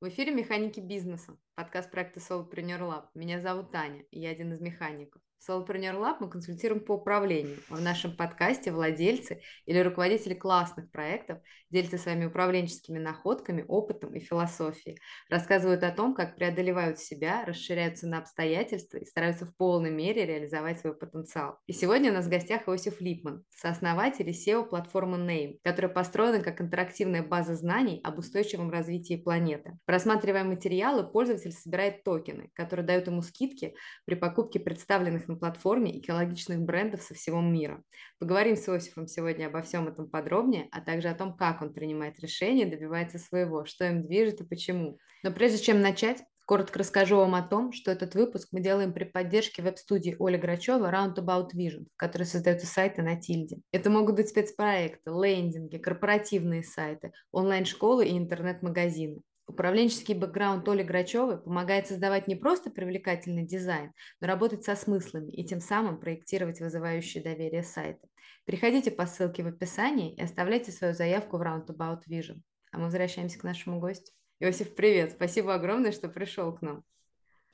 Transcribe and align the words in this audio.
В 0.00 0.08
эфире 0.08 0.32
«Механики 0.32 0.80
бизнеса», 0.80 1.36
подкаст 1.60 1.90
проекта 1.90 2.20
Solopreneur 2.20 2.80
Lab. 2.80 3.04
Меня 3.14 3.38
зовут 3.38 3.70
Таня, 3.70 4.02
и 4.10 4.18
я 4.18 4.30
один 4.30 4.54
из 4.54 4.62
механиков. 4.62 5.20
В 5.40 5.48
Solopreneur 5.48 5.94
Lab 5.94 6.16
мы 6.20 6.28
консультируем 6.28 6.84
по 6.84 6.92
управлению. 6.92 7.56
В 7.70 7.80
нашем 7.80 8.14
подкасте 8.14 8.72
владельцы 8.72 9.40
или 9.64 9.78
руководители 9.78 10.34
классных 10.34 10.90
проектов 10.90 11.38
делятся 11.70 11.96
своими 11.96 12.26
управленческими 12.26 12.98
находками, 12.98 13.64
опытом 13.66 14.12
и 14.14 14.20
философией. 14.20 14.98
Рассказывают 15.30 15.82
о 15.82 15.92
том, 15.92 16.14
как 16.14 16.36
преодолевают 16.36 16.98
себя, 16.98 17.46
расширяются 17.46 18.06
на 18.06 18.18
обстоятельства 18.18 18.98
и 18.98 19.06
стараются 19.06 19.46
в 19.46 19.56
полной 19.56 19.90
мере 19.90 20.26
реализовать 20.26 20.80
свой 20.80 20.94
потенциал. 20.94 21.58
И 21.66 21.72
сегодня 21.72 22.10
у 22.10 22.14
нас 22.14 22.26
в 22.26 22.30
гостях 22.30 22.68
Иосиф 22.68 23.00
Липман, 23.00 23.44
сооснователь 23.48 24.28
и 24.28 24.32
SEO-платформы 24.32 25.16
Name, 25.16 25.58
которая 25.64 25.90
построена 25.90 26.44
как 26.44 26.60
интерактивная 26.60 27.22
база 27.22 27.54
знаний 27.54 28.00
об 28.04 28.18
устойчивом 28.18 28.70
развитии 28.70 29.16
планеты. 29.16 29.78
Просматривая 29.86 30.44
материалы, 30.44 31.04
пользователь 31.50 31.62
собирает 31.62 32.04
токены, 32.04 32.50
которые 32.54 32.86
дают 32.86 33.06
ему 33.06 33.22
скидки 33.22 33.74
при 34.04 34.14
покупке 34.14 34.60
представленных 34.60 35.28
на 35.28 35.36
платформе 35.36 35.98
экологичных 35.98 36.60
брендов 36.60 37.02
со 37.02 37.14
всего 37.14 37.40
мира. 37.40 37.82
Поговорим 38.18 38.56
с 38.56 38.68
Иосифом 38.68 39.06
сегодня 39.06 39.46
обо 39.46 39.62
всем 39.62 39.88
этом 39.88 40.08
подробнее, 40.08 40.68
а 40.72 40.80
также 40.80 41.08
о 41.08 41.14
том, 41.14 41.36
как 41.36 41.62
он 41.62 41.72
принимает 41.72 42.18
решения, 42.20 42.66
добивается 42.66 43.18
своего, 43.18 43.64
что 43.64 43.84
им 43.84 44.02
движет 44.02 44.40
и 44.40 44.44
почему. 44.44 44.98
Но 45.22 45.30
прежде 45.32 45.58
чем 45.58 45.80
начать, 45.80 46.22
Коротко 46.50 46.80
расскажу 46.80 47.16
вам 47.16 47.36
о 47.36 47.42
том, 47.42 47.72
что 47.72 47.92
этот 47.92 48.16
выпуск 48.16 48.48
мы 48.50 48.60
делаем 48.60 48.92
при 48.92 49.04
поддержке 49.04 49.62
веб-студии 49.62 50.16
Оли 50.18 50.36
Грачева 50.36 50.90
Roundabout 50.90 51.50
Vision, 51.54 51.86
в 51.94 51.96
которой 51.96 52.24
создаются 52.24 52.66
сайты 52.66 53.02
на 53.02 53.14
Тильде. 53.14 53.60
Это 53.70 53.88
могут 53.88 54.16
быть 54.16 54.30
спецпроекты, 54.30 55.12
лендинги, 55.12 55.76
корпоративные 55.76 56.64
сайты, 56.64 57.12
онлайн-школы 57.30 58.04
и 58.04 58.18
интернет-магазины. 58.18 59.20
Управленческий 59.50 60.14
бэкграунд 60.14 60.68
Оли 60.68 60.84
Грачевой 60.84 61.36
помогает 61.36 61.88
создавать 61.88 62.28
не 62.28 62.36
просто 62.36 62.70
привлекательный 62.70 63.44
дизайн, 63.44 63.92
но 64.20 64.28
работать 64.28 64.62
со 64.62 64.76
смыслами 64.76 65.32
и 65.32 65.44
тем 65.44 65.60
самым 65.60 65.98
проектировать 65.98 66.60
вызывающие 66.60 67.20
доверие 67.20 67.64
сайты. 67.64 68.08
Переходите 68.44 68.92
по 68.92 69.06
ссылке 69.06 69.42
в 69.42 69.48
описании 69.48 70.14
и 70.14 70.22
оставляйте 70.22 70.70
свою 70.70 70.94
заявку 70.94 71.36
в 71.36 71.42
Roundabout 71.42 72.02
Vision. 72.08 72.42
А 72.70 72.78
мы 72.78 72.84
возвращаемся 72.84 73.40
к 73.40 73.42
нашему 73.42 73.80
гостю. 73.80 74.12
Иосиф, 74.38 74.72
привет! 74.76 75.14
Спасибо 75.14 75.52
огромное, 75.52 75.90
что 75.90 76.08
пришел 76.08 76.54
к 76.54 76.62
нам. 76.62 76.84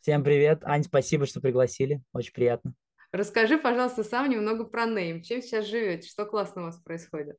Всем 0.03 0.23
привет. 0.23 0.65
Ань, 0.65 0.85
спасибо, 0.85 1.25
что 1.25 1.41
пригласили. 1.41 2.03
Очень 2.13 2.35
приятно. 2.35 2.75
Расскажи, 3.11 3.57
пожалуйста, 3.57 4.05
сам 4.05 4.29
немного 4.29 4.65
про 4.65 4.85
Name. 4.85 5.23
Чем 5.23 5.41
сейчас 5.41 5.65
живете? 5.65 6.07
Что 6.07 6.27
классно 6.27 6.61
у 6.61 6.65
вас 6.67 6.79
происходит? 6.79 7.39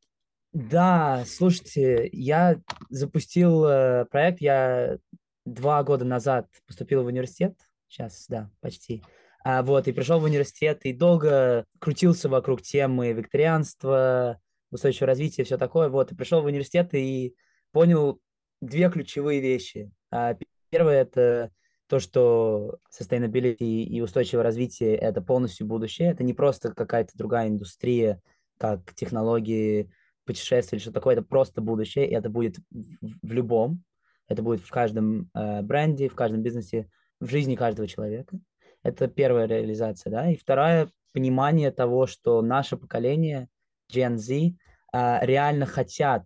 Да, 0.54 1.24
слушайте, 1.28 2.10
я 2.12 2.60
запустил 2.90 3.66
э, 3.66 4.06
проект, 4.06 4.42
я 4.42 4.98
два 5.46 5.84
года 5.84 6.06
назад 6.06 6.48
поступил 6.66 7.04
в 7.04 7.08
университет, 7.08 7.56
сейчас, 7.88 8.26
да, 8.28 8.50
почти, 8.60 9.04
а, 9.44 9.62
вот, 9.64 9.88
и 9.88 9.92
пришел 9.92 10.20
в 10.20 10.24
университет, 10.24 10.82
и 10.84 10.94
долго 10.94 11.66
крутился 11.80 12.28
вокруг 12.28 12.62
темы 12.62 13.14
викторианства, 13.14 14.42
устойчивого 14.72 15.08
развития, 15.08 15.44
все 15.44 15.58
такое, 15.58 15.90
вот, 15.90 16.12
и 16.12 16.16
пришел 16.16 16.42
в 16.42 16.46
университет 16.46 16.94
и 16.94 17.36
понял 17.72 18.20
две 18.62 18.90
ключевые 18.90 19.40
вещи. 19.40 19.92
А, 20.12 20.38
первое– 20.70 21.02
это 21.04 21.52
то, 21.88 22.00
что 22.00 22.80
sustainability 22.92 23.84
и 23.84 24.02
устойчивое 24.02 24.44
развитие– 24.44 24.96
это 24.98 25.22
полностью 25.22 25.68
будущее, 25.68 26.12
это 26.12 26.24
не 26.24 26.34
просто 26.34 26.74
какая-то 26.74 27.12
другая 27.16 27.48
индустрия, 27.48 28.22
как 28.58 28.94
технологии, 28.96 29.92
путешествие 30.28 30.78
или 30.78 30.84
что 30.84 30.92
такое, 30.92 31.16
это 31.16 31.24
просто 31.24 31.62
будущее, 31.62 32.08
и 32.08 32.14
это 32.14 32.30
будет 32.30 32.58
в 32.70 33.32
любом, 33.32 33.84
это 34.28 34.44
будет 34.44 34.62
в 34.62 34.70
каждом 34.70 35.32
э, 35.34 35.62
бренде, 35.62 36.10
в 36.10 36.16
каждом 36.16 36.44
бизнесе, 36.44 36.90
в 37.20 37.30
жизни 37.30 37.56
каждого 37.56 37.88
человека. 37.88 38.40
Это 38.84 39.08
первая 39.08 39.48
реализация, 39.48 40.12
да. 40.12 40.32
И 40.32 40.36
вторая– 40.36 40.90
понимание 41.14 41.72
того, 41.72 42.06
что 42.06 42.42
наше 42.42 42.78
поколение, 42.78 43.48
Gen 43.92 44.18
Z, 44.18 44.34
э, 44.36 45.26
реально 45.26 45.66
хотят 45.66 46.26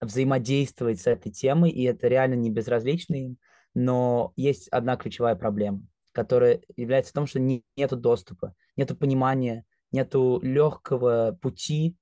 взаимодействовать 0.00 1.00
с 1.00 1.06
этой 1.06 1.32
темой, 1.32 1.70
и 1.70 1.82
это 1.82 2.08
реально 2.08 2.34
не 2.34 2.50
безразлично 2.50 3.16
им, 3.16 3.38
но 3.74 4.32
есть 4.36 4.68
одна 4.68 4.96
ключевая 4.96 5.34
проблема, 5.34 5.82
которая 6.12 6.60
является 6.76 7.10
в 7.10 7.14
том, 7.14 7.26
что 7.26 7.40
не, 7.40 7.64
нету 7.76 7.96
доступа, 7.96 8.54
нету 8.76 8.96
понимания, 8.96 9.64
нету 9.90 10.40
легкого 10.42 11.36
пути 11.40 11.96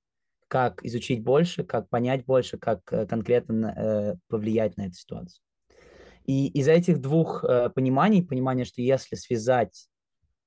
как 0.47 0.83
изучить 0.83 1.23
больше, 1.23 1.63
как 1.63 1.89
понять 1.89 2.25
больше, 2.25 2.57
как 2.57 2.81
э, 2.91 3.05
конкретно 3.05 3.73
э, 3.75 4.15
повлиять 4.27 4.77
на 4.77 4.87
эту 4.87 4.95
ситуацию. 4.95 5.41
И 6.25 6.47
из 6.47 6.67
этих 6.67 6.99
двух 7.01 7.43
э, 7.43 7.69
пониманий, 7.69 8.23
понимание, 8.23 8.65
что 8.65 8.81
если 8.81 9.15
связать 9.15 9.87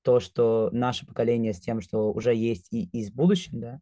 то, 0.03 0.21
что 0.21 0.71
наше 0.73 1.07
поколение 1.07 1.53
с 1.53 1.61
тем, 1.61 1.81
что 1.81 2.13
уже 2.13 2.35
есть 2.35 2.73
и 2.73 2.85
из 2.99 3.11
будущего, 3.11 3.61
да, 3.61 3.81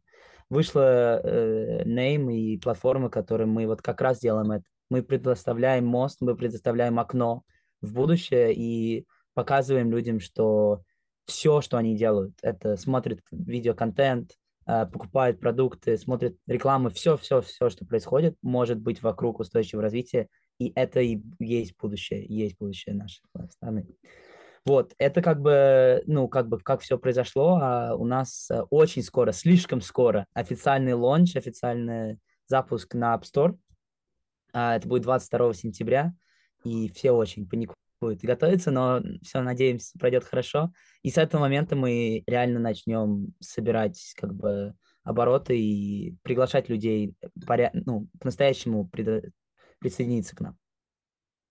вышла 0.49 1.21
э, 1.21 1.83
Name 1.85 2.33
и 2.33 2.57
платформа, 2.57 3.09
которой 3.09 3.45
мы 3.45 3.67
вот 3.67 3.81
как 3.81 4.01
раз 4.01 4.19
делаем 4.19 4.51
это. 4.51 4.65
Мы 4.89 5.03
предоставляем 5.03 5.85
мост, 5.85 6.17
мы 6.21 6.35
предоставляем 6.35 6.99
окно 6.99 7.43
в 7.81 7.93
будущее 7.93 8.53
и 8.53 9.05
показываем 9.33 9.91
людям, 9.91 10.19
что 10.19 10.83
все, 11.25 11.61
что 11.61 11.77
они 11.77 11.95
делают, 11.95 12.33
это 12.41 12.75
смотрят 12.75 13.19
видеоконтент, 13.31 14.31
покупают 14.91 15.39
продукты, 15.39 15.97
смотрят 15.97 16.35
рекламы, 16.45 16.89
все-все-все, 16.91 17.69
что 17.69 17.85
происходит, 17.85 18.35
может 18.41 18.79
быть 18.79 19.01
вокруг 19.01 19.39
устойчивого 19.39 19.83
развития, 19.83 20.27
и 20.59 20.71
это 20.75 20.99
и 20.99 21.21
есть 21.39 21.73
будущее, 21.79 22.25
есть 22.27 22.57
будущее 22.59 22.95
нашей 22.95 23.21
страны. 23.49 23.87
Вот, 24.65 24.93
это 24.97 25.21
как 25.21 25.41
бы, 25.41 26.03
ну, 26.05 26.27
как 26.27 26.47
бы, 26.47 26.59
как 26.59 26.81
все 26.81 26.97
произошло, 26.97 27.59
а 27.61 27.95
у 27.95 28.05
нас 28.05 28.51
э, 28.51 28.61
очень 28.69 29.01
скоро, 29.01 29.31
слишком 29.31 29.81
скоро 29.81 30.27
официальный 30.33 30.93
лонч, 30.93 31.35
официальный 31.35 32.19
запуск 32.45 32.93
на 32.93 33.15
App 33.15 33.23
Store. 33.23 33.57
А, 34.53 34.75
это 34.75 34.87
будет 34.87 35.03
22 35.03 35.53
сентября, 35.53 36.13
и 36.63 36.89
все 36.89 37.11
очень 37.11 37.47
паникуют 37.47 37.77
будет 37.99 38.21
готовиться, 38.21 38.71
но 38.71 39.01
все, 39.21 39.41
надеемся, 39.41 39.97
пройдет 39.99 40.23
хорошо. 40.23 40.71
И 41.01 41.09
с 41.09 41.17
этого 41.17 41.41
момента 41.41 41.75
мы 41.75 42.23
реально 42.27 42.59
начнем 42.59 43.33
собирать 43.39 44.13
как 44.15 44.33
бы 44.33 44.73
обороты 45.03 45.59
и 45.59 46.15
приглашать 46.23 46.69
людей 46.69 47.15
поря... 47.45 47.71
ну, 47.73 48.07
по-настоящему 48.19 48.87
прид... 48.87 49.33
присоединиться 49.79 50.35
к 50.35 50.41
нам. 50.41 50.57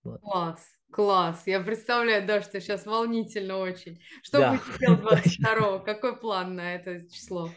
Вот. 0.04 0.20
Класс, 0.20 0.66
класс. 0.92 1.42
Я 1.47 1.60
представляю, 1.60 2.26
да, 2.26 2.41
что 2.41 2.60
сейчас 2.60 2.86
волнительно 2.86 3.59
очень. 3.59 4.00
Что 4.22 4.38
да. 4.38 4.50
будете 4.53 4.78
делать 4.78 5.00
22 5.38 5.78
Какой 5.80 6.16
план 6.16 6.54
на 6.54 6.75
это 6.75 7.09
число? 7.10 7.50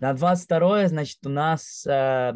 На 0.00 0.12
22 0.12 0.88
значит, 0.88 1.18
у 1.24 1.28
нас 1.28 1.86
э, 1.86 2.32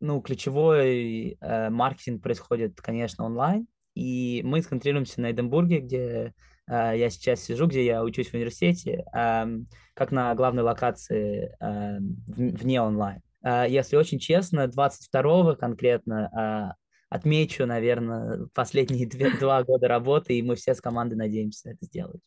ну, 0.00 0.20
ключевой 0.20 1.36
э, 1.40 1.70
маркетинг 1.70 2.22
происходит, 2.22 2.80
конечно, 2.80 3.24
онлайн. 3.24 3.66
И 3.98 4.42
мы 4.44 4.62
сконцентрируемся 4.62 5.20
на 5.20 5.32
Эдинбурге, 5.32 5.80
где 5.80 6.32
э, 6.68 6.92
я 6.96 7.10
сейчас 7.10 7.42
сижу, 7.42 7.66
где 7.66 7.84
я 7.84 8.04
учусь 8.04 8.28
в 8.28 8.34
университете, 8.34 9.04
э, 9.12 9.46
как 9.94 10.12
на 10.12 10.32
главной 10.36 10.62
локации 10.62 11.52
э, 11.60 11.98
вне 12.28 12.80
онлайн. 12.80 13.20
Э, 13.42 13.66
если 13.68 13.96
очень 13.96 14.20
честно, 14.20 14.68
22-го 14.68 15.56
конкретно 15.56 16.30
э, 16.30 16.74
отмечу, 17.08 17.66
наверное, 17.66 18.46
последние 18.54 19.06
две, 19.08 19.36
два 19.36 19.64
года 19.64 19.88
работы, 19.88 20.38
и 20.38 20.42
мы 20.42 20.54
все 20.54 20.74
с 20.74 20.80
командой 20.80 21.16
надеемся 21.16 21.70
это 21.70 21.84
сделать. 21.84 22.20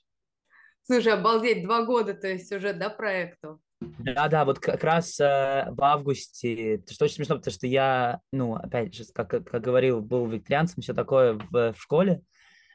Слушай, 0.84 1.14
обалдеть, 1.14 1.64
два 1.64 1.86
года, 1.86 2.14
то 2.14 2.28
есть 2.28 2.52
уже, 2.52 2.74
да, 2.74 2.90
проекту? 2.90 3.62
Да, 3.82 4.28
да, 4.28 4.46
вот 4.46 4.60
как 4.60 4.84
раз 4.84 5.20
э, 5.20 5.66
в 5.70 5.84
августе, 5.84 6.84
что 6.88 7.06
очень 7.06 7.16
смешно, 7.16 7.38
потому 7.38 7.52
что 7.52 7.66
я, 7.66 8.20
ну, 8.32 8.54
опять 8.54 8.94
же, 8.94 9.04
как, 9.12 9.30
как 9.30 9.62
говорил, 9.62 10.02
был 10.02 10.28
викторианцем, 10.28 10.84
все 10.84 10.94
такое 10.94 11.34
в, 11.34 11.74
в 11.74 11.82
школе, 11.82 12.22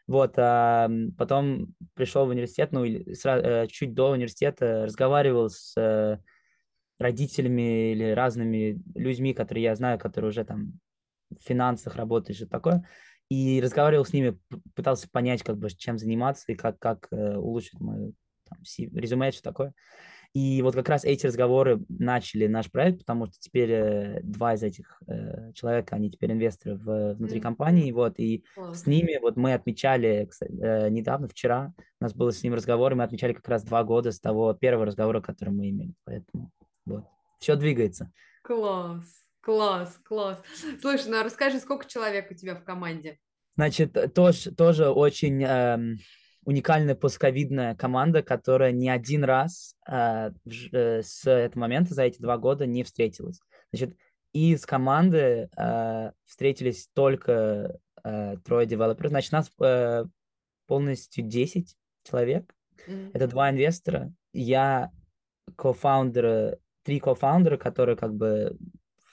вот, 0.08 0.34
а 0.36 0.90
потом 1.16 1.74
пришел 1.94 2.26
в 2.26 2.30
университет, 2.30 2.72
ну, 2.72 2.82
или 2.82 3.14
сразу, 3.14 3.44
э, 3.46 3.66
чуть 3.68 3.94
до 3.94 4.10
университета 4.10 4.84
разговаривал 4.84 5.48
с 5.48 5.76
э, 5.80 6.18
родителями 6.98 7.92
или 7.92 8.10
разными 8.10 8.82
людьми, 8.96 9.32
которые 9.32 9.62
я 9.62 9.76
знаю, 9.76 10.00
которые 10.00 10.30
уже 10.30 10.44
там 10.44 10.72
в 11.30 11.40
финансах 11.40 11.94
работают, 11.94 12.36
что 12.36 12.48
такое, 12.48 12.84
и 13.28 13.60
разговаривал 13.62 14.04
с 14.04 14.12
ними, 14.12 14.38
пытался 14.74 15.08
понять, 15.08 15.44
как 15.44 15.56
бы, 15.56 15.70
чем 15.70 15.98
заниматься 15.98 16.50
и 16.50 16.56
как, 16.56 16.80
как 16.80 17.06
э, 17.12 17.36
улучшить 17.36 17.78
мое 17.78 18.10
там, 18.48 18.58
резюме, 18.92 19.30
что 19.30 19.42
такое. 19.42 19.72
И 20.32 20.62
вот 20.62 20.74
как 20.74 20.88
раз 20.88 21.04
эти 21.04 21.26
разговоры 21.26 21.80
начали 21.88 22.46
наш 22.46 22.70
проект, 22.70 23.00
потому 23.00 23.26
что 23.26 23.34
теперь 23.38 23.70
э, 23.70 24.20
два 24.22 24.54
из 24.54 24.62
этих 24.62 25.02
э, 25.06 25.52
человек, 25.54 25.92
они 25.92 26.10
теперь 26.10 26.32
инвесторы 26.32 26.76
в, 26.76 27.14
внутри 27.14 27.38
mm-hmm. 27.38 27.42
компании, 27.42 27.92
вот, 27.92 28.18
и 28.18 28.44
oh. 28.56 28.74
с 28.74 28.86
ними 28.86 29.18
вот 29.20 29.36
мы 29.36 29.54
отмечали 29.54 30.26
кстати, 30.30 30.52
э, 30.60 30.88
недавно, 30.90 31.28
вчера, 31.28 31.72
у 32.00 32.04
нас 32.04 32.14
был 32.14 32.30
с 32.30 32.42
ним 32.42 32.54
разговор, 32.54 32.92
и 32.92 32.94
мы 32.94 33.04
отмечали 33.04 33.32
как 33.32 33.48
раз 33.48 33.62
два 33.64 33.84
года 33.84 34.12
с 34.12 34.20
того 34.20 34.52
первого 34.54 34.86
разговора, 34.86 35.20
который 35.20 35.50
мы 35.50 35.70
имели, 35.70 35.94
поэтому 36.04 36.50
вот, 36.84 37.04
все 37.38 37.56
двигается. 37.56 38.12
Класс, 38.42 39.24
класс, 39.40 39.98
класс. 40.04 40.42
Слушай, 40.80 41.10
ну 41.10 41.20
а 41.20 41.22
расскажи, 41.22 41.58
сколько 41.58 41.86
человек 41.86 42.30
у 42.30 42.34
тебя 42.34 42.54
в 42.54 42.64
команде? 42.64 43.18
Значит, 43.56 43.96
тоже, 44.14 44.54
тоже 44.54 44.90
очень 44.90 45.42
эм, 45.42 45.96
уникальная 46.46 46.94
постковидная 46.94 47.74
команда, 47.74 48.22
которая 48.22 48.70
ни 48.70 48.88
один 48.88 49.24
раз 49.24 49.74
э, 49.86 50.30
э, 50.72 51.02
с 51.02 51.28
этого 51.28 51.60
момента 51.60 51.92
за 51.92 52.04
эти 52.04 52.22
два 52.22 52.38
года 52.38 52.66
не 52.66 52.84
встретилась. 52.84 53.40
Значит, 53.72 53.96
из 54.32 54.64
команды 54.64 55.50
э, 55.56 56.10
встретились 56.24 56.88
только 56.94 57.80
э, 58.04 58.36
трое 58.44 58.66
девелоперов. 58.66 59.10
Значит, 59.10 59.32
нас 59.32 59.50
э, 59.60 60.04
полностью 60.68 61.24
10 61.24 61.76
человек. 62.04 62.54
Mm-hmm. 62.86 63.10
Это 63.14 63.26
два 63.26 63.50
инвестора. 63.50 64.12
Я 64.32 64.92
кофаундеры, 65.56 66.60
три 66.84 67.00
кофаундера, 67.00 67.56
которые 67.56 67.96
как 67.96 68.14
бы 68.14 68.56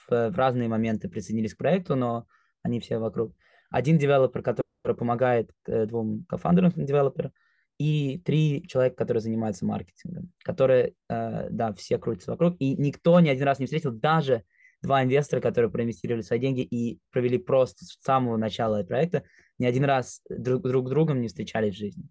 в, 0.06 0.30
в 0.30 0.38
разные 0.38 0.68
моменты 0.68 1.08
присоединились 1.08 1.54
к 1.54 1.58
проекту, 1.58 1.96
но 1.96 2.28
они 2.62 2.78
все 2.78 2.98
вокруг. 2.98 3.34
Один 3.70 3.98
девелопер, 3.98 4.42
который 4.42 4.63
помогает 4.92 5.50
э, 5.66 5.86
двум 5.86 6.26
кофаундерам 6.28 6.72
девелоперам, 6.76 7.32
и 7.78 8.18
три 8.24 8.64
человека, 8.68 8.96
которые 8.96 9.20
занимаются 9.20 9.64
маркетингом, 9.64 10.30
которые, 10.44 10.94
э, 11.08 11.48
да, 11.50 11.72
все 11.72 11.98
крутятся 11.98 12.32
вокруг, 12.32 12.56
и 12.58 12.76
никто 12.76 13.18
ни 13.20 13.28
один 13.28 13.44
раз 13.44 13.58
не 13.58 13.66
встретил, 13.66 13.92
даже 13.92 14.44
два 14.82 15.02
инвестора, 15.02 15.40
которые 15.40 15.70
проинвестировали 15.70 16.22
свои 16.22 16.38
деньги 16.38 16.60
и 16.60 17.00
провели 17.10 17.38
просто 17.38 17.84
с 17.84 17.98
самого 18.02 18.36
начала 18.36 18.82
проекта, 18.84 19.24
ни 19.58 19.66
один 19.66 19.84
раз 19.84 20.20
друг, 20.28 20.62
друг 20.62 20.86
с 20.86 20.90
другом 20.90 21.20
не 21.20 21.28
встречались 21.28 21.74
в 21.74 21.78
жизни. 21.78 22.04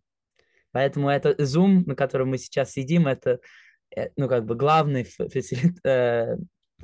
Поэтому 0.71 1.09
это 1.09 1.31
Zoom, 1.33 1.83
на 1.85 1.95
котором 1.95 2.29
мы 2.29 2.39
сейчас 2.39 2.71
сидим, 2.71 3.07
это, 3.07 3.39
э, 3.95 4.09
ну, 4.17 4.27
как 4.27 4.45
бы 4.45 4.55
главный 4.55 5.03
фасилит, 5.03 5.77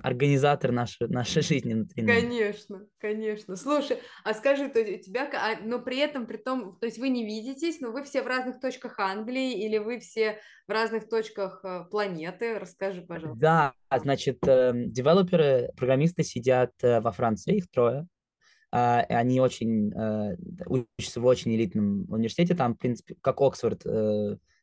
организатор 0.04 0.72
нашей, 0.72 1.08
нашей 1.08 1.42
жизни 1.42 1.74
внутри. 1.74 2.06
Конечно, 2.06 2.86
конечно. 3.00 3.56
Слушай, 3.56 3.98
а 4.24 4.34
скажи, 4.34 4.70
то 4.70 4.80
у 4.80 4.98
тебя, 4.98 5.30
а, 5.34 5.62
но 5.64 5.80
при 5.80 5.98
этом, 5.98 6.26
при 6.26 6.38
том, 6.38 6.78
то 6.80 6.86
есть 6.86 6.98
вы 6.98 7.10
не 7.10 7.26
видитесь, 7.26 7.80
но 7.82 7.92
вы 7.92 8.04
все 8.04 8.22
в 8.22 8.28
разных 8.28 8.60
точках 8.60 9.00
Англии 9.00 9.66
или 9.66 9.78
вы 9.78 10.00
все 10.00 10.40
в 10.68 10.72
разных 10.72 11.10
точках 11.10 11.62
э, 11.64 11.86
планеты? 11.90 12.60
Расскажи, 12.60 13.02
пожалуйста. 13.02 13.40
Да, 13.40 13.74
значит, 14.00 14.40
эм, 14.48 14.92
девелоперы, 14.92 15.72
программисты 15.76 16.24
сидят 16.24 16.72
э, 16.82 17.02
во 17.02 17.12
Франции, 17.12 17.58
их 17.58 17.70
трое. 17.70 18.08
Uh, 18.72 19.02
они 19.10 19.42
очень 19.42 19.92
uh, 19.94 20.38
учатся 20.68 21.20
в 21.20 21.26
очень 21.26 21.56
элитном 21.56 22.06
университете, 22.08 22.54
там, 22.54 22.76
в 22.76 22.78
принципе, 22.78 23.16
как 23.20 23.42
Оксфорд 23.42 23.82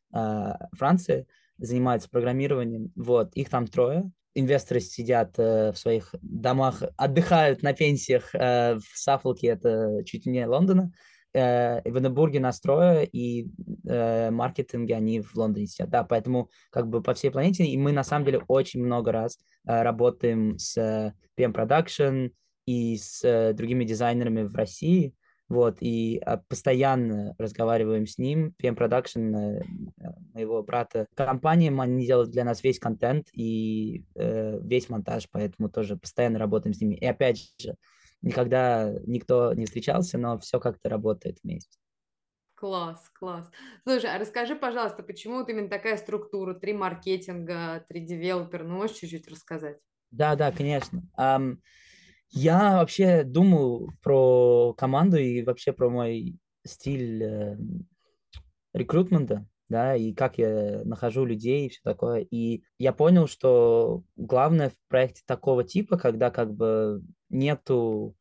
Франции, 0.09 1.27
занимаются 1.57 2.09
программированием. 2.09 2.91
Вот, 2.95 3.33
их 3.35 3.49
там 3.49 3.67
трое 3.67 4.09
инвесторы 4.39 4.79
сидят 4.79 5.37
э, 5.37 5.71
в 5.71 5.77
своих 5.77 6.13
домах, 6.21 6.83
отдыхают 6.95 7.63
на 7.63 7.73
пенсиях 7.73 8.33
э, 8.33 8.75
в 8.75 8.97
Саффолке, 8.97 9.47
это 9.47 10.03
чуть 10.05 10.25
не 10.25 10.45
Лондона, 10.45 10.91
э, 11.33 11.81
в 11.89 11.97
Эдинбурге 11.97 12.39
настроя 12.39 13.01
и 13.03 13.47
э, 13.87 14.29
маркетинге 14.29 14.95
они 14.95 15.21
в 15.21 15.35
Лондоне 15.35 15.67
сидят. 15.67 15.89
Да, 15.89 16.03
поэтому 16.03 16.49
как 16.69 16.87
бы 16.87 17.01
по 17.01 17.13
всей 17.13 17.31
планете, 17.31 17.65
и 17.65 17.77
мы 17.77 17.91
на 17.91 18.03
самом 18.03 18.25
деле 18.25 18.41
очень 18.47 18.83
много 18.83 19.11
раз 19.11 19.39
э, 19.67 19.81
работаем 19.81 20.57
с 20.59 20.77
э, 20.77 21.13
PM 21.37 21.53
Production 21.53 22.31
и 22.65 22.97
с 22.97 23.23
э, 23.23 23.53
другими 23.53 23.85
дизайнерами 23.85 24.43
в 24.43 24.55
России, 24.55 25.15
вот, 25.49 25.77
и 25.79 26.17
а, 26.25 26.37
постоянно 26.37 27.33
разговариваем 27.37 28.05
с 28.05 28.17
ним. 28.17 28.53
PM 28.61 28.75
Production, 28.75 29.35
э, 29.35 30.11
моего 30.33 30.61
брата, 30.61 31.07
компания, 31.15 31.71
они 31.71 32.05
делают 32.05 32.31
для 32.31 32.43
нас 32.43 32.63
весь 32.63 32.79
контент 32.79 33.29
и 33.33 34.05
э, 34.15 34.59
весь 34.61 34.89
монтаж, 34.89 35.27
поэтому 35.31 35.69
тоже 35.69 35.95
постоянно 35.95 36.37
работаем 36.37 36.73
с 36.73 36.81
ними. 36.81 36.95
И 36.95 37.05
опять 37.05 37.53
же, 37.59 37.75
никогда 38.21 38.93
никто 39.05 39.53
не 39.53 39.65
встречался, 39.65 40.17
но 40.17 40.37
все 40.39 40.59
как-то 40.59 40.89
работает 40.89 41.39
вместе. 41.43 41.77
Класс, 42.55 43.07
класс. 43.13 43.49
Слушай, 43.83 44.15
а 44.15 44.19
расскажи, 44.19 44.55
пожалуйста, 44.55 45.03
почему 45.03 45.35
вот 45.35 45.49
именно 45.49 45.69
такая 45.69 45.95
структура, 45.95 46.55
три 46.55 46.73
маркетинга, 46.73 47.85
три 47.87 48.01
девелопера, 48.01 48.63
ну 48.63 48.77
можешь 48.77 48.97
чуть-чуть 48.97 49.29
рассказать? 49.29 49.77
Да, 50.09 50.35
да, 50.35 50.51
конечно. 50.51 51.03
Um, 51.17 51.57
я 52.29 52.77
вообще 52.77 53.23
думаю 53.23 53.89
про 54.01 54.73
команду 54.73 55.17
и 55.17 55.43
вообще 55.43 55.73
про 55.73 55.89
мой 55.89 56.37
стиль 56.65 57.23
э, 57.23 57.57
рекрутмента, 58.73 59.47
да, 59.69 59.95
и 59.95 60.13
как 60.13 60.37
я 60.37 60.81
нахожу 60.83 61.25
людей 61.25 61.65
и 61.65 61.69
все 61.69 61.79
такое. 61.83 62.21
И 62.29 62.63
я 62.77 62.93
понял, 62.93 63.27
что 63.27 64.03
главное 64.15 64.69
в 64.69 64.75
проекте 64.87 65.23
такого 65.25 65.63
типа, 65.63 65.97
когда 65.97 66.31
как 66.31 66.53
бы 66.53 67.01
нету, 67.29 68.15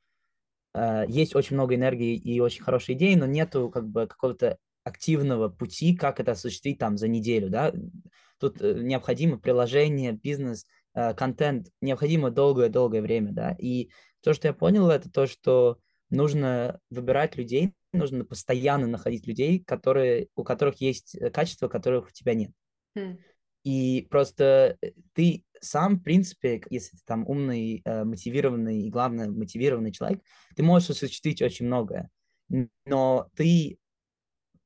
э, 0.74 1.04
есть 1.08 1.34
очень 1.34 1.56
много 1.56 1.74
энергии 1.74 2.16
и 2.16 2.40
очень 2.40 2.62
хорошие 2.62 2.96
идеи, 2.96 3.14
но 3.14 3.26
нету 3.26 3.70
как 3.70 3.88
бы 3.88 4.06
какого-то 4.06 4.58
активного 4.84 5.48
пути, 5.48 5.96
как 5.96 6.20
это 6.20 6.32
осуществить 6.32 6.78
там 6.78 6.96
за 6.96 7.08
неделю, 7.08 7.50
да. 7.50 7.72
Тут 8.38 8.60
э, 8.62 8.74
необходимо 8.82 9.38
приложение, 9.38 10.12
бизнес, 10.12 10.66
контент 11.16 11.68
необходимо 11.80 12.30
долгое-долгое 12.30 13.02
время, 13.02 13.32
да, 13.32 13.56
и 13.58 13.90
то, 14.22 14.32
что 14.32 14.48
я 14.48 14.54
понял, 14.54 14.90
это 14.90 15.10
то, 15.10 15.26
что 15.26 15.78
нужно 16.10 16.80
выбирать 16.90 17.36
людей, 17.36 17.74
нужно 17.92 18.24
постоянно 18.24 18.86
находить 18.86 19.26
людей, 19.26 19.62
которые, 19.62 20.28
у 20.34 20.44
которых 20.44 20.80
есть 20.80 21.14
э, 21.14 21.30
качества, 21.30 21.68
которых 21.68 22.08
у 22.08 22.10
тебя 22.10 22.34
нет. 22.34 22.50
Mm. 22.96 23.18
И 23.64 24.06
просто 24.10 24.78
э, 24.80 24.92
ты 25.12 25.44
сам, 25.60 25.96
в 25.96 26.02
принципе, 26.02 26.62
если 26.70 26.96
ты 26.96 27.02
там 27.06 27.26
умный, 27.26 27.82
мотивированный 27.84 28.82
и, 28.82 28.90
главное, 28.90 29.28
мотивированный 29.28 29.92
человек, 29.92 30.22
ты 30.54 30.62
можешь 30.62 30.90
осуществить 30.90 31.40
очень 31.40 31.66
многое. 31.66 32.10
Но 32.84 33.28
ты 33.36 33.78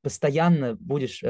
постоянно 0.03 0.75
будешь 0.75 1.23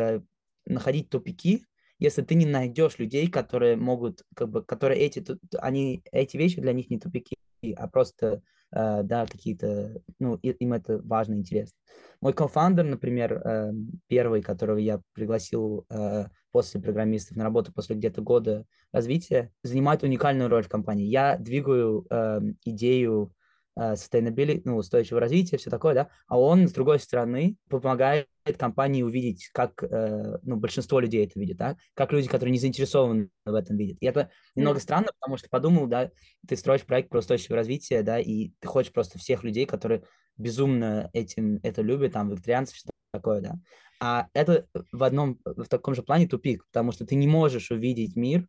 находить 0.64 1.10
тупики, 1.10 1.66
если 2.00 2.22
ты 2.22 2.34
не 2.34 2.46
найдешь 2.46 2.98
людей, 2.98 3.28
которые 3.28 3.76
могут, 3.76 4.24
как 4.34 4.48
бы, 4.48 4.64
которые 4.64 5.00
эти, 5.02 5.24
они, 5.58 6.02
эти 6.10 6.36
вещи 6.36 6.60
для 6.60 6.72
них 6.72 6.90
не 6.90 6.98
тупики, 6.98 7.36
а 7.76 7.86
просто, 7.88 8.42
э, 8.72 9.02
да, 9.04 9.26
какие-то, 9.26 10.02
ну, 10.18 10.36
им 10.36 10.72
это 10.72 10.98
важно, 11.04 11.34
интересно. 11.34 11.76
Мой 12.22 12.32
кофаундер, 12.32 12.84
например, 12.84 13.34
э, 13.34 13.72
первый, 14.08 14.42
которого 14.42 14.78
я 14.78 15.00
пригласил 15.12 15.84
э, 15.90 16.24
после 16.52 16.80
программистов 16.80 17.36
на 17.36 17.44
работу 17.44 17.72
после 17.72 17.96
где-то 17.96 18.22
года 18.22 18.64
развития, 18.92 19.52
занимает 19.62 20.02
уникальную 20.02 20.48
роль 20.48 20.64
в 20.64 20.68
компании. 20.68 21.06
Я 21.06 21.36
двигаю 21.36 22.06
э, 22.10 22.40
идею 22.64 23.32
sustainability, 23.78 24.62
ну, 24.64 24.76
устойчивого 24.76 25.20
развития, 25.20 25.56
все 25.56 25.70
такое, 25.70 25.94
да, 25.94 26.08
а 26.28 26.38
он, 26.38 26.68
с 26.68 26.72
другой 26.72 26.98
стороны, 26.98 27.56
помогает 27.68 28.28
компании 28.58 29.02
увидеть, 29.02 29.48
как, 29.52 29.82
э, 29.82 30.38
ну, 30.42 30.56
большинство 30.56 31.00
людей 31.00 31.24
это 31.24 31.38
видит, 31.38 31.56
да, 31.56 31.76
как 31.94 32.12
люди, 32.12 32.28
которые 32.28 32.52
не 32.52 32.58
заинтересованы 32.58 33.28
в 33.44 33.54
этом 33.54 33.76
видят. 33.76 33.98
И 34.00 34.06
это 34.06 34.30
немного 34.56 34.80
странно, 34.80 35.08
потому 35.20 35.36
что 35.36 35.48
подумал, 35.48 35.86
да, 35.86 36.10
ты 36.46 36.56
строишь 36.56 36.84
проект 36.84 37.10
про 37.10 37.20
устойчивое 37.20 37.58
развитие, 37.58 38.02
да, 38.02 38.18
и 38.18 38.50
ты 38.58 38.68
хочешь 38.68 38.92
просто 38.92 39.18
всех 39.18 39.44
людей, 39.44 39.66
которые 39.66 40.02
безумно 40.36 41.10
этим 41.12 41.60
это 41.62 41.82
любят, 41.82 42.12
там, 42.12 42.30
вегетарианцев, 42.30 42.76
что 42.76 42.90
такое, 43.12 43.40
да. 43.40 43.54
А 44.00 44.28
это 44.32 44.66
в 44.92 45.04
одном, 45.04 45.38
в 45.44 45.66
таком 45.66 45.94
же 45.94 46.02
плане 46.02 46.26
тупик, 46.26 46.64
потому 46.66 46.92
что 46.92 47.06
ты 47.06 47.14
не 47.14 47.28
можешь 47.28 47.70
увидеть 47.70 48.16
мир, 48.16 48.46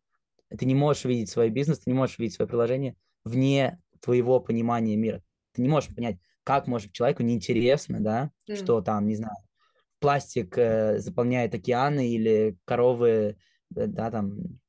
ты 0.56 0.64
не 0.64 0.74
можешь 0.74 1.04
увидеть 1.04 1.30
свой 1.30 1.50
бизнес, 1.50 1.80
ты 1.80 1.90
не 1.90 1.94
можешь 1.94 2.18
увидеть 2.18 2.34
свое 2.34 2.48
приложение 2.48 2.96
вне 3.24 3.78
твоего 4.02 4.40
понимания 4.40 4.96
мира. 4.96 5.22
Ты 5.52 5.62
не 5.62 5.68
можешь 5.68 5.94
понять, 5.94 6.18
как 6.44 6.66
может 6.66 6.92
человеку 6.92 7.22
неинтересно, 7.22 8.00
да, 8.00 8.30
mm. 8.48 8.56
что 8.56 8.80
там, 8.80 9.06
не 9.06 9.16
знаю, 9.16 9.36
пластик 10.00 10.58
э, 10.58 10.98
заполняет 10.98 11.54
океаны 11.54 12.10
или 12.10 12.58
коровы, 12.64 13.36
э, 13.74 13.86
да, 13.86 14.10
там 14.10 14.60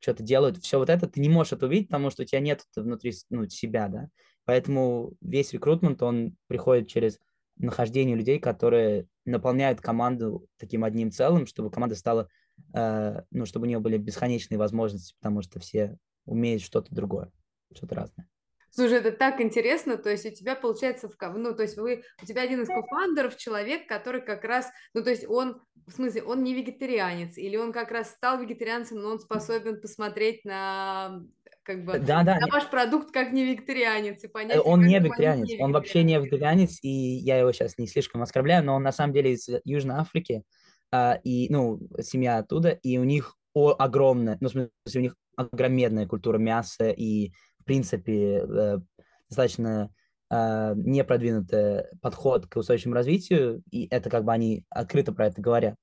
что-то 0.00 0.22
делают. 0.22 0.58
Все 0.58 0.78
вот 0.78 0.88
это 0.88 1.06
ты 1.06 1.20
не 1.20 1.28
можешь 1.28 1.52
это 1.52 1.66
увидеть, 1.66 1.88
потому 1.88 2.10
что 2.10 2.22
у 2.22 2.26
тебя 2.26 2.40
нет 2.40 2.64
внутри 2.74 3.12
ну, 3.28 3.48
себя, 3.48 3.88
да. 3.88 4.08
Поэтому 4.46 5.12
весь 5.20 5.52
рекрутмент, 5.52 6.02
он 6.02 6.36
приходит 6.48 6.88
через 6.88 7.20
нахождение 7.56 8.16
людей, 8.16 8.40
которые 8.40 9.06
наполняют 9.26 9.80
команду 9.80 10.46
таким 10.56 10.82
одним 10.82 11.12
целым, 11.12 11.46
чтобы 11.46 11.70
команда 11.70 11.94
стала, 11.94 12.28
э, 12.74 13.22
ну, 13.30 13.44
чтобы 13.44 13.66
у 13.66 13.68
нее 13.68 13.78
были 13.78 13.98
бесконечные 13.98 14.58
возможности, 14.58 15.14
потому 15.20 15.42
что 15.42 15.60
все 15.60 15.98
умеют 16.24 16.62
что-то 16.62 16.94
другое, 16.94 17.30
что-то 17.74 17.94
разное. 17.94 18.26
Слушай, 18.70 18.98
это 18.98 19.12
так 19.12 19.40
интересно, 19.40 19.96
то 19.96 20.10
есть 20.10 20.26
у 20.26 20.30
тебя 20.30 20.54
получается, 20.54 21.08
в, 21.08 21.38
ну, 21.38 21.54
то 21.54 21.62
есть 21.62 21.76
вы, 21.76 22.04
у 22.22 22.26
тебя 22.26 22.42
один 22.42 22.62
из 22.62 22.68
кофандеров 22.68 23.36
человек, 23.36 23.88
который 23.88 24.20
как 24.20 24.44
раз, 24.44 24.70
ну, 24.94 25.02
то 25.02 25.10
есть 25.10 25.28
он, 25.28 25.60
в 25.86 25.92
смысле, 25.92 26.22
он 26.22 26.44
не 26.44 26.54
вегетарианец, 26.54 27.36
или 27.36 27.56
он 27.56 27.72
как 27.72 27.90
раз 27.90 28.10
стал 28.10 28.40
вегетарианцем, 28.40 28.98
но 28.98 29.10
он 29.10 29.18
способен 29.18 29.80
посмотреть 29.80 30.44
на 30.44 31.22
как 31.62 31.84
бы 31.84 31.98
да, 31.98 32.22
да, 32.22 32.38
на 32.38 32.46
ваш 32.46 32.68
продукт 32.70 33.12
как 33.12 33.32
не 33.32 33.44
вегетарианец 33.44 34.24
и 34.24 34.28
понять. 34.28 34.56
Э, 34.56 34.60
он 34.60 34.84
не 34.84 34.98
вегетарианец, 34.98 35.48
не 35.48 35.62
он 35.62 35.72
вообще 35.72 36.02
не 36.02 36.18
вегетарианец, 36.18 36.78
и 36.82 36.88
я 36.88 37.38
его 37.38 37.52
сейчас 37.52 37.76
не 37.76 37.86
слишком 37.86 38.22
оскорбляю, 38.22 38.64
но 38.64 38.74
он 38.74 38.82
на 38.82 38.92
самом 38.92 39.12
деле 39.12 39.32
из 39.32 39.48
Южной 39.64 39.96
Африки, 39.96 40.42
а, 40.92 41.20
и, 41.22 41.48
ну, 41.50 41.80
семья 42.00 42.38
оттуда, 42.38 42.70
и 42.70 42.98
у 42.98 43.04
них 43.04 43.36
о, 43.54 43.74
огромная, 43.78 44.38
ну, 44.40 44.48
в 44.48 44.52
смысле, 44.52 44.70
у 44.96 45.00
них 45.00 45.16
огромная 45.36 46.06
культура 46.06 46.38
мяса 46.38 46.90
и 46.90 47.32
принципе, 47.70 48.42
э, 48.42 48.78
достаточно 49.28 49.94
э, 50.28 50.72
непродвинутый 50.74 51.84
подход 52.02 52.48
к 52.48 52.56
устойчивому 52.56 52.96
развитию, 52.96 53.62
и 53.70 53.86
это 53.92 54.10
как 54.10 54.24
бы 54.24 54.32
они 54.32 54.64
открыто 54.70 55.12
про 55.12 55.28
это 55.28 55.40
говорят. 55.40 55.76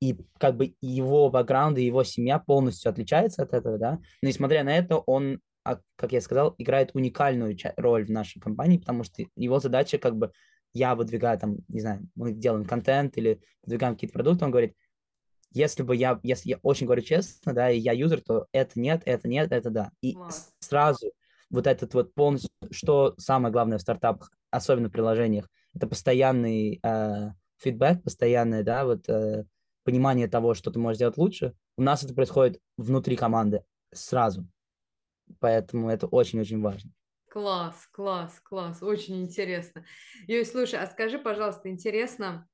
И 0.00 0.16
как 0.38 0.56
бы 0.56 0.76
его 0.80 1.30
бэкграунд 1.30 1.78
и 1.78 1.84
его 1.84 2.04
семья 2.04 2.38
полностью 2.38 2.90
отличается 2.90 3.42
от 3.42 3.54
этого, 3.54 3.76
да, 3.76 3.98
но 4.22 4.28
несмотря 4.28 4.62
на 4.62 4.76
это, 4.78 4.98
он, 4.98 5.40
а, 5.64 5.80
как 5.96 6.12
я 6.12 6.20
сказал, 6.20 6.54
играет 6.58 6.92
уникальную 6.94 7.56
роль 7.76 8.06
в 8.06 8.10
нашей 8.10 8.38
компании, 8.38 8.78
потому 8.78 9.02
что 9.02 9.24
его 9.34 9.58
задача 9.58 9.98
как 9.98 10.16
бы 10.16 10.30
я 10.72 10.94
выдвигаю 10.94 11.40
там, 11.40 11.56
не 11.66 11.80
знаю, 11.80 12.08
мы 12.14 12.30
делаем 12.30 12.64
контент 12.64 13.16
или 13.18 13.40
выдвигаем 13.64 13.94
какие-то 13.94 14.14
продукты, 14.14 14.44
он 14.44 14.52
говорит, 14.52 14.76
если 15.50 15.82
бы 15.82 15.96
я, 15.96 16.20
если 16.22 16.50
я 16.50 16.58
очень 16.62 16.86
говорю 16.86 17.02
честно, 17.02 17.52
да, 17.52 17.68
и 17.68 17.80
я 17.80 17.90
юзер, 17.90 18.20
то 18.20 18.46
это 18.52 18.78
нет, 18.78 19.02
это 19.06 19.26
нет, 19.26 19.50
это 19.50 19.70
да. 19.70 19.90
И 20.02 20.14
wow. 20.14 20.30
сразу 20.60 21.10
вот 21.52 21.66
этот 21.66 21.94
вот 21.94 22.14
полностью, 22.14 22.50
что 22.70 23.14
самое 23.18 23.52
главное 23.52 23.78
в 23.78 23.82
стартапах, 23.82 24.32
особенно 24.50 24.88
в 24.88 24.92
приложениях, 24.92 25.48
это 25.74 25.86
постоянный 25.86 26.80
э, 26.82 27.30
фидбэк, 27.58 28.02
постоянное, 28.02 28.62
да, 28.64 28.84
вот 28.84 29.08
э, 29.08 29.44
понимание 29.84 30.28
того, 30.28 30.54
что 30.54 30.70
ты 30.70 30.78
можешь 30.78 30.96
сделать 30.96 31.18
лучше. 31.18 31.54
У 31.76 31.82
нас 31.82 32.02
это 32.02 32.14
происходит 32.14 32.60
внутри 32.76 33.16
команды 33.16 33.62
сразу. 33.92 34.48
Поэтому 35.38 35.90
это 35.90 36.06
очень-очень 36.06 36.60
важно. 36.60 36.90
Класс, 37.30 37.88
класс, 37.92 38.40
класс, 38.40 38.82
очень 38.82 39.22
интересно. 39.22 39.84
Юй, 40.26 40.44
слушай, 40.44 40.78
а 40.78 40.86
скажи, 40.86 41.18
пожалуйста, 41.18 41.70
интересно, 41.70 42.48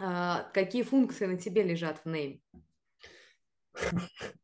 а, 0.00 0.44
какие 0.54 0.82
функции 0.82 1.26
на 1.26 1.36
тебе 1.36 1.62
лежат 1.62 1.98
в 1.98 2.06
Name? 2.06 2.40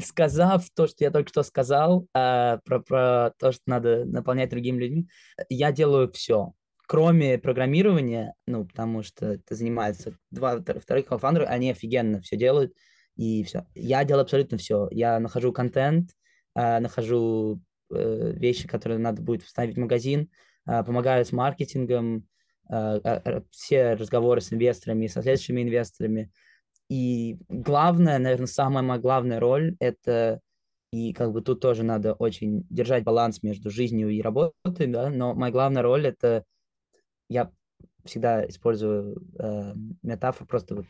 Сказав 0.00 0.68
то, 0.74 0.86
что 0.86 1.04
я 1.04 1.10
только 1.10 1.28
что 1.28 1.42
сказал, 1.42 2.06
а, 2.14 2.58
про, 2.64 2.80
про 2.80 3.32
то, 3.38 3.52
что 3.52 3.62
надо 3.66 4.04
наполнять 4.04 4.50
другими 4.50 4.78
людьми, 4.78 5.08
я 5.48 5.72
делаю 5.72 6.10
все. 6.10 6.52
Кроме 6.86 7.38
программирования, 7.38 8.34
ну, 8.46 8.66
потому 8.66 9.02
что 9.02 9.26
это 9.34 9.54
занимается 9.54 10.16
два 10.30 10.60
вторых 10.60 11.06
кофаундеры, 11.06 11.46
они 11.46 11.70
офигенно 11.70 12.20
все 12.20 12.36
делают, 12.36 12.74
и 13.16 13.42
все. 13.44 13.66
Я 13.74 14.04
делаю 14.04 14.22
абсолютно 14.22 14.58
все. 14.58 14.88
Я 14.90 15.18
нахожу 15.20 15.52
контент, 15.52 16.10
а, 16.54 16.80
нахожу 16.80 17.62
э, 17.90 18.32
вещи, 18.34 18.66
которые 18.66 18.98
надо 18.98 19.22
будет 19.22 19.42
вставить 19.42 19.76
в 19.76 19.80
магазин, 19.80 20.30
помогаю 20.64 21.24
с 21.24 21.32
маркетингом, 21.32 22.26
Э, 22.70 22.98
э, 23.04 23.40
все 23.50 23.94
разговоры 23.94 24.40
с 24.40 24.52
инвесторами, 24.52 25.06
со 25.06 25.22
следующими 25.22 25.62
инвесторами. 25.62 26.30
И 26.88 27.38
главное, 27.48 28.18
наверное, 28.18 28.46
самая 28.46 28.82
моя 28.82 29.00
главная 29.00 29.40
роль– 29.40 29.76
это 29.80 30.40
и 30.92 31.12
как 31.12 31.32
бы 31.32 31.40
тут 31.42 31.60
тоже 31.60 31.82
надо 31.82 32.14
очень 32.14 32.64
держать 32.70 33.02
баланс 33.02 33.42
между 33.42 33.68
жизнью 33.68 34.10
и 34.10 34.22
работой, 34.22 34.86
да, 34.86 35.10
но 35.10 35.34
моя 35.34 35.50
главная 35.50 35.82
роль– 35.82 36.06
это 36.08 36.44
я 37.28 37.50
всегда 38.04 38.46
использую 38.46 39.16
э, 39.38 39.74
метафору 40.02 40.46
просто 40.46 40.76
вот 40.76 40.86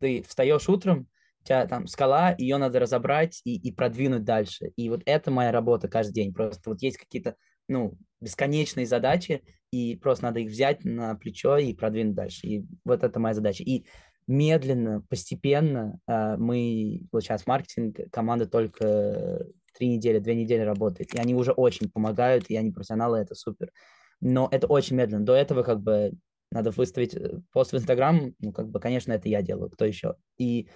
ты 0.00 0.22
встаешь 0.22 0.68
утром, 0.68 1.08
у 1.42 1.44
тебя 1.44 1.66
там 1.66 1.86
скала, 1.86 2.34
ее 2.36 2.56
надо 2.56 2.80
разобрать 2.80 3.40
и, 3.44 3.56
и 3.56 3.72
продвинуть 3.72 4.24
дальше. 4.24 4.72
И 4.76 4.88
вот 4.88 5.02
это 5.06 5.30
моя 5.30 5.52
работа 5.52 5.88
каждый 5.88 6.14
день. 6.14 6.34
Просто 6.34 6.70
вот 6.70 6.82
есть 6.82 6.98
какие-то 6.98 7.36
ну, 7.68 7.96
бесконечные 8.20 8.86
задачи, 8.86 9.42
и 9.70 9.96
просто 9.96 10.24
надо 10.24 10.40
их 10.40 10.50
взять 10.50 10.84
на 10.84 11.14
плечо 11.14 11.56
и 11.56 11.72
продвинуть 11.72 12.14
дальше. 12.14 12.46
И 12.46 12.66
вот 12.84 13.04
это 13.04 13.20
моя 13.20 13.34
задача. 13.34 13.62
И 13.62 13.86
медленно, 14.30 15.02
постепенно 15.08 15.98
э, 16.06 16.36
мы, 16.36 17.02
сейчас 17.20 17.48
маркетинг, 17.48 17.98
команда 18.12 18.46
только 18.46 19.44
три 19.76 19.88
недели, 19.88 20.20
две 20.20 20.36
недели 20.36 20.62
работает, 20.62 21.12
и 21.14 21.18
они 21.18 21.34
уже 21.34 21.50
очень 21.50 21.90
помогают, 21.90 22.48
и 22.48 22.56
они 22.56 22.70
профессионалы, 22.70 23.18
это 23.18 23.34
супер. 23.34 23.72
Но 24.20 24.48
это 24.52 24.68
очень 24.68 24.96
медленно. 24.96 25.24
До 25.24 25.34
этого 25.34 25.64
как 25.64 25.80
бы 25.80 26.12
надо 26.52 26.70
выставить 26.70 27.14
э, 27.14 27.40
пост 27.52 27.72
в 27.72 27.76
Инстаграм, 27.76 28.32
ну, 28.38 28.52
как 28.52 28.68
бы, 28.68 28.78
конечно, 28.78 29.12
это 29.12 29.28
я 29.28 29.42
делаю, 29.42 29.68
кто 29.68 29.84
еще. 29.84 30.14
И 30.38 30.68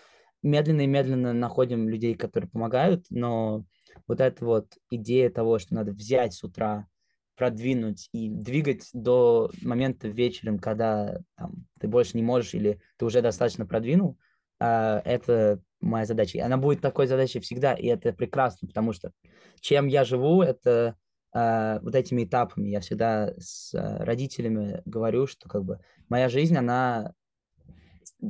медленно 0.42 0.80
и 0.80 0.88
медленно 0.88 1.32
находим 1.32 1.88
людей, 1.88 2.16
которые 2.16 2.50
помогают, 2.50 3.06
но 3.08 3.64
вот 4.08 4.20
эта 4.20 4.44
вот 4.44 4.66
идея 4.90 5.30
того, 5.30 5.61
что 5.61 5.75
надо 5.75 5.92
взять 5.92 6.34
с 6.34 6.42
утра, 6.42 6.88
продвинуть 7.36 8.08
и 8.12 8.28
двигать 8.28 8.88
до 8.92 9.50
момента 9.62 10.08
вечером, 10.08 10.58
когда 10.58 11.18
там, 11.36 11.66
ты 11.80 11.88
больше 11.88 12.16
не 12.16 12.22
можешь 12.22 12.54
или 12.54 12.80
ты 12.96 13.04
уже 13.04 13.22
достаточно 13.22 13.66
продвинул, 13.66 14.18
э, 14.60 15.00
это 15.04 15.60
моя 15.80 16.06
задача. 16.06 16.38
И 16.38 16.40
она 16.40 16.56
будет 16.56 16.80
такой 16.80 17.06
задачей 17.06 17.40
всегда, 17.40 17.74
и 17.74 17.86
это 17.86 18.12
прекрасно, 18.12 18.68
потому 18.68 18.92
что 18.92 19.12
чем 19.60 19.86
я 19.86 20.04
живу, 20.04 20.42
это 20.42 20.96
э, 21.34 21.78
вот 21.82 21.94
этими 21.94 22.24
этапами. 22.24 22.68
Я 22.68 22.80
всегда 22.80 23.34
с 23.38 23.74
э, 23.74 24.04
родителями 24.04 24.82
говорю, 24.84 25.26
что 25.26 25.48
как 25.48 25.64
бы 25.64 25.80
моя 26.08 26.28
жизнь, 26.28 26.56
она 26.56 27.12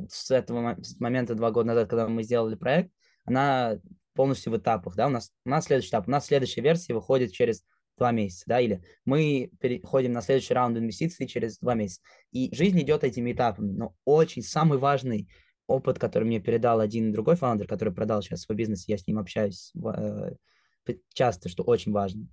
с 0.09 0.31
этого 0.31 0.77
с 0.81 0.99
момента 0.99 1.35
два 1.35 1.51
года 1.51 1.67
назад, 1.67 1.89
когда 1.89 2.07
мы 2.07 2.23
сделали 2.23 2.55
проект, 2.55 2.91
она 3.25 3.79
полностью 4.13 4.53
в 4.53 4.57
этапах, 4.57 4.95
да, 4.95 5.07
у 5.07 5.09
нас, 5.09 5.31
у 5.45 5.49
нас 5.49 5.65
следующий 5.65 5.89
этап, 5.89 6.07
у 6.07 6.11
нас 6.11 6.25
следующая 6.25 6.61
версия 6.61 6.93
выходит 6.93 7.33
через 7.33 7.63
два 7.97 8.11
месяца, 8.11 8.43
да, 8.47 8.59
или 8.59 8.81
мы 9.05 9.51
переходим 9.59 10.13
на 10.13 10.21
следующий 10.21 10.53
раунд 10.53 10.77
инвестиций 10.77 11.27
через 11.27 11.59
два 11.59 11.75
месяца. 11.75 12.01
И 12.31 12.53
жизнь 12.53 12.79
идет 12.81 13.03
этими 13.03 13.31
этапами, 13.31 13.71
но 13.71 13.95
очень 14.05 14.41
самый 14.41 14.77
важный 14.77 15.29
опыт, 15.67 15.97
который 15.97 16.25
мне 16.25 16.39
передал 16.39 16.79
один 16.79 17.11
другой 17.11 17.35
фаундер, 17.35 17.67
который 17.67 17.93
продал 17.93 18.21
сейчас 18.21 18.41
свой 18.41 18.55
бизнес, 18.55 18.87
я 18.87 18.97
с 18.97 19.07
ним 19.07 19.17
общаюсь 19.19 19.71
э, 19.75 20.31
часто, 21.13 21.49
что 21.49 21.63
очень 21.63 21.91
важно, 21.91 22.27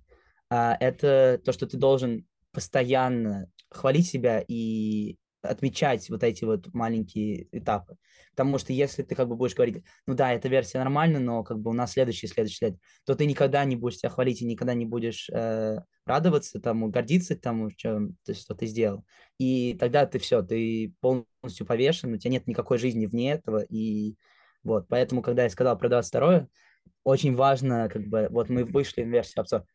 а, 0.49 0.77
это 0.79 1.41
то, 1.43 1.51
что 1.51 1.65
ты 1.65 1.77
должен 1.77 2.27
постоянно 2.51 3.49
хвалить 3.69 4.07
себя 4.07 4.43
и 4.47 5.17
отмечать 5.43 6.09
вот 6.09 6.23
эти 6.23 6.45
вот 6.45 6.73
маленькие 6.73 7.47
этапы. 7.51 7.97
Потому 8.31 8.57
что 8.57 8.73
если 8.73 9.03
ты 9.03 9.13
как 9.13 9.27
бы 9.27 9.35
будешь 9.35 9.53
говорить, 9.53 9.83
ну 10.07 10.15
да, 10.15 10.33
эта 10.33 10.47
версия 10.47 10.79
нормальна, 10.79 11.19
но 11.19 11.43
как 11.43 11.59
бы 11.59 11.69
у 11.69 11.73
нас 11.73 11.91
следующий, 11.91 12.27
следующий 12.27 12.65
лет, 12.65 12.77
то 13.05 13.13
ты 13.13 13.25
никогда 13.25 13.63
не 13.65 13.75
будешь 13.75 13.97
себя 13.97 14.09
хвалить 14.09 14.41
и 14.41 14.45
никогда 14.45 14.73
не 14.73 14.85
будешь 14.85 15.29
э, 15.29 15.79
радоваться 16.05 16.59
тому, 16.59 16.87
гордиться 16.87 17.35
тому, 17.35 17.71
чем, 17.71 18.15
то, 18.25 18.33
что 18.33 18.55
ты 18.55 18.65
сделал. 18.65 19.05
И 19.37 19.75
тогда 19.79 20.05
ты 20.05 20.17
все, 20.17 20.41
ты 20.41 20.93
полностью 21.01 21.67
повешен, 21.67 22.13
у 22.13 22.17
тебя 22.17 22.31
нет 22.31 22.47
никакой 22.47 22.77
жизни 22.77 23.05
вне 23.05 23.33
этого. 23.33 23.59
И 23.69 24.15
вот, 24.63 24.87
поэтому, 24.87 25.21
когда 25.21 25.43
я 25.43 25.49
сказал 25.49 25.77
про 25.77 25.89
22 25.89 26.47
очень 27.03 27.35
важно, 27.35 27.89
как 27.89 28.07
бы, 28.07 28.27
вот 28.31 28.49
мы 28.49 28.63
вышли 28.63 29.03
в 29.03 29.09
версию 29.09 29.41
обзор. 29.41 29.65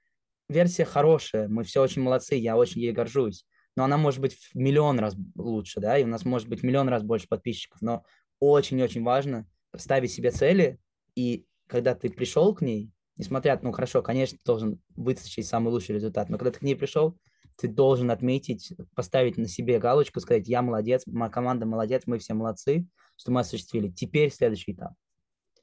Версия 0.49 0.87
хорошая, 0.87 1.47
мы 1.47 1.63
все 1.63 1.83
очень 1.83 2.01
молодцы, 2.01 2.35
я 2.37 2.57
очень 2.57 2.81
ей 2.81 2.93
горжусь 2.93 3.45
но 3.79 3.85
она 3.85 3.97
может 3.97 4.21
быть 4.21 4.35
в 4.35 4.57
миллион 4.57 4.99
раз 4.99 5.15
лучше, 5.37 5.79
да, 5.79 5.97
и 5.97 6.03
у 6.03 6.09
нас 6.09 6.25
может 6.25 6.49
быть 6.49 6.65
миллион 6.65 6.89
раз 6.89 7.05
больше 7.05 7.29
подписчиков, 7.29 7.81
но 7.81 8.05
очень-очень 8.41 9.05
важно 9.05 9.47
ставить 9.77 10.11
себе 10.11 10.33
цели, 10.33 10.81
и 11.15 11.47
когда 11.69 11.95
ты 11.95 12.11
пришел 12.11 12.53
к 12.57 12.61
ней, 12.61 12.91
несмотря, 13.17 13.57
ну 13.63 13.71
хорошо, 13.71 14.03
конечно, 14.03 14.37
ты 14.37 14.43
должен 14.45 14.83
вытащить 14.97 15.47
самый 15.47 15.69
лучший 15.69 15.95
результат, 15.95 16.29
но 16.29 16.39
когда 16.39 16.51
ты 16.51 16.59
к 16.59 16.63
ней 16.63 16.75
пришел, 16.75 17.17
ты 17.55 17.69
должен 17.69 18.11
отметить, 18.11 18.73
поставить 18.97 19.37
на 19.37 19.47
себе 19.47 19.79
галочку, 19.79 20.19
сказать, 20.19 20.49
я 20.49 20.61
молодец, 20.61 21.05
моя 21.07 21.31
команда 21.31 21.65
молодец, 21.65 22.03
мы 22.07 22.19
все 22.19 22.35
молодцы, 22.35 22.85
что 23.17 23.31
мы 23.31 23.43
осуществили. 23.43 23.91
Теперь 23.91 24.33
следующий 24.33 24.73
этап. 24.73 24.95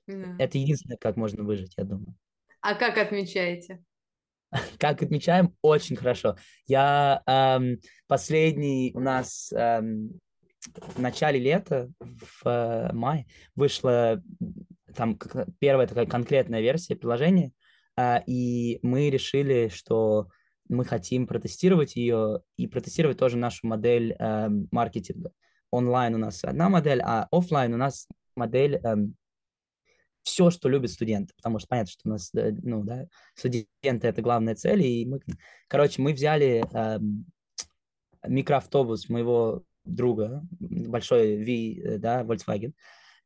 Да. 0.07 0.37
Это 0.39 0.57
единственное, 0.57 0.95
как 0.95 1.17
можно 1.17 1.43
выжить, 1.43 1.73
я 1.75 1.83
думаю. 1.83 2.15
А 2.61 2.75
как 2.75 2.97
отмечаете? 2.97 3.83
Как 4.79 5.01
отмечаем, 5.01 5.55
очень 5.61 5.95
хорошо. 5.95 6.35
Я 6.67 7.21
эм, 7.25 7.79
последний 8.07 8.91
у 8.93 8.99
нас 8.99 9.51
эм, 9.53 10.19
в 10.95 10.99
начале 10.99 11.39
лета, 11.39 11.91
в 11.99 12.47
э, 12.47 12.93
мае, 12.93 13.25
вышла 13.55 14.21
там 14.95 15.17
первая 15.59 15.87
такая 15.87 16.05
конкретная 16.05 16.61
версия 16.61 16.95
приложения, 16.95 17.51
э, 17.97 18.19
и 18.25 18.79
мы 18.81 19.09
решили, 19.09 19.69
что 19.69 20.27
мы 20.67 20.85
хотим 20.85 21.27
протестировать 21.27 21.95
ее 21.95 22.41
и 22.57 22.67
протестировать 22.67 23.17
тоже 23.17 23.37
нашу 23.37 23.67
модель 23.67 24.15
э, 24.17 24.49
маркетинга. 24.71 25.31
Онлайн 25.71 26.15
у 26.15 26.17
нас 26.17 26.43
одна 26.43 26.69
модель, 26.69 27.01
а 27.03 27.27
офлайн 27.31 27.73
у 27.73 27.77
нас 27.77 28.07
модель 28.35 28.77
эм, 28.83 29.15
все, 30.25 30.49
что 30.49 30.67
любят 30.67 30.89
студенты, 30.89 31.33
потому 31.37 31.59
что 31.59 31.67
понятно, 31.67 31.91
что 31.91 32.01
у 32.05 32.09
нас, 32.09 32.31
э, 32.33 32.51
ну, 32.63 32.83
да, 32.83 33.07
студенты— 33.35 33.67
это 33.83 34.21
главная 34.23 34.55
цель, 34.55 34.81
и 34.83 35.05
мы, 35.05 35.19
короче, 35.67 36.01
мы 36.01 36.13
взяли 36.13 36.65
э, 36.73 36.99
микроавтобус 38.27 39.07
моего 39.07 39.63
друга, 39.83 40.41
большой 40.59 41.37
V, 41.37 41.79
э, 41.79 41.97
да, 41.99 42.23
Volkswagen, 42.23 42.73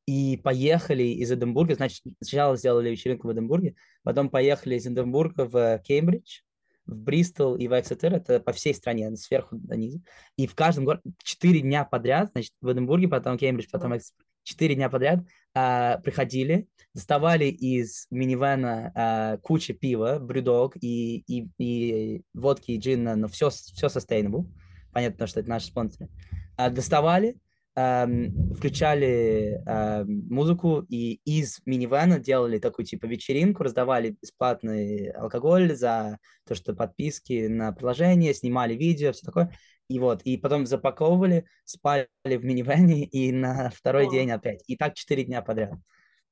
и 0.08 0.38
поехали 0.44 1.04
из 1.04 1.32
Эдинбурга, 1.32 1.76
значит, 1.76 2.04
сначала 2.22 2.58
сделали 2.58 2.90
вечеринку 2.90 3.30
в 3.30 3.34
Эдинбурге, 3.34 3.76
потом 4.04 4.30
поехали 4.30 4.76
из 4.76 4.86
Эдинбурга 4.86 5.46
в 5.46 5.80
Кембридж, 5.80 6.42
в 6.86 6.98
Бристол 6.98 7.56
и 7.56 7.70
в 7.70 7.80
Эксетер, 7.80 8.14
это 8.14 8.42
по 8.42 8.52
всей 8.52 8.74
стране, 8.74 9.16
сверху 9.16 9.56
до 9.56 9.78
низу, 9.78 10.02
и 10.36 10.48
в 10.48 10.56
каждом 10.56 10.84
городе 10.84 11.04
четыре 11.24 11.62
дня 11.62 11.86
подряд, 11.86 12.32
значит, 12.34 12.52
в 12.60 12.70
Эдинбурге, 12.70 13.08
потом 13.08 13.38
Кембридж, 13.38 13.70
потом 13.72 13.96
Эксетер, 13.96 14.26
четыре 14.44 14.76
дня 14.76 14.90
подряд 14.90 15.24
а, 15.54 15.98
приходили, 16.00 16.68
доставали 16.94 17.46
из 17.46 18.08
минивэна 18.12 18.92
а, 18.96 19.38
кучу 19.38 19.74
пива, 19.74 20.20
брюдог 20.20 20.76
и, 20.82 21.24
и, 21.28 21.48
и 21.58 22.22
водки, 22.34 22.72
и 22.72 22.80
джина, 22.80 23.16
но 23.16 23.28
все, 23.28 23.50
все 23.50 23.88
sustainable. 23.88 24.46
Понятно, 24.92 25.28
что 25.28 25.40
это 25.40 25.50
наши 25.50 25.68
спонсоры. 25.68 26.10
А, 26.58 26.70
доставали, 26.70 27.38
эм, 27.76 28.54
включали 28.54 29.62
эм, 29.66 30.28
музыку 30.30 30.86
и 30.90 31.22
из 31.26 31.62
минивэна 31.66 32.20
делали 32.20 32.60
такую 32.60 32.86
типа 32.86 33.06
вечеринку, 33.06 33.64
раздавали 33.64 34.18
бесплатный 34.22 35.10
алкоголь 35.12 35.76
за 35.76 36.18
то, 36.48 36.56
что 36.56 36.74
подписки 36.74 37.48
на 37.48 37.72
приложение, 37.72 38.34
снимали 38.34 38.74
видео, 38.74 39.14
все 39.14 39.26
такое. 39.26 39.56
И 39.90 39.98
вот, 39.98 40.22
и 40.22 40.38
потом 40.38 40.68
запаковывали, 40.68 41.46
спали 41.66 42.08
в 42.24 42.46
минивэне 42.46 43.06
и 43.06 43.32
на 43.32 43.72
второй 43.72 44.08
О. 44.08 44.10
день 44.10 44.32
опять. 44.32 44.64
И 44.68 44.78
так 44.78 44.94
четыре 44.94 45.26
дня 45.26 45.42
подряд. 45.42 45.74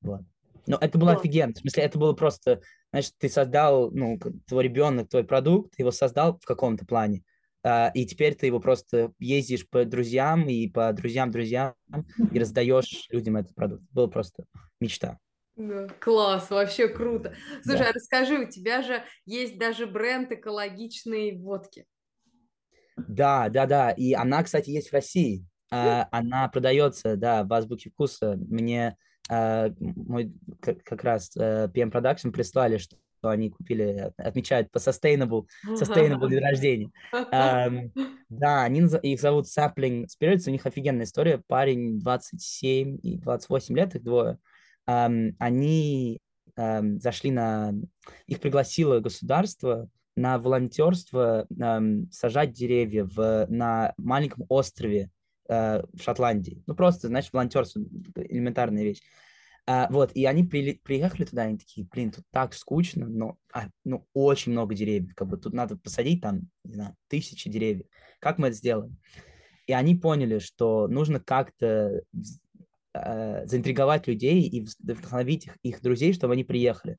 Вот. 0.01 0.21
Но 0.67 0.77
это 0.79 0.99
было 0.99 1.13
О. 1.13 1.15
офигенно. 1.15 1.53
В 1.53 1.57
смысле, 1.57 1.83
это 1.83 1.97
было 1.97 2.13
просто, 2.13 2.61
знаешь, 2.91 3.11
ты 3.17 3.29
создал, 3.29 3.89
ну, 3.91 4.19
твой 4.47 4.63
ребенок, 4.63 5.09
твой 5.09 5.23
продукт, 5.23 5.75
ты 5.75 5.81
его 5.81 5.91
создал 5.91 6.39
в 6.39 6.45
каком-то 6.45 6.85
плане. 6.85 7.23
Uh, 7.65 7.91
и 7.95 8.05
теперь 8.05 8.35
ты 8.35 8.45
его 8.45 8.59
просто 8.59 9.11
ездишь 9.19 9.67
по 9.67 9.83
друзьям 9.83 10.47
и 10.47 10.69
по 10.69 10.93
друзьям-друзьям 10.93 11.73
и 12.31 12.39
раздаешь 12.39 13.07
людям 13.09 13.35
этот 13.35 13.55
продукт. 13.55 13.83
Было 13.91 14.07
просто 14.07 14.45
мечта. 14.79 15.17
Да, 15.57 15.87
класс, 15.99 16.51
вообще 16.51 16.87
круто. 16.87 17.33
Слушай, 17.63 17.79
да. 17.79 17.89
а 17.89 17.93
расскажи, 17.93 18.37
у 18.37 18.47
тебя 18.47 18.83
же 18.83 19.03
есть 19.25 19.57
даже 19.57 19.87
бренд 19.87 20.31
экологичной 20.31 21.35
водки. 21.35 21.85
Да, 22.97 23.49
да, 23.49 23.65
да. 23.65 23.91
И 23.91 24.13
она, 24.13 24.43
кстати, 24.43 24.69
есть 24.69 24.89
в 24.89 24.93
России. 24.93 25.45
А, 25.71 26.07
она 26.11 26.47
продается, 26.47 27.15
да, 27.15 27.43
в 27.43 27.53
азбуке 27.53 27.89
вкуса. 27.89 28.37
Мне 28.37 28.97
а, 29.29 29.69
мой 29.79 30.33
как, 30.61 31.03
раз 31.03 31.35
PM 31.35 31.91
Production 31.91 32.31
прислали, 32.31 32.77
что 32.77 32.97
они 33.21 33.49
купили, 33.49 34.11
отмечают 34.17 34.71
по 34.71 34.77
sustainable, 34.77 35.45
sustainable 35.67 36.29
день 36.29 36.39
рождения. 36.39 36.91
Um, 37.13 37.91
да, 38.29 38.63
они, 38.63 38.81
их 39.01 39.19
зовут 39.19 39.45
Sapling 39.45 40.05
Spirits, 40.05 40.43
у 40.47 40.51
них 40.51 40.65
офигенная 40.65 41.05
история. 41.05 41.41
Парень 41.47 41.99
27 41.99 42.99
и 43.01 43.17
28 43.17 43.75
лет, 43.75 43.95
их 43.95 44.03
двое. 44.03 44.37
Um, 44.89 45.35
они 45.39 46.21
um, 46.57 46.99
зашли 46.99 47.31
на... 47.31 47.73
Их 48.27 48.39
пригласило 48.39 48.99
государство 48.99 49.89
на 50.17 50.39
волонтерство 50.39 51.45
эм, 51.57 52.09
сажать 52.11 52.51
деревья 52.51 53.05
в, 53.05 53.45
на 53.49 53.93
маленьком 53.97 54.45
острове 54.49 55.11
э, 55.47 55.83
в 55.93 56.01
Шотландии. 56.01 56.63
Ну, 56.65 56.73
просто, 56.73 57.07
знаешь, 57.07 57.29
волонтерство, 57.31 57.79
элементарная 58.15 58.83
вещь. 58.83 59.01
А, 59.67 59.87
вот, 59.91 60.11
и 60.15 60.25
они 60.25 60.43
при, 60.43 60.73
приехали 60.73 61.23
туда, 61.23 61.43
они 61.43 61.59
такие, 61.59 61.85
блин, 61.91 62.11
тут 62.11 62.25
так 62.31 62.55
скучно, 62.55 63.07
но 63.07 63.37
а, 63.53 63.67
ну, 63.83 64.07
очень 64.13 64.53
много 64.53 64.73
деревьев, 64.73 65.13
как 65.13 65.27
бы 65.27 65.37
тут 65.37 65.53
надо 65.53 65.77
посадить 65.77 66.21
там, 66.21 66.49
не 66.63 66.73
знаю, 66.73 66.95
тысячи 67.09 67.47
деревьев. 67.47 67.85
Как 68.19 68.39
мы 68.39 68.47
это 68.47 68.57
сделаем? 68.57 68.97
И 69.67 69.73
они 69.73 69.93
поняли, 69.93 70.39
что 70.39 70.87
нужно 70.87 71.19
как-то 71.19 72.01
э, 72.93 73.45
заинтриговать 73.45 74.07
людей 74.07 74.41
и 74.41 74.61
вдохновить 74.61 75.45
их, 75.45 75.57
их 75.61 75.81
друзей, 75.81 76.13
чтобы 76.13 76.33
они 76.33 76.43
приехали. 76.43 76.97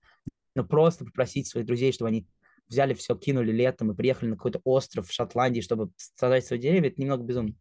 Но 0.55 0.63
просто 0.63 1.05
попросить 1.05 1.49
своих 1.49 1.67
друзей, 1.67 1.93
чтобы 1.93 2.11
они 2.11 2.29
взяли 2.69 2.95
все, 2.95 3.17
кинули 3.17 3.53
летом 3.53 3.91
и 3.91 3.97
приехали 3.97 4.31
на 4.31 4.37
какой-то 4.37 4.61
остров 4.65 5.09
в 5.09 5.13
Шотландии, 5.13 5.61
чтобы 5.61 5.91
сажать 5.97 6.47
свои 6.47 6.59
деревья, 6.59 6.89
это 6.91 7.01
немного 7.01 7.23
безумно. 7.23 7.55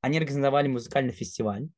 Они 0.00 0.18
организовали 0.18 0.68
музыкальный 0.68 1.12
фестиваль, 1.12 1.68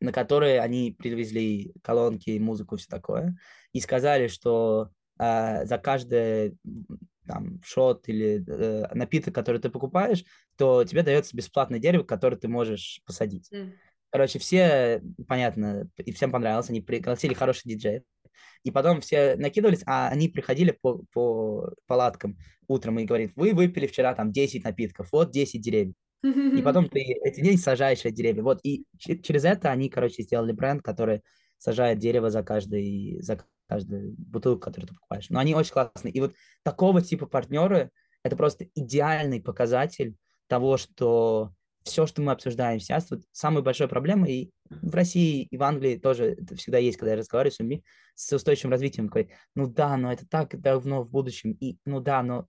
на 0.00 0.12
который 0.12 0.58
они 0.58 0.96
привезли 0.98 1.72
колонки, 1.82 2.38
музыку, 2.38 2.76
все 2.76 2.88
такое, 2.88 3.36
и 3.72 3.80
сказали, 3.80 4.28
что 4.28 4.90
э, 5.18 5.66
за 5.66 5.78
каждый 5.78 6.56
там, 7.26 7.60
шот 7.62 8.08
или 8.08 8.44
э, 8.46 8.94
напиток, 8.94 9.34
который 9.34 9.60
ты 9.60 9.70
покупаешь, 9.70 10.24
то 10.56 10.84
тебе 10.84 11.02
дается 11.02 11.36
бесплатное 11.36 11.78
дерево, 11.78 12.02
которое 12.02 12.36
ты 12.36 12.48
можешь 12.48 13.00
посадить. 13.04 13.50
Mm. 13.52 13.72
Короче, 14.10 14.38
все, 14.40 15.02
понятно, 15.28 15.88
и 15.96 16.12
всем 16.12 16.32
понравилось, 16.32 16.68
они 16.68 16.80
пригласили 16.80 17.34
хороший 17.34 17.68
диджей. 17.68 18.02
И 18.62 18.70
потом 18.70 19.00
все 19.00 19.36
накидывались, 19.36 19.82
а 19.86 20.08
они 20.08 20.28
приходили 20.28 20.76
по, 20.80 21.02
по 21.12 21.72
палаткам 21.86 22.36
утром 22.68 22.98
и 22.98 23.04
говорят, 23.04 23.32
вы 23.36 23.52
выпили 23.52 23.86
вчера 23.86 24.14
там 24.14 24.32
10 24.32 24.64
напитков, 24.64 25.08
вот 25.12 25.30
10 25.30 25.60
деревьев. 25.60 25.94
И 26.22 26.62
потом 26.62 26.88
ты 26.88 27.00
эти 27.00 27.40
день 27.40 27.56
сажаешь 27.56 28.04
эти 28.04 28.14
деревья. 28.14 28.42
Вот, 28.42 28.60
и 28.62 28.84
через 28.98 29.44
это 29.44 29.70
они, 29.70 29.88
короче, 29.88 30.22
сделали 30.22 30.52
бренд, 30.52 30.82
который 30.82 31.22
сажает 31.56 31.98
дерево 31.98 32.30
за 32.30 32.42
каждый, 32.42 33.20
за 33.22 33.42
каждую 33.68 34.14
бутылку, 34.18 34.60
которую 34.60 34.88
ты 34.88 34.94
покупаешь. 34.94 35.30
Но 35.30 35.38
они 35.38 35.54
очень 35.54 35.72
классные. 35.72 36.12
И 36.12 36.20
вот 36.20 36.34
такого 36.62 37.00
типа 37.00 37.26
партнеры, 37.26 37.90
это 38.22 38.36
просто 38.36 38.66
идеальный 38.74 39.40
показатель 39.40 40.14
того, 40.46 40.76
что 40.76 41.52
все, 41.82 42.06
что 42.06 42.22
мы 42.22 42.32
обсуждаем 42.32 42.80
сейчас, 42.80 43.10
вот 43.10 43.22
самая 43.32 43.62
большая 43.62 43.88
проблема, 43.88 44.28
и 44.28 44.50
в 44.68 44.94
России, 44.94 45.46
и 45.50 45.56
в 45.56 45.62
Англии 45.62 45.96
тоже 45.96 46.32
это 46.32 46.54
всегда 46.56 46.78
есть, 46.78 46.98
когда 46.98 47.12
я 47.12 47.18
разговариваю 47.18 47.52
с 47.52 47.58
людьми 47.58 47.84
с 48.14 48.32
устойчивым 48.32 48.72
развитием, 48.72 49.08
такой, 49.08 49.32
ну 49.54 49.66
да, 49.66 49.96
но 49.96 50.12
это 50.12 50.26
так 50.26 50.60
давно 50.60 51.02
в 51.02 51.10
будущем, 51.10 51.52
и 51.52 51.78
ну 51.86 52.00
да, 52.00 52.22
но 52.22 52.46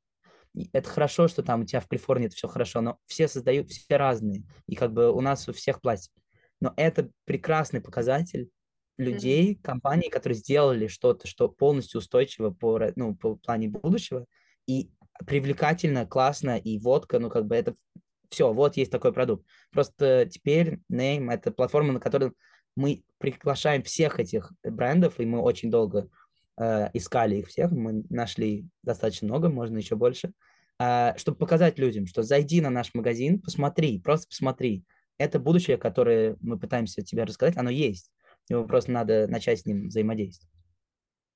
это 0.74 0.90
хорошо, 0.90 1.28
что 1.28 1.44
там 1.44 1.62
у 1.62 1.66
тебя 1.66 1.80
в 1.80 1.88
Калифорнии 1.88 2.28
это 2.28 2.36
все 2.36 2.48
хорошо, 2.48 2.82
но 2.82 2.98
все 3.06 3.28
создают, 3.28 3.70
все 3.70 3.98
разные, 3.98 4.44
и 4.68 4.76
как 4.76 4.92
бы 4.92 5.12
у 5.12 5.22
нас 5.22 5.48
у 5.48 5.54
всех 5.54 5.82
пластик. 5.82 6.12
Но 6.60 6.74
это 6.76 7.10
прекрасный 7.26 7.82
показатель 7.82 8.50
людей, 8.98 9.54
mm-hmm. 9.54 9.62
компаний, 9.62 10.10
которые 10.10 10.38
сделали 10.38 10.88
что-то, 10.88 11.28
что 11.28 11.50
полностью 11.50 12.00
устойчиво 12.00 12.52
по, 12.52 12.80
ну, 12.96 13.16
по 13.16 13.36
плане 13.36 13.70
будущего, 13.70 14.26
и 14.68 14.92
привлекательно, 15.26 16.06
классно, 16.06 16.58
и 16.58 16.78
водка, 16.80 17.20
ну, 17.20 17.30
как 17.30 17.46
бы 17.46 17.56
это 17.56 17.76
все, 18.32 18.52
вот 18.52 18.78
есть 18.78 18.92
такой 18.92 19.14
продукт. 19.14 19.46
Просто 19.72 20.28
теперь 20.32 20.80
Name— 20.92 21.32
это 21.34 21.52
платформа, 21.52 21.94
на 21.94 22.00
которой 22.00 22.32
мы 22.76 23.04
приглашаем 23.18 23.84
всех 23.84 24.20
этих 24.20 24.52
брендов, 24.64 25.20
и 25.20 25.26
мы 25.26 25.42
очень 25.42 25.70
долго 25.70 26.10
э, 26.58 26.90
искали 26.94 27.38
их 27.38 27.48
всех, 27.48 27.72
мы 27.72 28.04
нашли 28.10 28.66
достаточно 28.84 29.28
много, 29.28 29.50
можно 29.50 29.78
еще 29.78 29.96
больше, 29.96 30.32
э, 30.80 31.14
чтобы 31.18 31.38
показать 31.38 31.78
людям, 31.78 32.08
что 32.08 32.24
зайди 32.24 32.62
на 32.62 32.70
наш 32.70 32.94
магазин, 32.94 33.40
посмотри, 33.40 34.00
просто 34.00 34.28
посмотри. 34.30 34.86
Это 35.18 35.38
будущее, 35.38 35.78
которое 35.78 36.38
мы 36.42 36.58
пытаемся 36.58 37.04
тебе 37.04 37.26
рассказать, 37.26 37.58
оно 37.58 37.70
есть. 37.70 38.12
Его 38.50 38.66
просто 38.66 38.92
надо 38.92 39.28
начать 39.28 39.60
с 39.60 39.66
ним 39.66 39.88
взаимодействовать. 39.88 40.61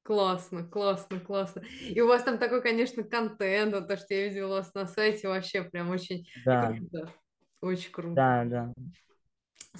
Классно, 0.06 0.64
классно, 0.64 1.20
классно. 1.20 1.64
И 1.90 2.00
у 2.00 2.08
вас 2.08 2.22
там 2.22 2.38
такой, 2.38 2.62
конечно, 2.62 3.04
контент, 3.04 3.74
вот 3.74 3.88
то, 3.88 3.98
что 3.98 4.14
я 4.14 4.28
видела 4.28 4.46
у 4.46 4.50
вас 4.52 4.72
на 4.76 4.86
сайте, 4.86 5.28
вообще 5.28 5.64
прям 5.64 5.90
очень 5.90 6.28
да. 6.46 6.68
круто. 6.68 7.12
Очень 7.60 7.92
круто. 7.92 8.14
Да, 8.14 8.46
да. 8.46 8.74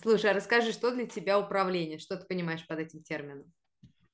Слушай, 0.02 0.32
а 0.32 0.34
расскажи, 0.34 0.72
что 0.72 0.90
для 0.90 1.06
тебя 1.06 1.38
управление? 1.38 2.00
Что 2.00 2.18
ты 2.18 2.26
понимаешь 2.26 2.66
под 2.66 2.80
этим 2.80 3.04
термином? 3.04 3.54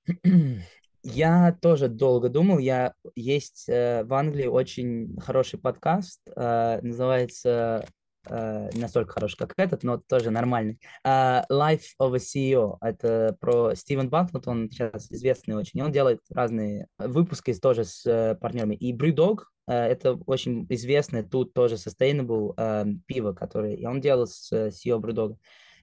Я 1.03 1.57
тоже 1.61 1.87
долго 1.87 2.27
думал. 2.27 2.59
Я 2.59 2.93
есть 3.15 3.69
э, 3.69 4.03
в 4.03 4.13
Англии 4.13 4.47
очень 4.47 5.17
хороший 5.17 5.59
подкаст, 5.59 6.19
э, 6.35 6.81
называется 6.81 7.87
Не 8.29 8.79
настолько 8.79 9.13
хороший, 9.13 9.37
как 9.37 9.53
этот, 9.57 9.83
но 9.83 9.97
тоже 9.97 10.29
нормальный. 10.29 10.79
Uh, 11.05 11.43
Life 11.49 11.95
of 11.99 12.13
a 12.13 12.17
CEO. 12.17 12.77
Это 12.81 13.35
про 13.39 13.73
Стивен 13.73 14.09
Банкнут, 14.09 14.47
он 14.47 14.69
сейчас 14.69 15.11
известный 15.11 15.55
очень. 15.55 15.81
Он 15.81 15.91
делает 15.91 16.19
разные 16.29 16.87
выпуски 16.99 17.51
тоже 17.53 17.83
с 17.83 18.05
uh, 18.05 18.35
партнерами. 18.35 18.75
И 18.75 18.95
Brewdog 18.95 19.39
uh, 19.67 19.73
это 19.73 20.19
очень 20.27 20.67
известный 20.69 21.23
тут 21.23 21.53
тоже 21.53 21.75
sustainable 21.75 22.55
uh, 22.55 22.87
пиво, 23.07 23.33
которое 23.33 23.73
и 23.73 23.85
он 23.85 24.01
делал 24.01 24.27
с 24.27 24.51
uh, 24.51 24.69
CEO 24.69 24.99
Brewdog. 24.99 25.37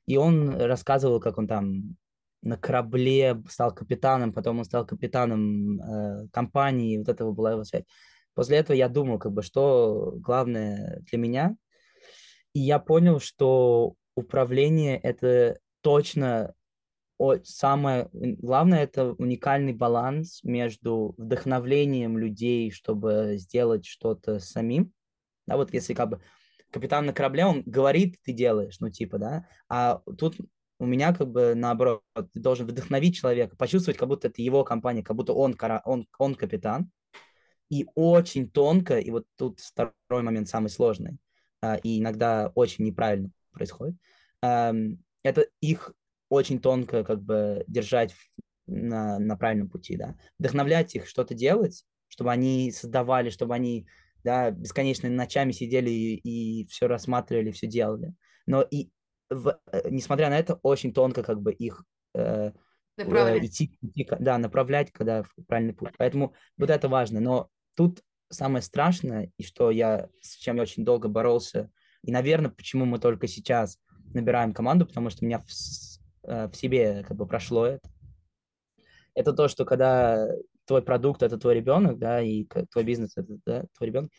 И 0.07 0.17
он 0.17 0.57
рассказывал, 0.57 1.21
как 1.21 1.39
он 1.39 1.49
там 1.49 1.97
на 2.43 2.57
корабле 2.57 3.43
стал 3.49 3.75
капитаном, 3.75 4.33
потом 4.33 4.59
он 4.59 4.65
стал 4.65 4.87
капитаном 4.87 5.81
э, 5.81 6.29
компании, 6.33 6.99
вот 6.99 7.09
этого 7.09 7.33
была 7.33 7.53
его 7.53 7.65
связь. 7.65 7.85
После 8.35 8.59
этого 8.59 8.77
я 8.77 8.89
думал, 8.89 9.19
как 9.19 9.33
бы, 9.33 9.43
что 9.43 10.15
главное 10.17 11.03
для 11.11 11.19
меня 11.19 11.57
и 12.53 12.61
я 12.61 12.79
понял, 12.79 13.21
что 13.21 13.95
управление 14.15 14.99
это 14.99 15.59
точно 15.81 16.55
самое 17.45 18.09
главное 18.13 18.85
это 18.85 19.13
уникальный 19.13 19.73
баланс 19.73 20.41
между 20.45 21.15
вдохновлением 21.19 22.17
людей, 22.17 22.71
чтобы 22.71 23.35
сделать 23.39 23.87
что-то 23.87 24.39
самим. 24.39 24.93
Да, 25.47 25.57
вот 25.57 25.73
если 25.73 25.95
как 25.95 26.11
бы 26.11 26.21
капитан 26.71 27.07
на 27.07 27.13
корабле, 27.13 27.47
он 27.47 27.63
говорит, 27.65 28.17
ты 28.23 28.33
делаешь, 28.33 28.79
ну 28.81 28.91
типа, 28.91 29.19
да, 29.19 29.47
а 29.69 30.01
тут 30.19 30.37
у 30.79 30.87
меня 30.87 31.13
как 31.13 31.31
бы 31.31 31.55
наоборот, 31.57 32.03
ты 32.15 32.41
должен 32.41 32.67
вдохновить 32.67 33.17
человека, 33.17 33.57
почувствовать, 33.57 33.99
как 33.99 34.09
будто 34.09 34.29
это 34.29 34.41
его 34.43 34.63
компания, 34.63 35.03
как 35.03 35.17
будто 35.17 35.33
он, 35.33 35.57
он, 35.85 36.07
он 36.19 36.35
капитан, 36.35 36.91
и 37.69 37.87
очень 37.95 38.49
тонко, 38.49 38.99
и 38.99 39.11
вот 39.11 39.27
тут 39.37 39.61
второй 39.61 40.23
момент 40.23 40.49
самый 40.49 40.69
сложный, 40.69 41.19
и 41.83 42.01
иногда 42.01 42.53
очень 42.55 42.85
неправильно 42.85 43.31
происходит, 43.53 43.97
это 44.41 45.47
их 45.61 45.93
очень 46.29 46.61
тонко 46.61 47.05
как 47.05 47.23
бы 47.23 47.65
держать 47.67 48.15
на, 48.67 49.19
на 49.19 49.37
правильном 49.37 49.69
пути, 49.69 49.97
да. 49.97 50.17
Вдохновлять 50.39 50.95
их 50.95 51.09
что-то 51.09 51.35
делать, 51.35 51.85
чтобы 52.09 52.31
они 52.33 52.71
создавали, 52.71 53.31
чтобы 53.31 53.55
они 53.55 53.87
да, 54.25 54.51
бесконечно 54.51 55.09
ночами 55.09 55.53
сидели 55.53 55.91
и, 55.91 56.17
и 56.17 56.67
все 56.67 56.87
рассматривали, 56.87 57.51
все 57.51 57.67
делали. 57.67 58.15
Но 58.47 58.63
и 58.63 58.91
в, 59.31 59.59
э, 59.73 59.89
несмотря 59.91 60.29
на 60.31 60.39
это, 60.39 60.59
очень 60.63 60.93
тонко 60.93 61.23
как 61.23 61.41
бы 61.41 61.53
их 61.53 61.85
э, 62.15 62.53
э, 62.97 63.39
идти, 63.45 63.79
идти, 63.81 64.09
да, 64.19 64.39
направлять, 64.39 64.93
когда 64.93 65.23
в 65.23 65.35
правильный 65.47 65.75
путь. 65.75 65.93
Поэтому 65.97 66.35
вот 66.57 66.71
это 66.71 66.89
важно. 66.89 67.21
Но 67.21 67.49
тут 67.75 68.03
самое 68.31 68.63
страшное, 68.63 69.33
и 69.37 69.43
что 69.43 69.71
я, 69.71 70.09
с 70.21 70.37
чем 70.37 70.57
я 70.57 70.63
очень 70.63 70.85
долго 70.85 71.09
боролся, 71.09 71.71
и, 72.03 72.13
наверное, 72.13 72.51
почему 72.51 72.85
мы 72.85 72.99
только 72.99 73.27
сейчас 73.27 73.79
набираем 74.15 74.53
команду, 74.53 74.87
потому 74.87 75.11
что 75.11 75.25
у 75.25 75.27
меня 75.27 75.41
в, 75.41 75.49
э, 76.25 76.49
в 76.49 76.55
себе 76.55 77.05
как 77.07 77.17
бы 77.17 77.27
прошло 77.27 77.67
это. 77.67 77.91
Это 79.15 79.33
то, 79.33 79.49
что 79.49 79.65
когда 79.65 80.29
твой 80.65 80.83
продукт 80.83 81.23
это 81.23 81.39
твой 81.39 81.55
ребенок, 81.55 81.99
да, 81.99 82.21
и 82.21 82.45
твой 82.45 82.85
бизнес 82.85 83.17
это 83.17 83.39
да, 83.45 83.65
твой 83.77 83.89
ребенок, 83.89 84.13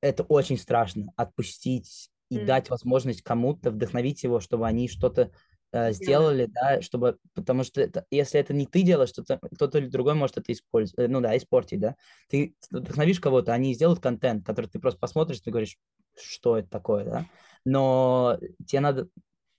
это 0.00 0.22
очень 0.22 0.58
страшно 0.58 1.12
отпустить 1.16 2.10
и 2.30 2.38
mm. 2.38 2.44
дать 2.46 2.70
возможность 2.70 3.22
кому-то 3.22 3.70
вдохновить 3.70 4.22
его, 4.22 4.40
чтобы 4.40 4.66
они 4.66 4.88
что-то 4.88 5.30
э, 5.74 5.92
сделали, 5.92 6.46
да, 6.46 6.80
чтобы, 6.80 7.18
потому 7.34 7.64
что 7.64 7.80
это, 7.80 8.06
если 8.10 8.38
это 8.38 8.54
не 8.54 8.66
ты 8.66 8.82
делаешь, 8.82 9.10
то 9.10 9.24
кто-то 9.24 9.78
или 9.78 9.88
другой 9.88 10.14
может 10.14 10.38
это 10.38 10.52
использовать, 10.52 11.08
э, 11.08 11.10
ну 11.10 11.20
да, 11.20 11.36
испортить, 11.36 11.80
да. 11.80 11.96
Ты 12.28 12.54
вдохновишь 12.70 13.18
кого-то, 13.18 13.52
они 13.52 13.74
сделают 13.74 14.00
контент, 14.00 14.46
который 14.46 14.66
ты 14.66 14.78
просто 14.78 15.00
посмотришь, 15.00 15.40
ты 15.40 15.50
говоришь, 15.50 15.76
что 16.16 16.56
это 16.56 16.68
такое, 16.68 17.04
да. 17.04 17.26
Но 17.64 18.38
тебе 18.66 18.80
надо, 18.80 19.08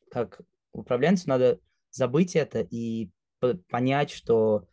как 0.09 0.39
управленцу, 0.71 1.27
надо 1.27 1.59
забыть 1.91 2.35
это 2.35 2.61
и 2.61 3.09
понять, 3.69 4.11
что 4.11 4.65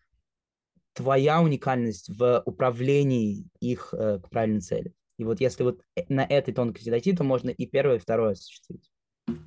твоя 0.92 1.42
уникальность 1.42 2.08
в 2.08 2.42
управлении 2.46 3.46
их 3.58 3.92
э, 3.92 4.20
к 4.20 4.30
правильной 4.30 4.60
цели. 4.60 4.94
И 5.18 5.24
вот 5.24 5.40
если 5.40 5.64
вот 5.64 5.82
на 6.08 6.24
этой 6.24 6.54
тонкости 6.54 6.90
дойти, 6.90 7.14
то 7.14 7.24
можно 7.24 7.50
и 7.50 7.66
первое, 7.66 7.96
и 7.96 7.98
второе 7.98 8.32
осуществить. 8.32 8.91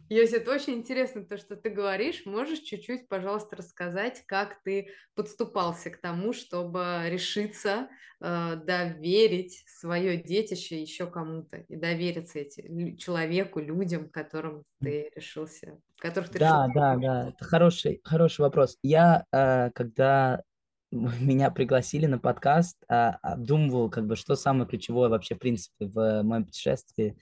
Йося, 0.08 0.38
это 0.38 0.52
очень 0.54 0.76
интересно, 0.76 1.26
то, 1.26 1.38
что 1.38 1.56
ты 1.56 1.70
говоришь. 1.70 2.26
Можешь 2.26 2.60
чуть-чуть, 2.60 3.08
пожалуйста, 3.08 3.56
рассказать, 3.56 4.24
как 4.28 4.62
ты 4.64 4.90
подступался 5.16 5.90
к 5.90 5.98
тому, 5.98 6.32
чтобы 6.32 7.06
решиться 7.08 7.90
э, 8.22 8.56
доверить 8.56 9.64
свое 9.68 10.22
детище 10.22 10.80
еще 10.80 11.08
кому-то 11.08 11.58
и 11.58 11.76
довериться 11.76 12.40
эти, 12.40 12.96
человеку, 12.98 13.60
людям, 13.60 14.10
которым 14.10 14.64
ты 14.80 15.10
решился, 15.16 15.80
которых 15.98 16.30
ты 16.30 16.40
да, 16.40 16.68
решил. 16.68 16.74
Да, 16.76 16.96
да, 16.96 17.02
да, 17.02 17.30
это 17.30 17.44
хороший, 17.44 18.00
хороший 18.04 18.42
вопрос. 18.42 18.78
Я, 18.84 19.26
э, 19.32 19.72
когда 19.74 20.44
меня 20.92 21.50
пригласили 21.50 22.06
на 22.06 22.20
подкаст, 22.20 22.78
а, 22.88 23.18
обдумывал, 23.22 23.90
как 23.90 24.06
бы, 24.06 24.16
что 24.16 24.36
самое 24.36 24.68
ключевое 24.68 25.10
вообще, 25.10 25.36
в 25.36 25.40
принципе, 25.40 25.88
в 25.88 26.22
моем 26.24 26.46
путешествии 26.46 27.18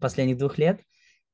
последних 0.00 0.38
двух 0.38 0.58
лет. 0.58 0.80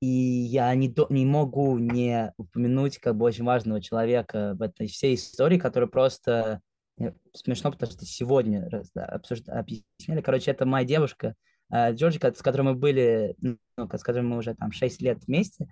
И 0.01 0.07
я 0.07 0.73
не, 0.75 0.89
до, 0.89 1.07
не 1.11 1.27
могу 1.27 1.77
не 1.79 2.33
упомянуть 2.37 2.99
как 2.99 3.17
бы 3.17 3.25
очень 3.25 3.45
важного 3.45 3.81
человека 3.81 4.55
в 4.57 4.63
этой 4.63 4.87
всей 4.87 5.17
истории, 5.17 5.59
который 5.59 5.89
просто 5.89 6.61
э, 7.01 7.13
смешно, 7.35 7.73
потому 7.73 7.91
что 7.91 8.05
сегодня 8.05 8.69
обсуждали, 8.95 9.59
объясняли. 9.59 10.21
Короче, 10.21 10.53
это 10.53 10.67
моя 10.67 10.87
девушка 10.87 11.35
э, 11.73 11.93
Джорджика, 11.95 12.33
с 12.33 12.43
которой 12.43 12.63
мы 12.63 12.75
были, 12.75 13.35
ну, 13.41 13.59
с 13.77 14.03
которой 14.03 14.23
мы 14.23 14.37
уже 14.37 14.55
там 14.55 14.71
6 14.71 15.03
лет 15.03 15.25
вместе. 15.27 15.69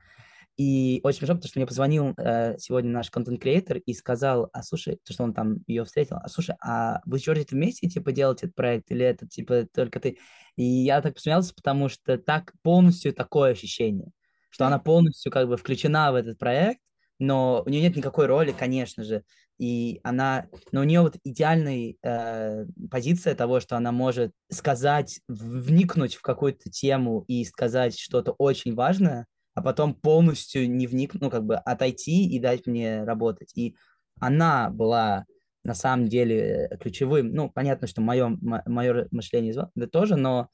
И 0.57 1.01
очень 1.03 1.19
смешно, 1.19 1.35
потому 1.35 1.49
что 1.51 1.59
мне 1.59 1.67
позвонил 1.67 2.15
э, 2.17 2.57
сегодня 2.59 2.91
наш 2.91 3.11
контент-креатор 3.11 3.77
и 3.77 3.93
сказал, 3.93 4.49
а 4.55 4.63
слушай, 4.63 4.99
то, 5.05 5.13
что 5.13 5.25
он 5.25 5.35
там 5.35 5.59
ее 5.67 5.85
встретил, 5.85 6.17
а 6.17 6.29
слушай, 6.29 6.57
а 6.63 7.03
вы 7.05 7.19
с 7.19 7.23
Джорджи 7.23 7.45
вместе, 7.51 7.89
типа, 7.89 8.11
делаете 8.11 8.47
этот 8.47 8.57
проект, 8.57 8.91
или 8.91 9.05
это, 9.05 9.29
типа, 9.29 9.67
только 9.73 10.01
ты? 10.01 10.19
И 10.57 10.65
я 10.65 11.03
так 11.03 11.15
посмеялся, 11.15 11.55
потому 11.55 11.91
что 11.91 12.17
так 12.17 12.55
полностью 12.63 13.13
такое 13.13 13.53
ощущение, 13.53 14.13
что 14.57 14.67
она 14.67 14.79
полностью 14.79 15.31
как 15.31 15.49
бы 15.49 15.59
включена 15.59 16.11
в 16.13 16.15
этот 16.15 16.39
проект, 16.39 16.81
но 17.19 17.63
у 17.67 17.69
нее 17.69 17.83
нет 17.83 17.95
никакой 17.95 18.25
роли, 18.25 18.55
конечно 18.59 19.05
же, 19.05 19.23
и 19.59 20.01
она, 20.03 20.47
но 20.73 20.81
у 20.81 20.85
нее 20.85 21.03
вот 21.03 21.17
идеальная 21.25 21.95
э, 22.03 22.65
позиция 22.91 23.35
того, 23.35 23.61
что 23.61 23.77
она 23.77 23.93
может 23.93 24.33
сказать, 24.51 25.21
вникнуть 25.29 26.15
в 26.15 26.23
какую-то 26.23 26.71
тему 26.71 27.23
и 27.29 27.45
сказать 27.45 27.99
что-то 27.99 28.33
очень 28.39 28.75
важное, 28.75 29.27
а 29.53 29.61
потом 29.61 29.93
полностью 29.93 30.71
не 30.71 30.87
вникнуть, 30.87 31.21
ну, 31.21 31.29
как 31.29 31.45
бы 31.45 31.57
отойти 31.57 32.27
и 32.27 32.39
дать 32.39 32.67
мне 32.67 33.05
работать. 33.05 33.53
И 33.55 33.77
она 34.21 34.71
была 34.71 35.27
на 35.65 35.75
самом 35.75 36.09
деле 36.09 36.79
ключевым, 36.81 37.35
ну, 37.35 37.51
понятно, 37.51 37.87
что 37.89 38.01
мое, 38.01 38.39
мое 38.41 39.07
мышление 39.11 39.69
тоже, 39.93 40.17
но 40.17 40.49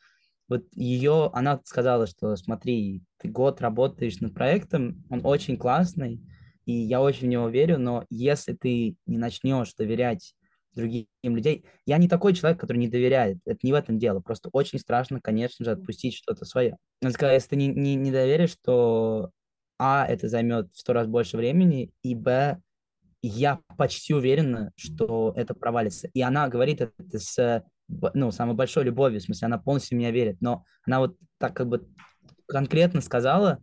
вот 0.48 0.64
ее, 0.72 1.30
она 1.32 1.60
сказала, 1.64 2.06
что 2.06 2.36
смотри, 2.36 3.02
ты 3.18 3.28
год 3.28 3.60
работаешь 3.60 4.20
над 4.20 4.34
проектом, 4.34 5.04
он 5.08 5.20
очень 5.24 5.56
классный, 5.56 6.20
и 6.66 6.72
я 6.72 7.00
очень 7.00 7.26
в 7.26 7.30
него 7.30 7.48
верю, 7.48 7.78
но 7.78 8.04
если 8.10 8.52
ты 8.52 8.96
не 9.06 9.18
начнешь 9.18 9.74
доверять 9.74 10.34
другим 10.74 11.06
людей, 11.22 11.64
я 11.86 11.98
не 11.98 12.08
такой 12.08 12.34
человек, 12.34 12.60
который 12.60 12.78
не 12.78 12.88
доверяет, 12.88 13.38
это 13.44 13.58
не 13.62 13.72
в 13.72 13.76
этом 13.76 13.98
дело, 13.98 14.20
просто 14.20 14.48
очень 14.52 14.78
страшно, 14.78 15.20
конечно 15.20 15.64
же, 15.64 15.72
отпустить 15.72 16.14
что-то 16.14 16.44
свое. 16.44 16.76
Но 17.00 17.08
если 17.08 17.48
ты 17.48 17.56
не, 17.56 17.68
не, 17.68 17.94
не 17.94 18.10
доверишь, 18.10 18.56
то 18.62 19.30
а, 19.78 20.06
это 20.06 20.28
займет 20.28 20.72
в 20.72 20.78
сто 20.78 20.92
раз 20.92 21.06
больше 21.06 21.36
времени, 21.36 21.90
и 22.02 22.14
б, 22.14 22.58
я 23.22 23.60
почти 23.76 24.14
уверена, 24.14 24.72
что 24.76 25.32
это 25.36 25.54
провалится. 25.54 26.08
И 26.12 26.22
она 26.22 26.48
говорит 26.48 26.80
это 26.80 27.18
с 27.18 27.64
ну, 27.88 28.30
самой 28.30 28.54
большой 28.54 28.84
любовью, 28.84 29.20
в 29.20 29.24
смысле, 29.24 29.46
она 29.46 29.58
полностью 29.58 29.96
в 29.96 29.98
меня 29.98 30.10
верит, 30.10 30.40
но 30.40 30.64
она 30.84 31.00
вот 31.00 31.16
так 31.38 31.54
как 31.54 31.68
бы 31.68 31.88
конкретно 32.46 33.00
сказала, 33.00 33.58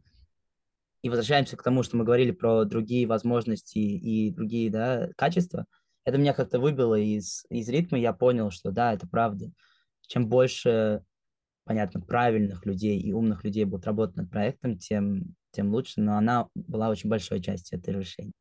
и 1.01 1.09
возвращаемся 1.09 1.55
к 1.55 1.63
тому, 1.63 1.83
что 1.83 1.97
мы 1.97 2.03
говорили 2.03 2.31
про 2.31 2.65
другие 2.65 3.07
возможности 3.07 3.77
и 3.77 4.31
другие 4.31 4.69
да, 4.69 5.09
качества, 5.15 5.65
это 6.03 6.17
меня 6.17 6.33
как-то 6.33 6.59
выбило 6.59 6.95
из, 6.95 7.45
из 7.49 7.69
ритма, 7.69 7.99
я 7.99 8.13
понял, 8.13 8.51
что 8.51 8.71
да, 8.71 8.93
это 8.93 9.07
правда. 9.07 9.51
Чем 10.07 10.27
больше, 10.27 11.03
понятно, 11.65 12.01
правильных 12.01 12.65
людей 12.65 12.99
и 12.99 13.13
умных 13.13 13.43
людей 13.43 13.63
будут 13.65 13.85
работать 13.85 14.15
над 14.15 14.29
проектом, 14.31 14.77
тем, 14.77 15.35
тем 15.51 15.71
лучше, 15.71 16.01
но 16.01 16.17
она 16.17 16.47
была 16.55 16.89
очень 16.89 17.09
большой 17.09 17.41
частью 17.41 17.79
этого 17.79 17.99
решения. 17.99 18.33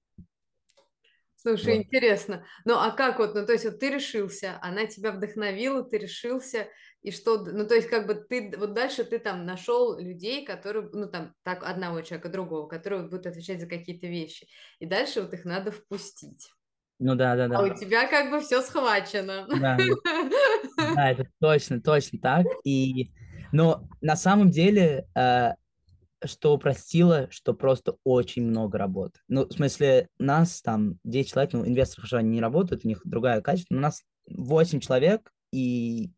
Слушай, 1.40 1.77
вот. 1.77 1.87
интересно. 1.87 2.44
Ну, 2.64 2.74
а 2.74 2.90
как 2.90 3.20
вот, 3.20 3.35
ну, 3.35 3.46
то 3.46 3.53
есть 3.53 3.64
вот 3.64 3.79
ты 3.79 3.90
решился, 3.90 4.59
она 4.61 4.87
тебя 4.87 5.12
вдохновила, 5.12 5.85
ты 5.85 5.98
решился, 5.98 6.66
и 7.01 7.12
что, 7.12 7.44
ну, 7.44 7.64
то 7.64 7.77
есть 7.77 7.88
как 7.88 8.09
бы 8.09 8.14
ты, 8.14 8.53
вот 8.59 8.74
дальше 8.74 9.05
ты 9.05 9.20
там 9.20 9.46
нашел 9.46 9.96
людей, 9.98 10.44
которые, 10.44 10.88
ну, 10.92 11.09
там, 11.09 11.35
так, 11.44 11.62
одного 11.62 12.03
человека, 12.03 12.29
другого, 12.29 12.66
которые 12.66 13.05
будут 13.05 13.27
отвечать 13.27 13.61
за 13.61 13.68
какие-то 13.68 14.09
вещи, 14.09 14.48
и 14.81 14.87
дальше 14.87 15.22
вот 15.22 15.33
их 15.33 15.44
надо 15.44 15.70
впустить. 15.70 16.51
Ну 16.98 17.14
да, 17.14 17.37
да, 17.37 17.46
да. 17.46 17.59
А 17.59 17.62
у 17.62 17.68
тебя 17.72 18.09
как 18.09 18.33
бы 18.33 18.40
все 18.40 18.61
схвачено. 18.61 19.46
Да, 19.61 19.79
да 20.96 21.11
это 21.12 21.29
точно, 21.40 21.81
точно 21.81 22.18
так. 22.18 22.46
И, 22.64 23.12
но 23.53 23.88
на 24.01 24.16
самом 24.16 24.51
деле 24.51 25.07
э, 25.14 25.53
что 26.24 26.54
упростило, 26.54 27.28
что 27.31 27.54
просто 27.54 27.96
очень 28.04 28.44
много 28.44 28.78
работы. 28.78 29.20
Ну, 29.28 29.46
в 29.46 29.52
смысле, 29.52 30.09
нас 30.18 30.62
там 30.62 30.98
10 31.04 31.31
человек, 31.31 31.52
ну, 31.52 31.66
инвесторы 31.66 32.04
уже 32.04 32.22
не 32.22 32.40
работают, 32.40 32.85
у 32.85 32.88
них 32.88 33.02
другая 33.04 33.40
качество, 33.40 33.74
но 33.74 33.78
у 33.78 33.83
нас 33.83 34.02
8 34.26 34.81
человек, 34.81 35.31
и 35.52 36.11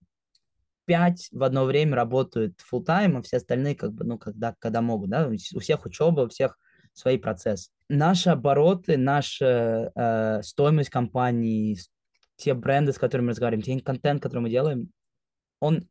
5 0.87 1.29
в 1.33 1.43
одно 1.43 1.65
время 1.65 1.97
работают 1.97 2.59
full 2.61 2.85
time, 2.85 3.19
а 3.19 3.23
все 3.23 3.37
остальные 3.37 3.77
как 3.77 3.93
бы, 3.93 4.05
ну, 4.05 4.19
когда, 4.19 4.55
когда 4.59 4.81
могут, 4.81 5.11
да, 5.11 5.29
у 5.29 5.61
всех 5.61 5.85
учеба, 5.85 6.23
у 6.23 6.29
всех 6.29 6.59
свои 6.93 7.19
процессы. 7.19 7.71
Наши 7.89 8.31
обороты, 8.31 8.97
наша 8.97 9.93
э, 9.95 10.43
стоимость 10.43 10.91
компании, 10.91 11.79
те 12.37 12.55
бренды, 12.55 12.93
с 12.93 12.99
которыми 12.99 13.27
мы 13.27 13.31
разговариваем, 13.33 13.63
те 13.63 13.81
контент, 13.81 14.23
который 14.23 14.41
мы 14.41 14.51
делаем, 14.51 14.91
он 15.61 15.89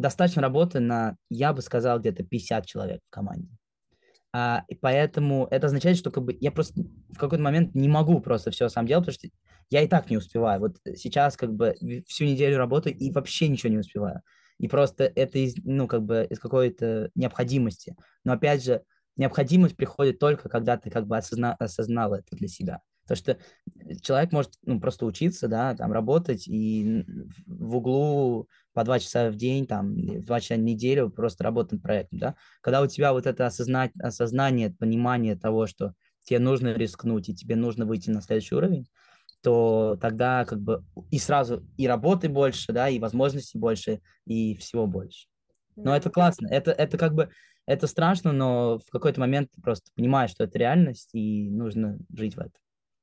достаточно 0.00 0.42
работы 0.42 0.80
на, 0.80 1.16
я 1.30 1.52
бы 1.52 1.62
сказал, 1.62 2.00
где-то 2.00 2.24
50 2.24 2.66
человек 2.66 3.00
в 3.06 3.10
команде. 3.10 3.48
А, 4.32 4.64
и 4.68 4.74
поэтому 4.74 5.48
это 5.50 5.66
означает, 5.66 5.96
что 5.96 6.10
как 6.10 6.24
бы 6.24 6.36
я 6.40 6.52
просто 6.52 6.82
в 7.08 7.18
какой-то 7.18 7.42
момент 7.42 7.74
не 7.74 7.88
могу 7.88 8.20
просто 8.20 8.50
все 8.50 8.68
сам 8.68 8.86
делать, 8.86 9.04
потому 9.06 9.14
что 9.14 9.28
я 9.70 9.82
и 9.82 9.88
так 9.88 10.10
не 10.10 10.16
успеваю. 10.16 10.60
Вот 10.60 10.76
сейчас 10.96 11.36
как 11.36 11.52
бы 11.52 11.74
всю 12.06 12.24
неделю 12.24 12.58
работаю 12.58 12.96
и 12.96 13.10
вообще 13.10 13.48
ничего 13.48 13.72
не 13.72 13.78
успеваю. 13.78 14.22
И 14.58 14.68
просто 14.68 15.04
это 15.04 15.38
из, 15.38 15.56
ну, 15.64 15.88
как 15.88 16.02
бы 16.02 16.26
из 16.28 16.38
какой-то 16.38 17.10
необходимости. 17.14 17.96
Но 18.24 18.34
опять 18.34 18.62
же, 18.62 18.82
необходимость 19.16 19.76
приходит 19.76 20.18
только, 20.18 20.48
когда 20.48 20.76
ты 20.76 20.90
как 20.90 21.06
бы 21.06 21.16
осозна, 21.16 21.54
осознал 21.54 22.14
это 22.14 22.36
для 22.36 22.48
себя. 22.48 22.80
То, 23.10 23.16
что 23.16 23.38
человек 24.02 24.30
может 24.30 24.52
ну, 24.64 24.80
просто 24.80 25.04
учиться, 25.04 25.48
да, 25.48 25.74
там 25.74 25.92
работать 25.92 26.46
и 26.46 27.04
в 27.44 27.74
углу 27.74 28.48
по 28.72 28.84
два 28.84 29.00
часа 29.00 29.30
в 29.30 29.34
день, 29.34 29.66
там, 29.66 29.96
два 30.22 30.40
часа 30.40 30.54
в 30.54 30.60
неделю 30.60 31.10
просто 31.10 31.42
работать 31.42 31.72
над 31.72 31.82
проектом, 31.82 32.20
да. 32.20 32.34
Когда 32.60 32.82
у 32.82 32.86
тебя 32.86 33.12
вот 33.12 33.26
это 33.26 33.46
осознать, 33.46 33.90
осознание, 34.00 34.70
понимание 34.70 35.34
того, 35.34 35.66
что 35.66 35.94
тебе 36.22 36.38
нужно 36.38 36.72
рискнуть, 36.72 37.28
и 37.28 37.34
тебе 37.34 37.56
нужно 37.56 37.84
выйти 37.84 38.10
на 38.10 38.22
следующий 38.22 38.54
уровень, 38.54 38.86
то 39.42 39.98
тогда 40.00 40.44
как 40.44 40.60
бы 40.60 40.84
и 41.10 41.18
сразу 41.18 41.66
и 41.76 41.88
работы 41.88 42.28
больше, 42.28 42.72
да, 42.72 42.88
и 42.88 43.00
возможностей 43.00 43.58
больше, 43.58 44.02
и 44.24 44.54
всего 44.54 44.86
больше. 44.86 45.26
Но 45.74 45.96
это 45.96 46.10
классно. 46.10 46.46
Это, 46.46 46.70
это 46.70 46.96
как 46.96 47.14
бы, 47.14 47.30
это 47.66 47.88
страшно, 47.88 48.30
но 48.30 48.78
в 48.78 48.88
какой-то 48.92 49.18
момент 49.18 49.50
ты 49.52 49.60
просто 49.60 49.90
понимаешь, 49.96 50.30
что 50.30 50.44
это 50.44 50.56
реальность, 50.60 51.10
и 51.12 51.50
нужно 51.50 51.98
жить 52.16 52.36
в 52.36 52.38
этом. 52.38 52.52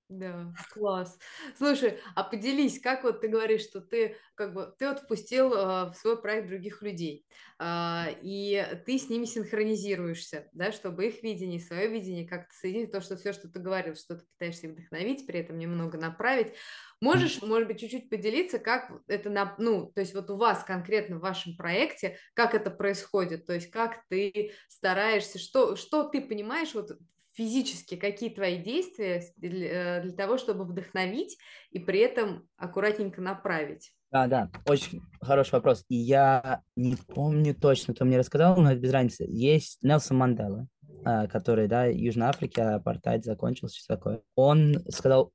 Да, 0.09 0.53
класс. 0.71 1.19
Слушай, 1.57 1.99
а 2.15 2.23
поделись, 2.23 2.79
как 2.79 3.03
вот 3.03 3.19
ты 3.19 3.27
говоришь, 3.27 3.63
что 3.63 3.81
ты 3.81 4.15
как 4.35 4.53
бы 4.53 4.73
ты 4.79 4.87
вот 4.87 4.99
впустил 5.01 5.51
э, 5.53 5.91
в 5.91 5.95
свой 5.95 6.21
проект 6.21 6.47
других 6.47 6.81
людей, 6.81 7.25
э, 7.59 8.03
и 8.21 8.65
ты 8.85 8.99
с 8.99 9.09
ними 9.09 9.25
синхронизируешься, 9.25 10.47
да, 10.53 10.71
чтобы 10.71 11.07
их 11.07 11.23
видение, 11.23 11.59
свое 11.59 11.89
видение 11.89 12.25
как-то 12.25 12.53
соединить, 12.55 12.93
то, 12.93 13.01
что 13.01 13.17
все, 13.17 13.33
что 13.33 13.49
ты 13.49 13.59
говорил, 13.59 13.95
что 13.95 14.15
ты 14.15 14.25
пытаешься 14.37 14.69
вдохновить, 14.69 15.27
при 15.27 15.41
этом 15.41 15.57
немного 15.59 15.97
направить. 15.97 16.53
Можешь, 17.01 17.41
может 17.41 17.67
быть, 17.67 17.81
чуть-чуть 17.81 18.09
поделиться, 18.09 18.59
как 18.59 18.89
это, 19.07 19.29
на, 19.29 19.55
ну, 19.57 19.91
то 19.93 19.99
есть 19.99 20.13
вот 20.15 20.29
у 20.29 20.37
вас 20.37 20.63
конкретно 20.63 21.17
в 21.17 21.21
вашем 21.21 21.57
проекте, 21.57 22.17
как 22.33 22.55
это 22.55 22.71
происходит, 22.71 23.45
то 23.45 23.53
есть 23.53 23.69
как 23.71 24.07
ты 24.07 24.53
стараешься, 24.69 25.37
что, 25.37 25.75
что 25.75 26.03
ты 26.07 26.21
понимаешь 26.21 26.73
вот 26.73 26.91
физически, 27.37 27.95
какие 27.95 28.29
твои 28.31 28.57
действия 28.57 29.23
для, 29.37 29.99
э, 29.99 30.01
для 30.01 30.11
того, 30.11 30.37
чтобы 30.37 30.65
вдохновить 30.65 31.37
и 31.69 31.79
при 31.79 31.99
этом 31.99 32.47
аккуратненько 32.57 33.21
направить? 33.21 33.93
Да, 34.11 34.27
да, 34.27 34.49
очень 34.67 35.01
хороший 35.21 35.53
вопрос. 35.53 35.85
И 35.89 35.95
я 35.95 36.61
не 36.75 36.95
помню 36.95 37.53
точно, 37.53 37.93
кто 37.93 38.05
мне 38.05 38.17
рассказал, 38.17 38.57
но 38.57 38.71
это 38.71 38.79
без 38.79 38.91
разницы. 38.91 39.25
Есть 39.27 39.83
Нелсон 39.83 40.17
Мандела, 40.17 40.67
а, 41.05 41.27
который, 41.27 41.67
да, 41.67 41.85
Южной 41.85 42.27
Африке, 42.27 42.63
апартайд 42.63 43.23
закончился, 43.23 43.77
все 43.77 43.95
такое. 43.95 44.21
Он 44.35 44.83
сказал 44.89 45.31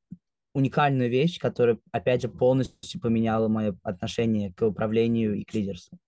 уникальную 0.55 1.09
вещь, 1.09 1.39
которая, 1.39 1.79
опять 1.93 2.23
же, 2.23 2.29
полностью 2.29 3.01
поменяла 3.01 3.49
мое 3.49 3.77
отношение 3.83 4.53
к 4.53 4.67
управлению 4.67 5.35
и 5.35 5.45
к 5.45 5.55
лидерству. 5.55 5.99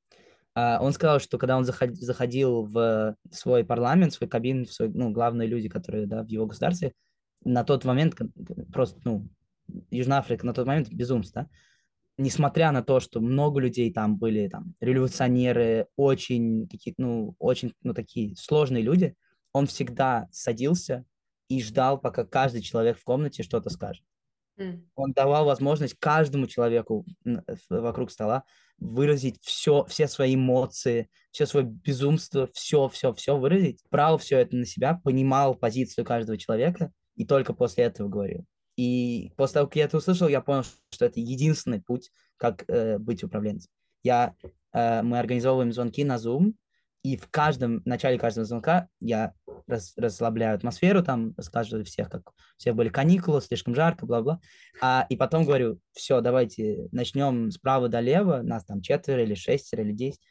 А, 0.55 0.79
он 0.81 0.93
сказал, 0.93 1.21
что 1.21 1.38
когда 1.38 1.57
он 1.57 1.64
заходил 1.64 2.64
в 2.64 3.17
свой 3.31 3.64
парламент, 3.64 4.12
в 4.12 4.17
свой 4.17 4.29
кабин, 4.29 4.67
в 4.67 4.73
свой, 4.73 4.88
ну, 4.88 5.11
главные 5.11 5.49
люди, 5.49 5.69
которые, 5.69 6.07
да, 6.07 6.23
в 6.23 6.29
его 6.29 6.47
государстве, 6.47 6.93
на 7.45 7.64
тот 7.64 7.85
момент 7.85 8.17
просто, 8.73 9.01
ну, 9.05 9.29
Южная 9.90 10.19
Африка 10.19 10.47
на 10.47 10.55
тот 10.55 10.67
момент 10.67 10.88
безумство, 10.90 11.43
да? 11.43 11.49
несмотря 12.17 12.71
на 12.71 12.83
то, 12.83 13.01
что 13.01 13.21
много 13.21 13.61
людей 13.61 13.93
там 13.93 14.17
были, 14.17 14.49
там, 14.49 14.75
революционеры, 14.81 15.88
очень, 15.97 16.69
такие, 16.69 16.95
ну, 16.99 17.35
очень, 17.38 17.75
ну, 17.83 17.95
такие 17.95 18.37
сложные 18.37 18.83
люди, 18.83 19.17
он 19.53 19.67
всегда 19.67 20.29
садился 20.31 21.05
и 21.49 21.62
ждал, 21.62 22.01
пока 22.01 22.25
каждый 22.25 22.62
человек 22.62 22.99
в 22.99 23.05
комнате 23.05 23.43
что-то 23.43 23.71
скажет. 23.71 24.05
Mm. 24.59 24.87
Он 24.95 25.12
давал 25.12 25.47
возможность 25.47 25.95
каждому 25.99 26.47
человеку 26.47 27.05
вокруг 27.69 28.11
стола 28.11 28.45
выразить 28.79 29.40
все, 29.43 29.85
все 29.85 30.09
свои 30.09 30.35
эмоции, 30.35 31.09
все 31.31 31.47
свое 31.47 31.67
безумство, 31.67 32.49
все, 32.53 32.88
все, 32.88 33.12
все 33.14 33.37
выразить, 33.37 33.83
брал 33.90 34.19
все 34.19 34.38
это 34.38 34.57
на 34.57 34.67
себя, 34.67 35.01
понимал 35.03 35.55
позицию 35.55 36.05
каждого 36.05 36.38
человека 36.38 36.93
и 37.17 37.25
только 37.25 37.53
после 37.53 37.85
этого 37.85 38.09
говорил. 38.09 38.45
И 38.77 39.33
после 39.37 39.55
того, 39.55 39.67
как 39.69 39.77
я 39.77 39.85
это 39.85 39.99
услышал, 39.99 40.29
я 40.29 40.40
понял, 40.40 40.64
что 40.90 41.05
это 41.05 41.21
единственный 41.21 41.81
путь, 41.81 42.11
как 42.37 42.64
э, 42.69 42.99
быть 42.99 43.23
управленцем. 43.23 43.71
Я, 44.03 44.35
э, 44.73 45.03
мы 45.03 45.19
организовываем 45.19 45.73
звонки 45.73 46.05
на 46.05 46.17
Zoom, 46.17 46.55
и 47.05 47.19
в 47.19 47.29
каждом 47.29 47.83
в 47.83 47.87
начале 47.87 48.19
каждого 48.19 48.47
звонка 48.47 48.88
я 48.99 49.35
рас, 49.67 49.93
расслабляю 49.97 50.57
атмосферу, 50.57 51.03
там 51.03 51.35
рассказываю 51.37 51.85
всех, 51.85 52.09
как 52.09 52.33
все 52.57 52.73
были 52.73 52.88
каникулы, 52.88 53.43
слишком 53.43 53.75
жарко, 53.75 54.07
бла-бла. 54.07 54.40
А, 54.81 55.07
и 55.11 55.17
потом 55.17 55.45
говорю, 55.45 55.79
все, 55.93 56.23
давайте 56.23 56.88
начнем 56.93 57.51
справа 57.51 57.90
долево, 57.90 58.40
нас 58.43 58.64
там 58.64 58.81
четверо 58.81 59.23
или 59.23 59.35
шестеро 59.35 59.83
или 59.83 59.93
десять. 59.93 60.23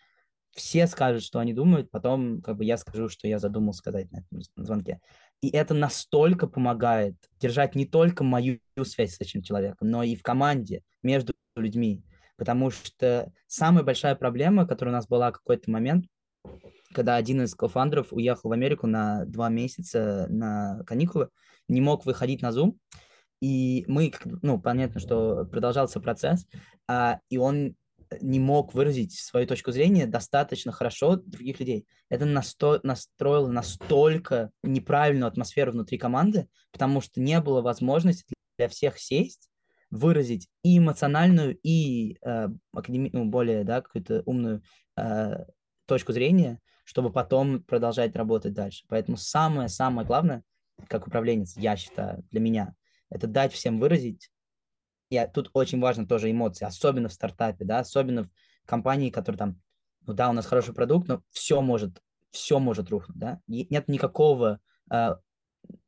Все 0.56 0.88
скажут, 0.88 1.24
что 1.24 1.38
они 1.38 1.54
думают, 1.54 1.92
потом 1.92 2.42
как 2.42 2.58
бы 2.58 2.66
я 2.66 2.78
скажу, 2.78 3.08
что 3.08 3.28
я 3.28 3.38
задумал 3.38 3.74
сказать 3.74 4.12
на 4.12 4.22
этом 4.22 4.42
звонке. 4.56 5.00
И 5.42 5.50
это 5.50 5.76
настолько 5.76 6.48
помогает 6.48 7.16
держать 7.40 7.76
не 7.76 7.86
только 7.86 8.24
мою 8.24 8.60
связь 8.84 9.16
с 9.16 9.22
этим 9.22 9.44
человеком, 9.44 9.92
но 9.92 10.02
и 10.02 10.16
в 10.16 10.24
команде, 10.24 10.82
между 11.04 11.34
людьми. 11.56 12.04
Потому 12.36 12.72
что 12.72 13.32
самая 13.46 13.84
большая 13.84 14.16
проблема, 14.16 14.66
которая 14.66 14.94
у 14.94 14.98
нас 14.98 15.08
была 15.08 15.30
в 15.30 15.34
какой-то 15.34 15.70
момент, 15.70 16.08
когда 16.94 17.16
один 17.16 17.44
из 17.44 17.56
кофандеров 17.56 18.08
уехал 18.12 18.50
в 18.50 18.54
Америку 18.54 18.88
на 18.88 19.26
два 19.26 19.50
месяца 19.50 20.28
на 20.30 20.84
каникулы, 20.86 21.30
не 21.68 21.82
мог 21.82 22.06
выходить 22.06 22.42
на 22.42 22.50
Zoom, 22.50 22.78
и 23.42 23.84
мы, 23.88 24.12
ну, 24.42 24.60
понятно, 24.60 25.02
что 25.02 25.46
продолжался 25.46 26.00
процесс, 26.00 26.46
а, 26.88 27.20
и 27.30 27.38
он 27.38 27.76
не 28.22 28.40
мог 28.40 28.74
выразить 28.74 29.14
свою 29.14 29.48
точку 29.48 29.72
зрения 29.72 30.06
достаточно 30.06 30.72
хорошо 30.72 31.18
других 31.18 31.60
людей. 31.60 31.86
Это 32.10 32.26
насто... 32.26 32.80
настроило 32.84 33.50
настолько 33.50 34.52
неправильную 34.64 35.28
атмосферу 35.28 35.72
внутри 35.72 35.98
команды, 35.98 36.48
потому 36.72 37.02
что 37.02 37.20
не 37.22 37.40
было 37.42 37.62
возможности 37.62 38.34
для 38.58 38.70
всех 38.70 39.00
сесть, 39.00 39.50
выразить 39.90 40.48
и 40.64 40.78
эмоциональную, 40.78 41.58
и 41.64 42.18
э, 42.24 42.50
академи... 42.72 43.10
ну, 43.14 43.26
более 43.26 43.64
да, 43.64 43.82
какую-то 43.82 44.24
умную 44.26 44.64
э, 44.98 45.46
точку 45.86 46.14
зрения, 46.14 46.60
чтобы 46.84 47.12
потом 47.12 47.64
продолжать 47.64 48.16
работать 48.16 48.54
дальше. 48.54 48.86
Поэтому 48.88 49.18
самое-самое 49.18 50.06
главное, 50.06 50.44
как 50.88 51.08
управленец, 51.08 51.56
я 51.58 51.76
считаю, 51.76 52.24
для 52.32 52.40
меня, 52.40 52.76
это 53.10 53.28
дать 53.28 53.54
всем 53.54 53.80
выразить. 53.80 54.32
И 55.10 55.28
тут 55.34 55.50
очень 55.54 55.80
важно 55.80 56.08
тоже 56.08 56.32
эмоции, 56.32 56.66
особенно 56.66 57.10
в 57.10 57.14
стартапе, 57.14 57.66
да, 57.66 57.80
особенно 57.80 58.24
в 58.24 58.30
компании, 58.66 59.12
которая 59.12 59.38
там, 59.38 59.62
ну 60.06 60.14
да, 60.14 60.30
у 60.30 60.34
нас 60.34 60.46
хороший 60.46 60.74
продукт, 60.74 61.08
но 61.08 61.22
все 61.30 61.62
может, 61.62 62.02
все 62.32 62.60
может 62.60 62.90
рухнуть, 62.90 63.18
да. 63.18 63.40
Нет 63.48 63.88
никакого 63.88 64.60
э, 64.92 65.16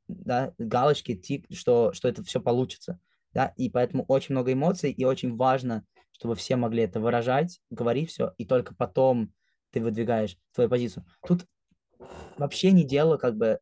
да, 0.07 0.53
галочки, 0.57 1.15
тик, 1.15 1.47
что, 1.51 1.91
что 1.93 2.07
это 2.07 2.23
все 2.23 2.39
получится, 2.39 2.99
да, 3.33 3.53
и 3.57 3.69
поэтому 3.69 4.05
очень 4.07 4.33
много 4.33 4.53
эмоций, 4.53 4.91
и 4.91 5.03
очень 5.05 5.35
важно, 5.35 5.83
чтобы 6.11 6.35
все 6.35 6.55
могли 6.55 6.83
это 6.83 6.99
выражать, 6.99 7.59
говорить 7.69 8.09
все, 8.09 8.33
и 8.37 8.45
только 8.45 8.75
потом 8.75 9.33
ты 9.71 9.81
выдвигаешь 9.81 10.37
твою 10.53 10.69
позицию. 10.69 11.05
Тут 11.25 11.45
вообще 12.37 12.71
не 12.71 12.83
дело, 12.83 13.17
как 13.17 13.35
бы, 13.35 13.59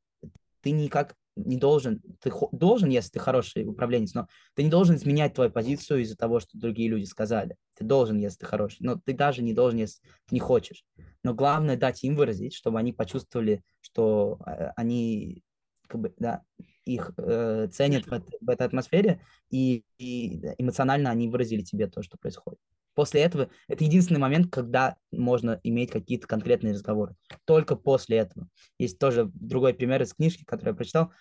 ты 0.61 0.71
никак 0.71 1.15
не 1.35 1.57
должен, 1.57 2.01
ты 2.21 2.31
должен, 2.51 2.89
если 2.89 3.11
ты 3.11 3.19
хороший 3.19 3.65
управленец, 3.65 4.13
но 4.13 4.27
ты 4.53 4.63
не 4.63 4.69
должен 4.69 4.95
изменять 4.95 5.33
твою 5.33 5.51
позицию 5.51 6.01
из-за 6.01 6.15
того, 6.15 6.39
что 6.39 6.57
другие 6.57 6.89
люди 6.89 7.05
сказали. 7.05 7.55
Ты 7.75 7.85
должен, 7.85 8.19
если 8.19 8.39
ты 8.39 8.45
хороший, 8.45 8.77
но 8.81 8.99
ты 9.03 9.13
даже 9.13 9.41
не 9.41 9.53
должен, 9.53 9.79
если 9.79 9.99
ты 10.27 10.35
не 10.35 10.39
хочешь. 10.39 10.85
Но 11.23 11.33
главное 11.33 11.75
дать 11.75 12.03
им 12.03 12.15
выразить, 12.15 12.53
чтобы 12.53 12.79
они 12.79 12.93
почувствовали, 12.93 13.63
что 13.81 14.39
э, 14.45 14.71
они 14.75 15.43
как 15.87 16.01
бы, 16.01 16.13
да, 16.17 16.43
их 16.85 17.13
э, 17.17 17.67
ценят 17.71 18.05
в, 18.05 18.23
в 18.41 18.49
этой 18.49 18.67
атмосфере, 18.67 19.21
и, 19.49 19.83
и 19.97 20.39
эмоционально 20.57 21.09
они 21.09 21.29
выразили 21.29 21.61
тебе 21.61 21.87
то, 21.87 22.03
что 22.03 22.17
происходит. 22.17 22.59
После 22.93 23.21
этого 23.21 23.49
это 23.67 23.84
единственный 23.84 24.19
момент, 24.19 24.51
когда 24.51 24.95
можно 25.12 25.60
иметь 25.63 25.91
какие-то 25.91 26.27
конкретные 26.27 26.73
разговоры. 26.73 27.15
Только 27.45 27.75
после 27.75 28.17
этого. 28.17 28.47
Есть 28.77 28.99
тоже 28.99 29.29
другой 29.34 29.73
пример 29.73 30.01
из 30.01 30.13
книжки, 30.13 30.43
который 30.43 30.69
я 30.69 30.75
прочитал. 30.75 31.12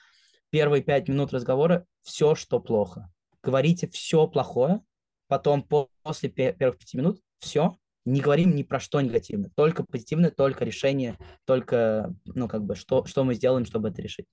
Первые 0.51 0.83
пять 0.83 1.09
минут 1.09 1.33
разговора– 1.33 1.87
все, 2.03 2.35
что 2.35 2.61
плохо. 2.61 3.11
Говорите 3.43 3.89
все 3.89 4.27
плохое, 4.27 4.83
потом 5.29 5.67
после 6.03 6.29
первых 6.29 6.79
пяти 6.79 6.99
минут 6.99 7.21
все, 7.39 7.77
не 8.05 8.21
говорим 8.21 8.55
ни 8.55 8.63
про 8.63 8.81
что 8.81 9.01
негативно, 9.01 9.51
только 9.55 9.85
позитивное, 9.85 10.31
только 10.31 10.65
решение, 10.65 11.17
только, 11.47 12.15
ну, 12.25 12.49
как 12.49 12.65
бы, 12.65 12.75
что, 12.75 13.05
что 13.07 13.25
мы 13.25 13.35
сделаем, 13.35 13.65
чтобы 13.65 13.89
это 13.89 14.03
решить. 14.03 14.27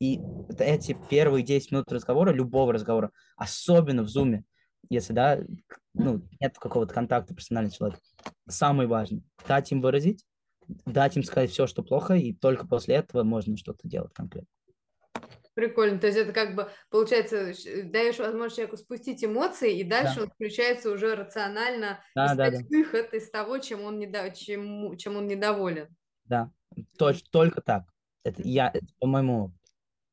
И 0.00 0.20
эти 0.58 0.98
первые 1.08 1.44
10 1.44 1.70
минут 1.70 1.92
разговора, 1.92 2.32
любого 2.32 2.72
разговора, 2.72 3.10
особенно 3.36 4.02
в 4.02 4.06
Zoom, 4.06 4.42
если, 4.90 5.12
да, 5.12 5.40
ну, 5.94 6.22
нет 6.40 6.58
какого-то 6.58 6.94
контакта 6.94 7.34
персонального 7.34 7.74
человека. 7.74 8.00
Самое 8.48 8.88
важное– 8.88 9.22
дать 9.48 9.70
им 9.72 9.80
выразить, 9.80 10.24
дать 10.66 11.16
им 11.16 11.22
сказать 11.22 11.50
все, 11.50 11.66
что 11.66 11.82
плохо, 11.82 12.14
и 12.14 12.32
только 12.32 12.66
после 12.66 12.96
этого 12.96 13.22
можно 13.22 13.56
что-то 13.56 13.86
делать 13.88 14.12
конкретно. 14.12 14.48
Прикольно. 15.54 16.00
То 16.00 16.08
есть 16.08 16.18
это 16.18 16.32
как 16.32 16.56
бы, 16.56 16.68
получается, 16.90 17.52
даешь 17.84 18.18
возможность 18.18 18.56
человеку 18.56 18.76
спустить 18.76 19.24
эмоции, 19.24 19.78
и 19.78 19.84
дальше 19.84 20.16
да. 20.16 20.22
он 20.22 20.30
включается 20.30 20.90
уже 20.90 21.14
рационально 21.14 22.00
да, 22.14 22.26
искать 22.26 22.52
да, 22.54 22.58
да. 22.58 22.66
выход 22.68 23.14
из 23.14 23.30
того, 23.30 23.58
чем 23.58 23.82
он, 23.82 23.98
недо... 24.00 24.30
чем... 24.30 24.96
чем 24.96 25.16
он 25.16 25.28
недоволен. 25.28 25.88
Да, 26.24 26.50
Точ... 26.98 27.22
только 27.30 27.60
так. 27.60 27.84
Это 28.24 28.42
я, 28.42 28.72
по-моему, 28.98 29.52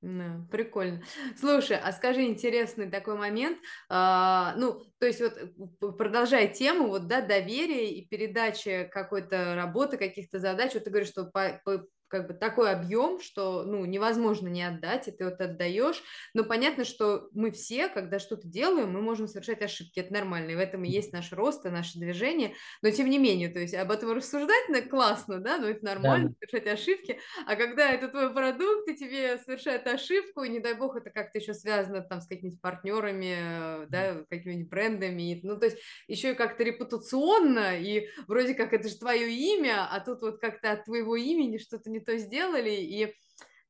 да, 0.02 0.48
прикольно. 0.50 1.04
Слушай, 1.38 1.78
а 1.78 1.92
скажи 1.92 2.24
интересный 2.24 2.90
такой 2.90 3.16
момент, 3.18 3.60
а, 3.88 4.56
ну, 4.58 4.82
то 5.00 5.06
есть 5.06 5.22
вот 5.22 5.98
продолжая 5.98 6.48
тему, 6.48 6.88
вот, 6.88 7.08
да, 7.08 7.22
доверие 7.22 7.92
и 7.92 8.08
передача 8.08 8.90
какой-то 8.92 9.54
работы, 9.56 9.98
каких-то 9.98 10.40
задач, 10.40 10.74
вот 10.74 10.86
ты 10.86 10.90
говоришь, 10.90 11.10
что 11.10 11.26
по, 11.26 11.62
по, 11.64 11.86
как 12.12 12.28
бы 12.28 12.34
такой 12.34 12.72
объем, 12.72 13.22
что, 13.22 13.64
ну, 13.64 13.86
невозможно 13.86 14.50
не 14.50 14.62
отдать, 14.64 15.08
и 15.08 15.12
ты 15.12 15.24
вот 15.24 15.40
отдаешь. 15.40 16.04
Но 16.34 16.44
понятно, 16.44 16.84
что 16.84 17.30
мы 17.32 17.52
все, 17.52 17.88
когда 17.88 18.20
что-то 18.20 18.48
делаем, 18.48 18.92
мы 18.92 19.02
можем 19.02 19.28
совершать 19.28 19.62
ошибки, 19.62 20.00
это 20.00 20.14
нормально, 20.14 20.52
и 20.52 20.56
в 20.56 20.60
этом 20.60 20.84
и 20.84 20.90
есть 20.90 21.14
наш 21.14 21.32
рост 21.32 21.66
и 21.66 21.70
наше 21.70 21.98
движение. 21.98 22.54
Но 22.82 22.92
тем 22.92 23.10
не 23.10 23.18
менее, 23.18 23.50
то 23.50 23.60
есть 23.60 23.74
об 23.74 23.92
этом 23.92 24.12
рассуждать 24.12 24.68
ну, 24.68 24.82
классно, 24.84 25.40
да, 25.40 25.58
но 25.58 25.68
это 25.68 25.86
нормально, 25.86 26.30
да. 26.30 26.36
совершать 26.36 26.68
ошибки. 26.68 27.20
А 27.48 27.56
когда 27.56 27.92
это 27.92 28.10
твой 28.10 28.34
продукт, 28.34 28.90
и 28.90 28.96
тебе 28.96 29.38
совершает 29.38 29.88
ошибку, 29.88 30.44
и 30.44 30.50
не 30.50 30.60
дай 30.60 30.74
бог 30.74 30.98
это 30.98 31.10
как-то 31.10 31.40
еще 31.40 31.54
связано 31.54 32.02
там 32.02 32.20
с 32.20 32.28
какими-то 32.28 32.58
партнерами, 32.62 33.88
да, 33.88 34.26
какими-нибудь 34.30 34.70
брендами, 34.70 35.40
ну, 35.44 35.58
то 35.58 35.68
есть 35.68 35.78
еще 36.08 36.32
и 36.32 36.36
как-то 36.36 36.64
репутационно, 36.64 37.80
и 37.80 38.10
вроде 38.28 38.54
как 38.54 38.74
это 38.74 38.90
же 38.90 38.98
твое 38.98 39.32
имя, 39.32 39.88
а 39.90 40.02
тут 40.02 40.22
вот 40.22 40.40
как-то 40.40 40.72
от 40.72 40.86
твоего 40.86 41.16
имени 41.16 41.58
что-то 41.58 41.90
не 41.90 42.01
то 42.02 42.18
сделали, 42.18 42.72
и 42.72 43.14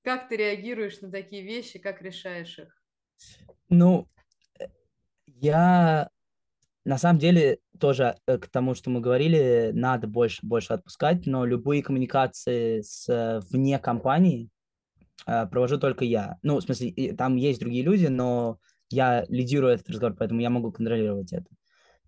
как 0.04 0.30
ты 0.30 0.38
реагируешь 0.38 1.02
на 1.02 1.12
такие 1.12 1.44
вещи, 1.44 1.80
как 1.80 2.02
решаешь 2.02 2.58
их? 2.60 2.82
Ну, 3.70 4.10
э, 4.60 4.66
я 5.28 6.10
на 6.86 6.98
самом 6.98 7.20
деле 7.20 7.60
тоже 7.80 8.16
э, 8.26 8.38
к 8.38 8.48
тому, 8.48 8.74
что 8.74 8.90
мы 8.90 9.00
говорили, 9.00 9.72
надо 9.74 10.08
больше, 10.08 10.40
больше 10.44 10.74
отпускать, 10.74 11.26
но 11.26 11.46
любые 11.46 11.84
коммуникации 11.84 12.82
с 12.82 13.08
э, 13.10 13.42
вне 13.50 13.80
компании 13.80 14.50
провожу 15.24 15.78
только 15.78 16.04
я. 16.04 16.40
Ну, 16.42 16.58
в 16.58 16.62
смысле, 16.62 17.14
там 17.16 17.36
есть 17.36 17.60
другие 17.60 17.84
люди, 17.84 18.08
но 18.08 18.58
я 18.90 19.24
лидирую 19.30 19.74
этот 19.74 19.88
разговор, 19.90 20.16
поэтому 20.18 20.42
я 20.42 20.50
могу 20.50 20.72
контролировать 20.72 21.32
это. 21.32 21.46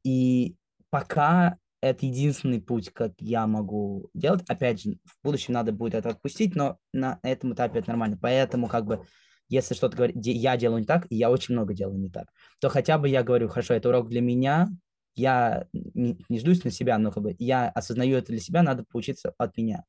И 0.03 0.55
пока 0.89 1.59
это 1.83 2.05
единственный 2.05 2.61
путь, 2.61 2.89
как 2.91 3.11
я 3.19 3.45
могу 3.45 4.09
делать. 4.13 4.41
Опять 4.47 4.81
же, 4.81 4.97
в 5.03 5.23
будущем 5.23 5.53
надо 5.53 5.73
будет 5.73 5.95
это 5.95 6.09
отпустить, 6.09 6.55
но 6.55 6.77
на 6.93 7.19
этом 7.23 7.53
этапе 7.53 7.79
это 7.79 7.89
нормально. 7.89 8.17
Поэтому, 8.21 8.67
как 8.67 8.85
бы, 8.85 9.05
если 9.49 9.75
что-то 9.75 9.97
говорит, 9.97 10.15
я 10.25 10.55
делаю 10.55 10.79
не 10.79 10.85
так, 10.85 11.05
и 11.09 11.15
я 11.15 11.29
очень 11.29 11.53
много 11.53 11.73
делаю 11.73 11.99
не 11.99 12.09
так, 12.09 12.27
то 12.59 12.69
хотя 12.69 12.97
бы 12.97 13.09
я 13.09 13.21
говорю, 13.23 13.49
хорошо, 13.49 13.73
это 13.73 13.89
урок 13.89 14.09
для 14.09 14.21
меня, 14.21 14.69
я 15.15 15.67
не, 15.73 16.17
не 16.29 16.39
ждусь 16.39 16.63
на 16.63 16.71
себя, 16.71 16.97
но 16.97 17.11
как 17.11 17.21
бы 17.21 17.35
я 17.37 17.69
осознаю 17.69 18.17
это 18.17 18.27
для 18.27 18.39
себя, 18.39 18.63
надо 18.63 18.85
поучиться 18.89 19.33
от 19.37 19.57
меня. 19.57 19.83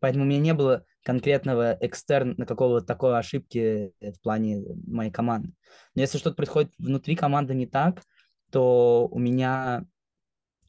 Поэтому 0.00 0.24
у 0.24 0.26
меня 0.26 0.40
не 0.40 0.54
было 0.54 0.84
конкретного 1.04 1.76
экстерна 1.80 2.46
какого-то 2.46 2.86
такой 2.86 3.16
ошибки 3.18 3.92
в 4.00 4.20
плане 4.22 4.64
моей 4.86 5.10
команды. 5.10 5.52
Но 5.94 6.00
если 6.00 6.18
что-то 6.18 6.36
происходит 6.36 6.72
внутри 6.78 7.14
команды 7.14 7.54
не 7.54 7.66
так, 7.66 8.02
то 8.50 9.08
у 9.10 9.18
меня 9.18 9.84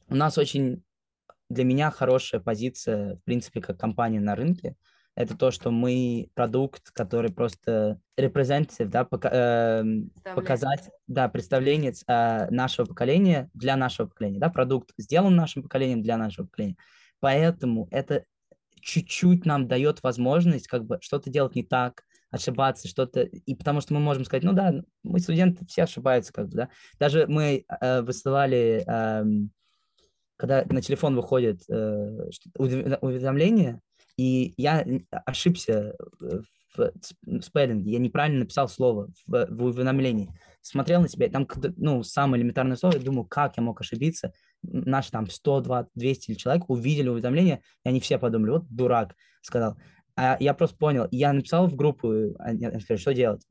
у 0.08 0.14
нас 0.14 0.38
очень 0.38 0.82
для 1.48 1.64
меня 1.64 1.90
хорошая 1.90 2.40
позиция, 2.40 3.16
в 3.16 3.22
принципе, 3.24 3.60
как 3.60 3.78
компания 3.78 4.20
на 4.20 4.34
рынке. 4.34 4.76
Это 5.14 5.36
то, 5.36 5.50
что 5.50 5.70
мы 5.70 6.28
продукт, 6.34 6.90
который 6.90 7.32
просто 7.32 7.98
representative, 8.18 8.86
да, 8.86 9.04
пока, 9.04 9.30
э, 9.32 9.84
показать, 10.34 10.90
да, 11.06 11.28
представление 11.28 11.94
э, 12.06 12.50
нашего 12.50 12.84
поколения 12.84 13.48
для 13.54 13.76
нашего 13.76 14.08
поколения, 14.08 14.38
да, 14.38 14.50
продукт 14.50 14.90
сделан 14.98 15.34
нашим 15.34 15.62
поколением 15.62 16.02
для 16.02 16.18
нашего 16.18 16.46
поколения. 16.46 16.76
Поэтому 17.20 17.88
это 17.90 18.24
чуть-чуть 18.82 19.46
нам 19.46 19.68
дает 19.68 20.02
возможность 20.02 20.68
как 20.68 20.84
бы 20.84 20.98
что-то 21.00 21.30
делать 21.30 21.54
не 21.54 21.62
так, 21.62 22.02
ошибаться, 22.30 22.88
что-то, 22.88 23.22
и 23.22 23.54
потому 23.54 23.80
что 23.80 23.94
мы 23.94 24.00
можем 24.00 24.24
сказать, 24.24 24.44
ну 24.44 24.52
да, 24.52 24.74
мы 25.02 25.18
студенты, 25.20 25.64
все 25.66 25.84
ошибаются, 25.84 26.32
как 26.32 26.48
бы, 26.48 26.56
да. 26.56 26.68
Даже 26.98 27.26
мы 27.26 27.64
э, 27.80 28.02
высылали 28.02 28.84
э, 28.86 29.24
когда 30.36 30.64
на 30.68 30.82
телефон 30.82 31.16
выходит 31.16 31.62
э, 31.68 32.28
уведомление, 32.58 33.80
и 34.16 34.54
я 34.56 34.84
ошибся 35.10 35.94
в 36.76 36.92
спеллинге, 37.42 37.92
я 37.92 37.98
неправильно 37.98 38.40
написал 38.40 38.68
слово 38.68 39.08
в, 39.26 39.46
в 39.50 39.64
уведомлении. 39.64 40.30
Смотрел 40.62 41.00
на 41.00 41.08
себя, 41.08 41.28
там, 41.28 41.46
ну, 41.76 42.02
самое 42.02 42.40
элементарное 42.40 42.76
слово, 42.76 42.94
я 42.94 43.00
думаю, 43.00 43.24
как 43.24 43.56
я 43.56 43.62
мог 43.62 43.80
ошибиться. 43.80 44.32
Наши 44.62 45.10
там 45.10 45.28
100, 45.28 45.60
200, 45.60 45.90
200 45.94 46.34
человек 46.34 46.68
увидели 46.68 47.08
уведомление, 47.08 47.62
и 47.84 47.88
они 47.88 48.00
все 48.00 48.18
подумали, 48.18 48.50
вот 48.50 48.66
дурак, 48.68 49.14
сказал. 49.42 49.76
А 50.16 50.36
я 50.40 50.54
просто 50.54 50.76
понял, 50.76 51.06
я 51.10 51.32
написал 51.32 51.68
в 51.68 51.76
группу, 51.76 52.34
они 52.38 52.66
сказали, 52.80 52.96
что 52.96 53.14
делать? 53.14 53.46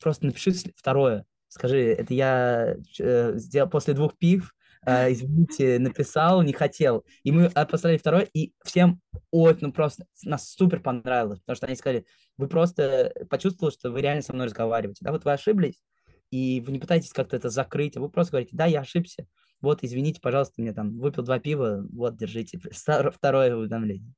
Просто 0.00 0.26
напиши 0.26 0.52
второе, 0.74 1.24
скажи, 1.48 1.78
это 1.78 2.14
я 2.14 2.76
э, 2.98 3.32
сделал 3.36 3.68
после 3.68 3.94
двух 3.94 4.16
пив, 4.16 4.54
э, 4.86 5.12
извините, 5.12 5.78
написал, 5.78 6.42
не 6.42 6.52
хотел. 6.52 7.04
И 7.24 7.32
мы 7.32 7.50
поставили 7.50 7.98
второй, 7.98 8.28
и 8.32 8.52
всем 8.64 9.00
очень, 9.30 9.66
ну 9.66 9.72
просто 9.72 10.06
нас 10.24 10.50
супер 10.50 10.80
понравилось, 10.80 11.40
потому 11.40 11.56
что 11.56 11.66
они 11.66 11.76
сказали, 11.76 12.06
вы 12.36 12.48
просто 12.48 13.12
почувствовали, 13.28 13.74
что 13.74 13.90
вы 13.90 14.00
реально 14.00 14.22
со 14.22 14.32
мной 14.32 14.46
разговариваете, 14.46 15.04
да, 15.04 15.12
вот 15.12 15.24
вы 15.24 15.32
ошиблись, 15.32 15.82
и 16.30 16.60
вы 16.60 16.72
не 16.72 16.78
пытаетесь 16.78 17.12
как-то 17.12 17.36
это 17.36 17.50
закрыть, 17.50 17.96
а 17.96 18.00
вы 18.00 18.08
просто 18.08 18.32
говорите, 18.32 18.56
да, 18.56 18.66
я 18.66 18.80
ошибся, 18.80 19.26
вот, 19.60 19.80
извините, 19.82 20.20
пожалуйста, 20.20 20.60
мне 20.60 20.72
там 20.72 20.98
выпил 20.98 21.22
два 21.22 21.38
пива, 21.38 21.86
вот, 21.92 22.16
держите, 22.16 22.58
второе 23.12 23.54
уведомление. 23.56 24.12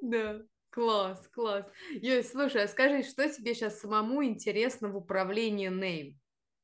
Да, 0.00 0.40
класс, 0.70 1.28
класс. 1.32 1.66
Юй, 1.90 2.22
слушай, 2.22 2.64
а 2.64 2.68
скажи, 2.68 3.02
что 3.02 3.28
тебе 3.28 3.54
сейчас 3.54 3.80
самому 3.80 4.24
интересно 4.24 4.88
в 4.88 4.96
управлении 4.96 5.70
Name? 5.70 6.14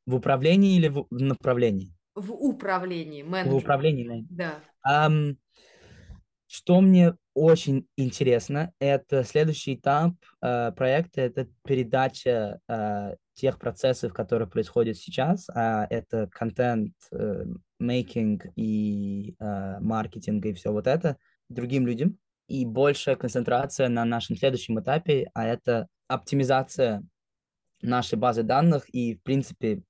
В 0.06 0.14
управлении 0.14 0.76
или 0.76 0.88
в 0.88 1.06
направлении? 1.10 1.92
В 2.14 2.32
управлении, 2.32 3.22
менеджмент. 3.22 3.62
В 3.62 3.64
управлении, 3.64 4.26
да. 4.30 4.60
Um, 4.86 5.36
что 6.46 6.80
мне 6.80 7.16
очень 7.34 7.88
интересно, 7.96 8.72
это 8.78 9.24
следующий 9.24 9.74
этап 9.74 10.12
uh, 10.44 10.72
проекта, 10.72 11.22
это 11.22 11.48
передача 11.64 12.60
uh, 12.70 13.16
тех 13.34 13.58
процессов, 13.58 14.14
которые 14.14 14.46
происходят 14.46 14.96
сейчас, 14.96 15.48
uh, 15.50 15.86
это 15.90 16.28
контент, 16.30 16.92
uh, 17.12 17.44
making 17.82 18.40
и 18.54 19.34
uh, 19.40 19.80
маркетинг 19.80 20.46
и 20.46 20.52
все 20.52 20.70
вот 20.70 20.86
это 20.86 21.16
другим 21.48 21.86
людям, 21.86 22.18
и 22.46 22.64
большая 22.64 23.16
концентрация 23.16 23.88
на 23.88 24.04
нашем 24.04 24.36
следующем 24.36 24.78
этапе, 24.78 25.30
а 25.34 25.46
это 25.46 25.88
оптимизация 26.06 27.02
нашей 27.82 28.16
базы 28.16 28.44
данных 28.44 28.86
и, 28.94 29.16
в 29.16 29.22
принципе, 29.22 29.82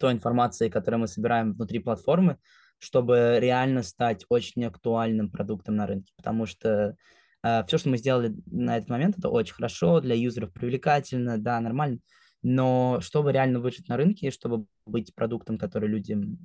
той 0.00 0.12
информации, 0.12 0.68
которую 0.68 1.00
мы 1.00 1.08
собираем 1.08 1.52
внутри 1.52 1.78
платформы, 1.78 2.38
чтобы 2.78 3.36
реально 3.40 3.82
стать 3.82 4.24
очень 4.28 4.64
актуальным 4.64 5.30
продуктом 5.30 5.76
на 5.76 5.86
рынке, 5.86 6.12
потому 6.16 6.46
что 6.46 6.96
э, 7.42 7.64
все, 7.66 7.78
что 7.78 7.90
мы 7.90 7.98
сделали 7.98 8.34
на 8.46 8.78
этот 8.78 8.88
момент, 8.88 9.18
это 9.18 9.28
очень 9.28 9.54
хорошо, 9.54 10.00
для 10.00 10.14
юзеров 10.14 10.52
привлекательно, 10.52 11.38
да, 11.38 11.60
нормально, 11.60 11.98
но 12.42 12.98
чтобы 13.02 13.32
реально 13.32 13.60
выжить 13.60 13.88
на 13.88 13.96
рынке, 13.96 14.30
чтобы 14.30 14.64
быть 14.86 15.14
продуктом, 15.14 15.58
который 15.58 15.88
людям 15.88 16.38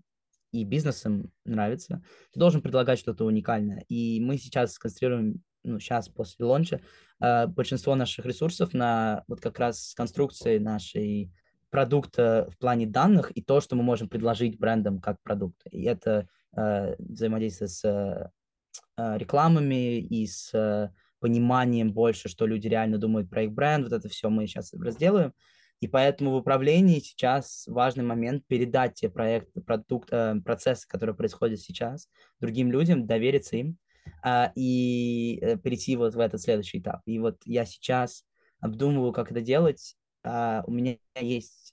и 0.52 0.64
бизнесам 0.66 1.32
нравится, 1.46 2.04
ты 2.34 2.40
должен 2.40 2.62
предлагать 2.62 3.00
что-то 3.00 3.26
уникальное. 3.26 3.86
И 3.88 4.20
мы 4.22 4.38
сейчас 4.38 4.74
сконцентрируем, 4.74 5.42
ну, 5.64 5.80
сейчас 5.80 6.10
после 6.10 6.46
лонча, 6.46 6.82
э, 7.22 7.48
большинство 7.48 7.96
наших 7.96 8.26
ресурсов 8.26 8.74
на 8.74 9.24
вот 9.28 9.40
как 9.40 9.58
раз 9.60 9.94
конструкции 9.96 10.58
нашей 10.58 11.32
продукта 11.76 12.48
в 12.50 12.58
плане 12.58 12.88
данных 12.88 13.32
и 13.36 13.42
то, 13.42 13.60
что 13.60 13.76
мы 13.76 13.84
можем 13.84 14.08
предложить 14.08 14.58
брендам 14.58 15.02
как 15.02 15.18
продукт. 15.22 15.58
И 15.72 15.84
это 15.84 16.26
э, 16.56 16.96
взаимодействие 17.00 17.68
с 17.68 17.84
э, 17.84 19.18
рекламами 19.18 20.00
и 20.00 20.26
с 20.26 20.54
э, 20.54 20.90
пониманием 21.20 21.92
больше, 21.92 22.30
что 22.30 22.46
люди 22.46 22.70
реально 22.70 22.98
думают 22.98 23.30
про 23.30 23.44
их 23.44 23.52
бренд. 23.52 23.84
Вот 23.84 23.92
это 23.92 24.08
все 24.08 24.30
мы 24.30 24.48
сейчас 24.48 24.74
разделаем. 24.74 25.34
И 25.82 25.90
поэтому 25.90 26.32
в 26.32 26.36
управлении 26.36 27.00
сейчас 27.00 27.66
важный 27.68 28.06
момент 28.06 28.46
передать 28.48 28.94
те 28.94 29.10
проекты, 29.10 29.60
продукт, 29.60 30.08
э, 30.14 30.36
процессы, 30.46 30.88
которые 30.88 31.14
происходят 31.14 31.60
сейчас, 31.60 32.08
другим 32.40 32.72
людям, 32.72 33.06
довериться 33.06 33.58
им 33.58 33.78
э, 34.24 34.46
и 34.56 35.40
э, 35.42 35.58
перейти 35.58 35.98
вот 35.98 36.16
в 36.16 36.20
этот 36.22 36.40
следующий 36.40 36.80
этап. 36.80 37.02
И 37.06 37.20
вот 37.20 37.36
я 37.44 37.66
сейчас 37.66 38.24
обдумываю, 38.62 39.12
как 39.12 39.30
это 39.30 39.42
делать. 39.42 39.98
Uh, 40.26 40.64
у 40.66 40.72
меня 40.72 40.98
есть 41.22 41.65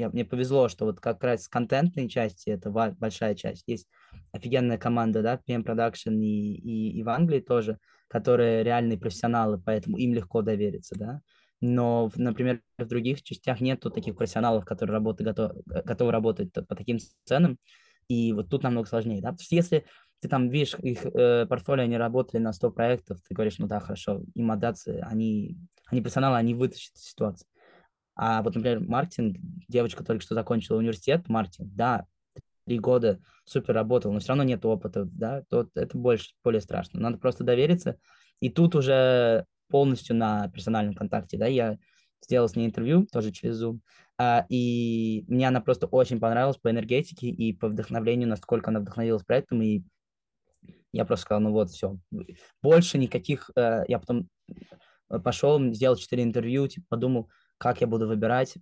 я, 0.00 0.10
мне 0.10 0.24
повезло, 0.24 0.68
что 0.68 0.86
вот 0.86 1.00
как 1.00 1.22
раз 1.22 1.44
с 1.44 1.48
контентной 1.48 2.08
части, 2.08 2.50
это 2.50 2.70
большая 2.70 3.34
часть, 3.34 3.64
есть 3.66 3.88
офигенная 4.32 4.78
команда, 4.78 5.22
да, 5.22 5.40
PM 5.46 5.64
Production 5.64 6.14
и, 6.20 6.54
и, 6.54 6.98
и 6.98 7.02
в 7.02 7.08
Англии 7.08 7.40
тоже, 7.40 7.78
которые 8.08 8.64
реальные 8.64 8.98
профессионалы, 8.98 9.60
поэтому 9.64 9.96
им 9.98 10.14
легко 10.14 10.42
довериться, 10.42 10.96
да. 10.98 11.20
Но, 11.60 12.10
например, 12.16 12.62
в 12.78 12.86
других 12.86 13.22
частях 13.22 13.60
нету 13.60 13.90
таких 13.90 14.16
профессионалов, 14.16 14.64
которые 14.64 14.94
работают, 14.94 15.36
готов, 15.36 15.52
готовы 15.66 16.10
работать 16.10 16.52
по 16.52 16.74
таким 16.74 16.98
ценам, 17.24 17.58
и 18.08 18.32
вот 18.32 18.48
тут 18.48 18.62
намного 18.62 18.88
сложнее, 18.88 19.20
да, 19.20 19.28
потому 19.28 19.44
что 19.44 19.54
если 19.54 19.84
ты 20.20 20.28
там 20.28 20.48
видишь 20.48 20.74
их 20.82 21.04
э, 21.04 21.46
портфолио, 21.46 21.84
они 21.84 21.96
работали 21.96 22.40
на 22.40 22.52
100 22.52 22.70
проектов, 22.72 23.18
ты 23.26 23.34
говоришь, 23.34 23.58
ну 23.58 23.66
да, 23.66 23.80
хорошо, 23.80 24.22
им 24.34 24.50
отдаться, 24.50 24.92
они, 25.02 25.56
они 25.86 26.00
профессионалы, 26.00 26.36
они 26.36 26.54
вытащат 26.54 26.96
ситуацию. 26.96 27.46
А 28.14 28.42
вот, 28.42 28.54
например, 28.54 28.80
Мартин, 28.80 29.36
девочка 29.68 30.04
только 30.04 30.22
что 30.22 30.34
закончила 30.34 30.76
университет, 30.76 31.28
Мартин, 31.28 31.70
да, 31.74 32.06
три 32.66 32.78
года 32.78 33.20
супер 33.44 33.74
работал, 33.74 34.12
но 34.12 34.20
все 34.20 34.28
равно 34.28 34.44
нет 34.44 34.64
опыта, 34.64 35.04
да, 35.04 35.42
то 35.48 35.68
это 35.74 35.96
больше, 35.96 36.30
более 36.44 36.60
страшно. 36.60 37.00
Надо 37.00 37.18
просто 37.18 37.44
довериться. 37.44 37.98
И 38.40 38.50
тут 38.50 38.74
уже 38.74 39.44
полностью 39.68 40.16
на 40.16 40.48
персональном 40.48 40.94
контакте, 40.94 41.38
да, 41.38 41.46
я 41.46 41.78
сделал 42.22 42.48
с 42.48 42.56
ней 42.56 42.66
интервью, 42.66 43.06
тоже 43.10 43.32
через 43.32 43.62
Zoom, 43.62 43.80
а, 44.18 44.44
и 44.48 45.24
мне 45.28 45.48
она 45.48 45.60
просто 45.60 45.86
очень 45.86 46.20
понравилась 46.20 46.58
по 46.58 46.70
энергетике 46.70 47.28
и 47.28 47.52
по 47.52 47.68
вдохновлению, 47.68 48.28
насколько 48.28 48.70
она 48.70 48.80
вдохновилась 48.80 49.24
проектом, 49.24 49.62
и 49.62 49.82
я 50.92 51.04
просто 51.04 51.24
сказал, 51.24 51.40
ну 51.40 51.52
вот, 51.52 51.70
все, 51.70 51.98
больше 52.62 52.98
никаких, 52.98 53.50
э, 53.56 53.84
я 53.88 53.98
потом 53.98 54.28
пошел, 55.24 55.60
сделал 55.72 55.96
четыре 55.96 56.22
интервью, 56.22 56.68
типа, 56.68 56.86
подумал, 56.90 57.30
как 57.60 57.82
я 57.82 57.86
буду 57.86 58.08
выбирать, 58.08 58.56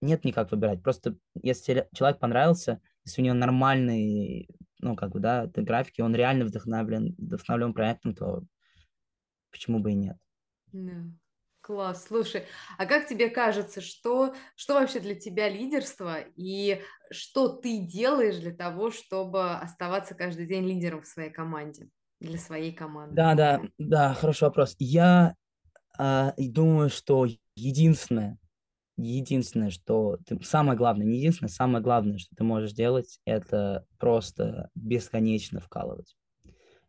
нет 0.00 0.24
никак 0.24 0.50
выбирать, 0.50 0.82
просто 0.82 1.16
если 1.40 1.88
человек 1.94 2.18
понравился, 2.18 2.80
если 3.04 3.22
у 3.22 3.24
него 3.24 3.36
нормальный, 3.36 4.48
ну, 4.80 4.96
как 4.96 5.12
бы, 5.12 5.20
да, 5.20 5.46
графики, 5.54 6.00
он 6.00 6.14
реально 6.14 6.44
вдохновлен, 6.44 7.14
вдохновлен 7.16 7.72
проектом, 7.72 8.14
то 8.14 8.42
почему 9.52 9.78
бы 9.78 9.92
и 9.92 9.94
нет. 9.94 10.16
Yeah. 10.72 11.08
Класс, 11.60 12.06
слушай, 12.06 12.44
а 12.78 12.86
как 12.86 13.08
тебе 13.08 13.28
кажется, 13.28 13.80
что, 13.80 14.36
что 14.54 14.74
вообще 14.74 15.00
для 15.00 15.16
тебя 15.16 15.48
лидерство 15.48 16.20
и 16.36 16.80
что 17.10 17.48
ты 17.48 17.78
делаешь 17.78 18.36
для 18.36 18.54
того, 18.54 18.92
чтобы 18.92 19.54
оставаться 19.54 20.14
каждый 20.14 20.46
день 20.46 20.64
лидером 20.64 21.02
в 21.02 21.08
своей 21.08 21.30
команде, 21.30 21.88
для 22.20 22.38
своей 22.38 22.72
команды? 22.72 23.16
Да, 23.16 23.34
да, 23.34 23.62
да, 23.78 24.14
хороший 24.14 24.44
вопрос. 24.44 24.76
Я 24.78 25.34
э, 25.98 26.30
думаю, 26.38 26.88
что 26.88 27.26
единственное, 27.56 28.38
единственное, 28.96 29.70
что 29.70 30.18
ты, 30.26 30.38
самое 30.44 30.78
главное, 30.78 31.06
не 31.06 31.18
единственное, 31.18 31.50
самое 31.50 31.82
главное, 31.82 32.18
что 32.18 32.34
ты 32.36 32.44
можешь 32.44 32.72
делать, 32.72 33.18
это 33.24 33.84
просто 33.98 34.70
бесконечно 34.74 35.60
вкалывать 35.60 36.16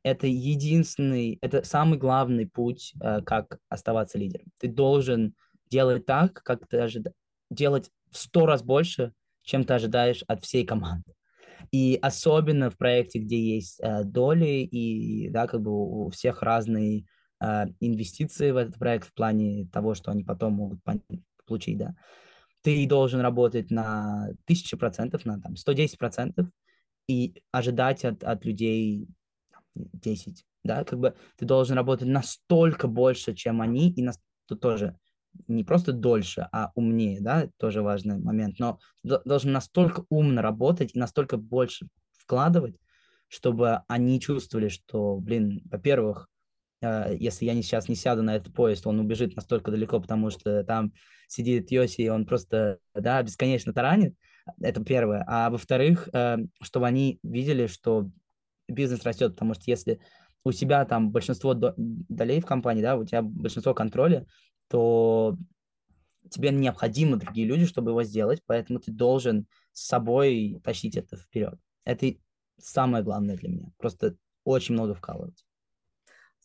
это 0.07 0.28
единственный, 0.28 1.38
это 1.41 1.63
самый 1.63 1.99
главный 1.99 2.47
путь, 2.47 2.93
э, 3.01 3.22
как 3.22 3.59
оставаться 3.70 4.18
лидером. 4.18 4.47
Ты 4.59 4.70
должен 4.70 5.36
делать 5.70 6.05
так, 6.05 6.34
как 6.43 6.68
ты 6.68 6.78
ожидаешь, 6.78 7.15
делать 7.49 7.91
в 8.11 8.18
сто 8.18 8.45
раз 8.45 8.63
больше, 8.63 9.13
чем 9.43 9.65
ты 9.65 9.74
ожидаешь 9.74 10.24
от 10.28 10.43
всей 10.43 10.65
команды. 10.65 11.13
И 11.72 11.99
особенно 12.01 12.70
в 12.70 12.78
проекте, 12.78 13.20
где 13.20 13.55
есть 13.55 13.80
э, 13.82 14.03
доли 14.03 14.61
и, 14.63 15.30
да, 15.30 15.47
как 15.47 15.61
бы 15.61 15.72
у 15.72 16.09
всех 16.09 16.41
разные 16.41 17.05
инвестиции 17.40 18.52
в 18.52 18.58
этот 18.58 18.78
проект 18.78 19.08
в 19.08 19.14
плане 19.14 19.68
того, 19.72 19.94
что 19.96 20.12
они 20.12 20.24
потом 20.24 20.54
могут 20.54 20.80
получить, 21.46 21.78
да. 21.78 21.96
Ты 22.62 22.88
должен 22.88 23.22
работать 23.22 23.72
на 23.72 24.30
тысячи 24.46 24.76
процентов, 24.76 25.26
на 25.26 25.40
там 25.40 25.56
110 25.56 25.98
процентов 25.98 26.48
и 27.08 27.42
ожидать 27.52 28.04
от, 28.04 28.24
от 28.24 28.44
людей 28.46 29.08
10, 29.76 30.46
да, 30.64 30.84
как 30.84 31.00
бы 31.00 31.16
ты 31.38 31.46
должен 31.46 31.76
работать 31.76 32.08
настолько 32.08 32.88
больше, 32.88 33.34
чем 33.34 33.62
они, 33.62 33.92
и 33.92 34.02
нас, 34.02 34.20
тут 34.48 34.60
тоже 34.60 34.98
не 35.48 35.64
просто 35.64 35.94
дольше, 35.94 36.48
а 36.52 36.72
умнее, 36.76 37.22
да, 37.22 37.50
тоже 37.58 37.82
важный 37.82 38.18
момент, 38.18 38.60
но 38.60 38.80
должен 39.04 39.52
настолько 39.52 40.06
умно 40.10 40.42
работать 40.42 40.96
и 40.96 41.00
настолько 41.00 41.38
больше 41.38 41.88
вкладывать, 42.12 42.76
чтобы 43.28 43.82
они 43.88 44.20
чувствовали, 44.20 44.70
что, 44.70 45.18
блин, 45.18 45.62
во-первых, 45.66 46.28
если 46.82 47.46
я 47.46 47.54
не, 47.54 47.64
сейчас 47.64 47.90
не 47.90 47.96
сяду 47.96 48.24
на 48.24 48.36
этот 48.36 48.54
поезд, 48.54 48.86
он 48.86 49.00
убежит 49.00 49.36
настолько 49.36 49.72
далеко, 49.72 50.00
потому 50.00 50.30
что 50.30 50.64
там 50.64 50.94
сидит 51.28 51.72
Йоси, 51.72 52.02
и 52.02 52.10
он 52.10 52.26
просто, 52.26 52.80
да, 52.94 53.22
бесконечно 53.24 53.74
таранит, 53.74 54.16
это 54.62 54.84
первое. 54.84 55.24
А 55.28 55.50
во-вторых, 55.50 56.08
э, 56.14 56.38
чтобы 56.62 56.88
они 56.88 57.20
видели, 57.24 57.68
что 57.68 58.10
бизнес 58.68 59.04
растет, 59.04 59.34
потому 59.34 59.54
что 59.54 59.64
если 59.68 60.00
у 60.44 60.52
тебя 60.52 60.86
там 60.86 61.12
большинство 61.12 61.54
долей 61.54 62.40
в 62.40 62.46
компании, 62.46 62.82
да, 62.82 62.96
у 62.96 63.06
тебя 63.06 63.22
большинство 63.22 63.74
контроля, 63.74 64.26
то 64.70 65.38
тебе 66.30 66.52
необходимы 66.52 67.18
другие 67.18 67.48
люди, 67.48 67.66
чтобы 67.66 67.92
его 67.92 68.04
сделать, 68.04 68.42
поэтому 68.46 68.80
ты 68.80 68.92
должен 68.92 69.48
с 69.74 69.88
собой 69.88 70.60
тащить 70.64 70.98
это 70.98 71.18
вперед. 71.18 71.56
Это 71.86 72.14
самое 72.58 73.04
главное 73.04 73.38
для 73.38 73.50
меня. 73.50 73.72
Просто 73.78 74.16
очень 74.44 74.74
много 74.74 74.94
вкалывать. 74.94 75.47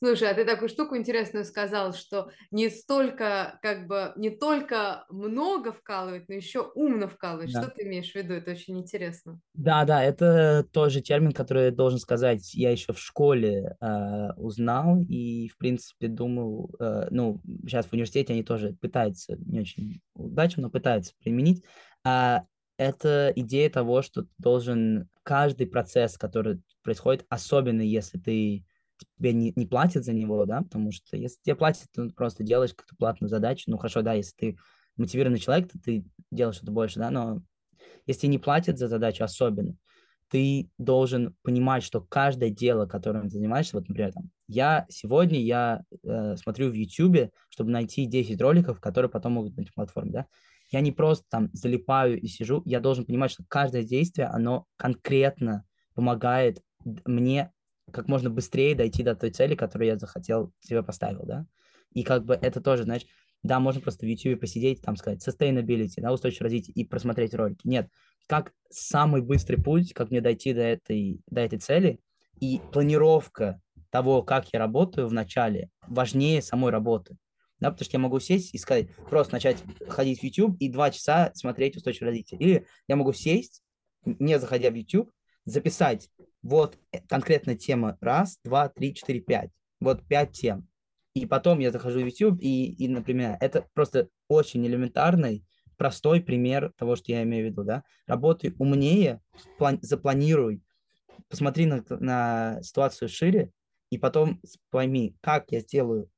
Слушай, 0.04 0.30
а 0.32 0.34
ты 0.34 0.44
такую 0.44 0.68
штуку 0.68 0.96
интересную 0.96 1.44
сказал, 1.44 1.92
что 1.92 2.28
не 2.50 2.70
столько, 2.70 3.60
как 3.62 3.86
бы, 3.86 4.12
не 4.16 4.30
только 4.30 5.04
много 5.08 5.70
вкалывать, 5.70 6.28
но 6.28 6.34
еще 6.34 6.72
умно 6.74 7.06
вкалывать. 7.06 7.52
Да. 7.52 7.62
Что 7.62 7.70
ты 7.70 7.84
имеешь 7.84 8.10
в 8.10 8.16
виду? 8.16 8.34
Это 8.34 8.50
очень 8.50 8.80
интересно. 8.80 9.38
Да, 9.54 9.84
да, 9.84 10.02
это 10.02 10.66
тоже 10.72 11.02
термин, 11.02 11.30
который 11.30 11.70
должен 11.70 12.00
сказать, 12.00 12.52
я 12.52 12.72
еще 12.72 12.92
в 12.92 12.98
школе 12.98 13.76
э, 13.80 14.32
узнал 14.36 15.00
и, 15.02 15.48
в 15.50 15.56
принципе, 15.56 16.08
думал, 16.08 16.74
э, 16.80 17.06
ну, 17.10 17.40
сейчас 17.64 17.86
в 17.86 17.92
университете 17.92 18.32
они 18.32 18.42
тоже 18.42 18.76
пытаются, 18.80 19.36
не 19.36 19.60
очень 19.60 20.00
удачно, 20.14 20.62
но 20.62 20.70
пытаются 20.70 21.12
применить. 21.22 21.62
А 22.02 22.42
это 22.76 23.32
идея 23.36 23.70
того, 23.70 24.02
что 24.02 24.22
ты 24.22 24.30
должен 24.38 25.08
каждый 25.22 25.68
процесс, 25.68 26.18
который 26.18 26.60
происходит, 26.82 27.24
особенно 27.28 27.82
если 27.82 28.18
ты 28.18 28.64
тебе 29.18 29.32
не, 29.32 29.52
не 29.56 29.66
платят 29.66 30.04
за 30.04 30.12
него, 30.12 30.44
да, 30.46 30.62
потому 30.62 30.92
что 30.92 31.16
если 31.16 31.38
тебе 31.42 31.56
платят, 31.56 31.86
то 31.94 32.08
просто 32.10 32.44
делаешь 32.44 32.74
как-то 32.74 32.96
платную 32.96 33.28
задачу. 33.28 33.64
Ну, 33.66 33.78
хорошо, 33.78 34.02
да, 34.02 34.12
если 34.12 34.34
ты 34.36 34.58
мотивированный 34.96 35.38
человек, 35.38 35.70
то 35.70 35.78
ты 35.78 36.04
делаешь 36.30 36.56
что-то 36.56 36.72
больше, 36.72 36.98
да, 36.98 37.10
но 37.10 37.42
если 38.06 38.26
не 38.26 38.38
платят 38.38 38.78
за 38.78 38.88
задачу 38.88 39.24
особенно, 39.24 39.76
ты 40.28 40.70
должен 40.78 41.36
понимать, 41.42 41.82
что 41.82 42.00
каждое 42.00 42.48
дело, 42.50 42.86
которым 42.86 43.24
ты 43.24 43.30
занимаешься, 43.30 43.76
вот, 43.76 43.88
например, 43.88 44.12
там, 44.12 44.30
я 44.48 44.86
сегодня 44.88 45.38
я 45.38 45.82
э, 46.02 46.36
смотрю 46.36 46.70
в 46.70 46.74
YouTube, 46.74 47.30
чтобы 47.50 47.70
найти 47.70 48.06
10 48.06 48.40
роликов, 48.40 48.80
которые 48.80 49.10
потом 49.10 49.32
могут 49.32 49.52
быть 49.52 49.66
на 49.66 49.72
платформе, 49.74 50.10
да, 50.10 50.26
я 50.70 50.80
не 50.80 50.90
просто 50.90 51.26
там 51.28 51.50
залипаю 51.52 52.18
и 52.18 52.26
сижу, 52.28 52.62
я 52.64 52.80
должен 52.80 53.04
понимать, 53.04 53.30
что 53.30 53.44
каждое 53.46 53.82
действие, 53.82 54.26
оно 54.28 54.64
конкретно 54.76 55.64
помогает 55.94 56.62
мне 57.04 57.52
как 57.90 58.08
можно 58.08 58.30
быстрее 58.30 58.74
дойти 58.74 59.02
до 59.02 59.14
той 59.14 59.30
цели, 59.30 59.54
которую 59.54 59.88
я 59.88 59.98
захотел 59.98 60.52
себе 60.60 60.82
поставил, 60.82 61.24
да. 61.24 61.46
И 61.92 62.02
как 62.02 62.24
бы 62.24 62.34
это 62.34 62.60
тоже, 62.60 62.84
знаешь, 62.84 63.06
да, 63.42 63.58
можно 63.58 63.80
просто 63.80 64.06
в 64.06 64.08
YouTube 64.08 64.40
посидеть, 64.40 64.82
там 64.82 64.96
сказать 64.96 65.26
sustainability, 65.26 66.00
да, 66.00 66.12
устойчивое 66.12 66.44
развитие 66.44 66.74
и 66.74 66.84
просмотреть 66.84 67.34
ролики. 67.34 67.66
Нет, 67.66 67.88
как 68.26 68.52
самый 68.70 69.20
быстрый 69.20 69.56
путь, 69.56 69.92
как 69.92 70.10
мне 70.10 70.20
дойти 70.20 70.54
до 70.54 70.60
этой, 70.60 71.20
до 71.26 71.40
этой 71.40 71.58
цели, 71.58 72.00
и 72.40 72.60
планировка 72.72 73.60
того, 73.90 74.22
как 74.22 74.48
я 74.52 74.58
работаю 74.58 75.06
в 75.06 75.12
начале, 75.12 75.70
важнее 75.86 76.40
самой 76.40 76.72
работы. 76.72 77.16
Да, 77.60 77.70
потому 77.70 77.84
что 77.84 77.96
я 77.96 78.00
могу 78.00 78.18
сесть 78.18 78.54
и 78.54 78.58
сказать, 78.58 78.88
просто 79.08 79.34
начать 79.34 79.62
ходить 79.88 80.20
в 80.20 80.24
YouTube 80.24 80.56
и 80.58 80.68
два 80.68 80.90
часа 80.90 81.30
смотреть 81.34 81.76
устойчивое 81.76 82.08
развитие. 82.08 82.40
Или 82.40 82.66
я 82.88 82.96
могу 82.96 83.12
сесть, 83.12 83.62
не 84.04 84.40
заходя 84.40 84.70
в 84.70 84.74
YouTube, 84.74 85.12
записать 85.44 86.08
вот 86.42 86.78
конкретная 87.08 87.56
тема 87.56 87.96
раз, 88.00 88.38
два, 88.44 88.68
три, 88.68 88.94
четыре, 88.94 89.20
пять. 89.20 89.50
Вот 89.80 90.02
пять 90.06 90.32
тем. 90.32 90.68
И 91.14 91.26
потом 91.26 91.58
я 91.58 91.70
захожу 91.70 92.00
в 92.00 92.06
YouTube 92.06 92.38
и, 92.40 92.72
и, 92.72 92.88
например, 92.88 93.36
это 93.40 93.66
просто 93.74 94.08
очень 94.28 94.66
элементарный, 94.66 95.44
простой 95.76 96.20
пример 96.22 96.72
того, 96.76 96.96
что 96.96 97.12
я 97.12 97.22
имею 97.22 97.46
в 97.46 97.50
виду, 97.50 97.64
да. 97.64 97.84
Работай 98.06 98.54
умнее, 98.58 99.20
план, 99.58 99.78
запланируй, 99.82 100.62
посмотри 101.28 101.66
на, 101.66 101.84
на 101.88 102.62
ситуацию 102.62 103.08
шире, 103.08 103.50
и 103.90 103.98
потом 103.98 104.40
пойми, 104.70 105.16
как 105.20 105.52
я 105.52 105.60
сделаю 105.60 106.10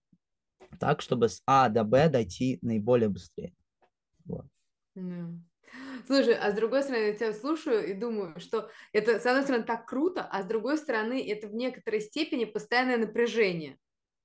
так, 0.79 1.03
чтобы 1.03 1.29
с 1.29 1.43
А 1.47 1.69
до 1.69 1.83
Б 1.83 2.09
дойти 2.09 2.59
наиболее 2.63 3.09
быстрее. 3.09 3.53
Вот. 4.25 4.47
Yeah. 4.97 5.39
Слушай, 6.07 6.35
а 6.35 6.51
с 6.51 6.55
другой 6.55 6.83
стороны, 6.83 7.05
я 7.05 7.15
тебя 7.15 7.33
слушаю 7.33 7.89
и 7.89 7.95
думаю, 7.95 8.39
что 8.39 8.69
это, 8.93 9.19
с 9.19 9.27
одной 9.27 9.43
стороны, 9.43 9.65
так 9.65 9.87
круто, 9.87 10.23
а 10.23 10.43
с 10.43 10.47
другой 10.47 10.77
стороны, 10.77 11.25
это 11.27 11.49
в 11.49 11.55
некоторой 11.55 12.01
степени 12.01 12.45
постоянное 12.45 12.99
напряжение. 12.99 13.79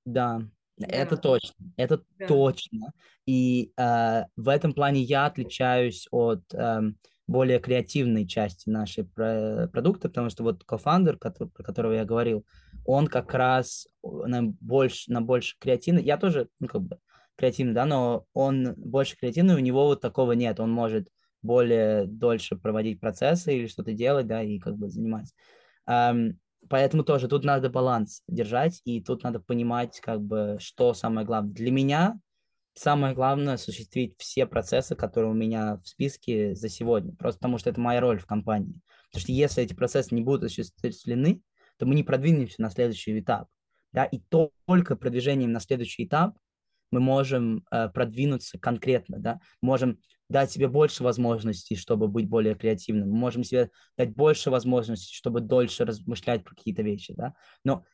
Да, 0.04 0.42
да. 0.76 0.86
это 0.88 1.16
точно, 1.16 1.72
это 1.76 2.02
да. 2.18 2.26
точно. 2.26 2.92
И 3.26 3.72
э, 3.76 4.24
в 4.36 4.48
этом 4.48 4.72
плане 4.72 5.00
я 5.00 5.26
отличаюсь 5.26 6.06
от 6.10 6.42
э, 6.52 6.80
более 7.26 7.60
креативной 7.60 8.26
части 8.26 8.68
нашей 8.68 9.04
про- 9.04 9.68
продукта, 9.72 10.08
потому 10.08 10.30
что 10.30 10.42
вот 10.42 10.64
кофандер, 10.64 11.16
который, 11.16 11.48
про 11.48 11.62
которого 11.62 11.92
я 11.92 12.04
говорил, 12.04 12.44
он 12.84 13.06
как 13.06 13.32
раз 13.34 13.86
на 14.02 14.42
больше, 14.42 15.10
на 15.12 15.22
больше 15.22 15.56
креативный. 15.58 16.02
Я 16.02 16.16
тоже, 16.18 16.48
ну, 16.58 16.66
как 16.66 16.82
бы, 16.82 16.98
креативный, 17.36 17.72
да, 17.72 17.86
но 17.86 18.26
он 18.34 18.74
больше 18.76 19.16
креативный, 19.16 19.54
у 19.54 19.60
него 19.60 19.86
вот 19.86 20.00
такого 20.00 20.32
нет. 20.32 20.60
Он 20.60 20.70
может 20.70 21.08
более 21.42 22.06
дольше 22.06 22.56
проводить 22.56 23.00
процессы 23.00 23.56
или 23.56 23.66
что-то 23.66 23.92
делать, 23.92 24.26
да, 24.26 24.42
и 24.42 24.58
как 24.58 24.76
бы 24.76 24.88
заниматься. 24.88 25.34
Um, 25.88 26.34
поэтому 26.68 27.02
тоже 27.02 27.28
тут 27.28 27.44
надо 27.44 27.70
баланс 27.70 28.22
держать, 28.28 28.80
и 28.84 29.02
тут 29.02 29.22
надо 29.22 29.40
понимать, 29.40 30.00
как 30.00 30.20
бы, 30.20 30.56
что 30.60 30.94
самое 30.94 31.26
главное. 31.26 31.52
Для 31.52 31.70
меня 31.70 32.20
самое 32.74 33.14
главное 33.14 33.54
осуществить 33.54 34.14
все 34.18 34.46
процессы, 34.46 34.94
которые 34.94 35.32
у 35.32 35.34
меня 35.34 35.76
в 35.78 35.88
списке 35.88 36.54
за 36.54 36.68
сегодня, 36.68 37.14
просто 37.14 37.38
потому 37.38 37.58
что 37.58 37.70
это 37.70 37.80
моя 37.80 38.00
роль 38.00 38.18
в 38.18 38.26
компании. 38.26 38.80
Потому 39.10 39.22
что 39.22 39.32
если 39.32 39.64
эти 39.64 39.74
процессы 39.74 40.14
не 40.14 40.22
будут 40.22 40.44
осуществлены, 40.44 41.42
то 41.78 41.86
мы 41.86 41.94
не 41.94 42.04
продвинемся 42.04 42.62
на 42.62 42.70
следующий 42.70 43.18
этап. 43.18 43.48
Да, 43.92 44.04
и 44.04 44.20
только 44.66 44.94
продвижением 44.94 45.50
на 45.50 45.58
следующий 45.58 46.04
этап 46.04 46.38
мы 46.92 47.00
можем 47.00 47.64
э, 47.72 47.88
продвинуться 47.88 48.58
конкретно, 48.58 49.18
да, 49.18 49.40
можем 49.62 49.98
дать 50.30 50.50
себе 50.50 50.68
больше 50.68 51.02
возможностей, 51.02 51.76
чтобы 51.76 52.08
быть 52.08 52.28
более 52.28 52.54
креативным, 52.54 53.10
мы 53.10 53.16
можем 53.16 53.44
себе 53.44 53.70
дать 53.98 54.14
больше 54.14 54.50
возможностей, 54.50 55.14
чтобы 55.14 55.40
дольше 55.40 55.84
размышлять 55.84 56.44
про 56.44 56.54
какие-то 56.54 56.82
вещи, 56.82 57.12
да, 57.14 57.34
но 57.64 57.84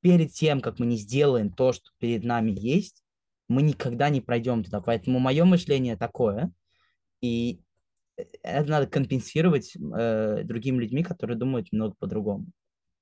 перед 0.00 0.32
тем, 0.32 0.60
как 0.60 0.78
мы 0.78 0.86
не 0.86 0.96
сделаем 0.96 1.52
то, 1.52 1.72
что 1.72 1.90
перед 1.98 2.24
нами 2.24 2.52
есть, 2.52 3.02
мы 3.48 3.62
никогда 3.62 4.08
не 4.08 4.20
пройдем 4.20 4.64
туда. 4.64 4.80
Поэтому 4.80 5.18
мое 5.18 5.44
мышление 5.44 5.96
такое, 5.96 6.52
и 7.20 7.60
это 8.42 8.70
надо 8.70 8.86
компенсировать 8.86 9.74
э, 9.76 10.42
другими 10.44 10.78
людьми, 10.78 11.02
которые 11.02 11.36
думают 11.36 11.72
много 11.72 11.94
по-другому. 11.98 12.46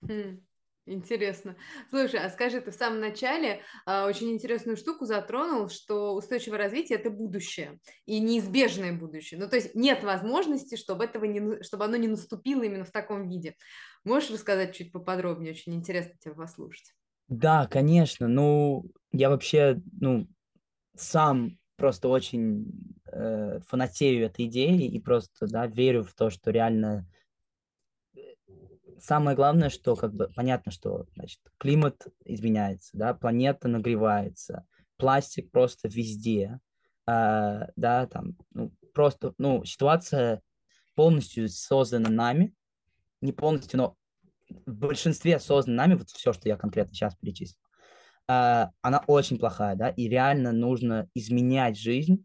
Хм. 0.02 0.40
Интересно. 0.86 1.56
Слушай, 1.88 2.20
а 2.20 2.28
скажи, 2.28 2.60
ты 2.60 2.70
в 2.70 2.74
самом 2.74 3.00
начале 3.00 3.62
а, 3.86 4.06
очень 4.06 4.30
интересную 4.30 4.76
штуку 4.76 5.06
затронул, 5.06 5.70
что 5.70 6.14
устойчивое 6.14 6.58
развитие 6.58 6.98
это 6.98 7.10
будущее 7.10 7.80
и 8.04 8.20
неизбежное 8.20 8.92
будущее. 8.92 9.40
Ну, 9.40 9.48
то 9.48 9.56
есть 9.56 9.74
нет 9.74 10.04
возможности, 10.04 10.76
чтобы 10.76 11.04
этого 11.04 11.24
не, 11.24 11.62
чтобы 11.62 11.86
оно 11.86 11.96
не 11.96 12.08
наступило 12.08 12.62
именно 12.62 12.84
в 12.84 12.90
таком 12.90 13.28
виде. 13.28 13.56
Можешь 14.04 14.30
рассказать 14.30 14.74
чуть 14.74 14.92
поподробнее? 14.92 15.52
Очень 15.52 15.74
интересно 15.74 16.14
тебя 16.20 16.34
послушать. 16.34 16.92
Да, 17.28 17.66
конечно. 17.66 18.28
Ну, 18.28 18.84
я 19.10 19.30
вообще, 19.30 19.80
ну, 19.98 20.28
сам 20.94 21.58
просто 21.76 22.08
очень 22.08 23.00
э, 23.10 23.60
фанатею 23.66 24.26
этой 24.26 24.44
идеи 24.46 24.86
и 24.86 25.00
просто, 25.00 25.46
да, 25.46 25.66
верю 25.66 26.04
в 26.04 26.12
то, 26.14 26.28
что 26.28 26.50
реально 26.50 27.06
самое 29.00 29.36
главное, 29.36 29.70
что 29.70 29.96
как 29.96 30.14
бы 30.14 30.30
понятно, 30.34 30.72
что 30.72 31.06
значит, 31.14 31.40
климат 31.58 32.06
изменяется, 32.24 32.90
да, 32.94 33.14
планета 33.14 33.68
нагревается, 33.68 34.66
пластик 34.96 35.50
просто 35.50 35.88
везде, 35.88 36.58
э, 37.06 37.60
да, 37.76 38.06
там, 38.06 38.36
ну, 38.52 38.72
просто, 38.94 39.34
ну, 39.38 39.64
ситуация 39.64 40.42
полностью 40.94 41.48
создана 41.48 42.10
нами, 42.10 42.54
не 43.20 43.32
полностью, 43.32 43.78
но 43.78 43.96
в 44.66 44.72
большинстве 44.72 45.38
создана 45.38 45.84
нами, 45.84 45.94
вот 45.94 46.10
все, 46.10 46.32
что 46.32 46.48
я 46.48 46.56
конкретно 46.56 46.94
сейчас 46.94 47.16
перечислил, 47.16 47.60
э, 48.28 48.66
она 48.82 49.04
очень 49.06 49.38
плохая, 49.38 49.76
да, 49.76 49.88
и 49.88 50.08
реально 50.08 50.52
нужно 50.52 51.08
изменять 51.14 51.78
жизнь, 51.78 52.24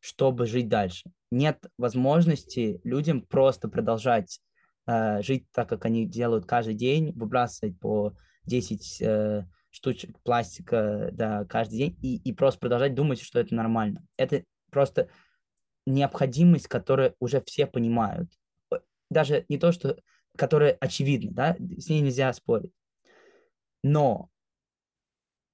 чтобы 0.00 0.46
жить 0.46 0.68
дальше. 0.68 1.10
Нет 1.30 1.66
возможности 1.78 2.80
людям 2.84 3.22
просто 3.22 3.68
продолжать 3.68 4.40
э, 4.86 5.22
жить 5.22 5.46
так, 5.52 5.68
как 5.68 5.84
они 5.84 6.06
делают 6.06 6.46
каждый 6.46 6.74
день, 6.74 7.12
выбрасывать 7.12 7.78
по 7.78 8.14
10 8.44 9.02
э, 9.02 9.46
штучек 9.70 10.18
пластика 10.22 11.10
да, 11.12 11.44
каждый 11.44 11.76
день 11.76 11.98
и, 12.02 12.16
и 12.16 12.32
просто 12.32 12.60
продолжать 12.60 12.94
думать, 12.94 13.20
что 13.20 13.38
это 13.40 13.54
нормально. 13.54 14.04
Это 14.16 14.42
просто 14.70 15.08
необходимость, 15.86 16.68
которую 16.68 17.14
уже 17.20 17.42
все 17.42 17.66
понимают. 17.66 18.30
Даже 19.10 19.44
не 19.48 19.58
то, 19.58 19.72
что 19.72 19.96
которая 20.36 20.76
очевидна, 20.80 21.32
да, 21.32 21.56
с 21.78 21.88
ней 21.88 22.00
нельзя 22.00 22.32
спорить. 22.32 22.72
Но 23.82 24.30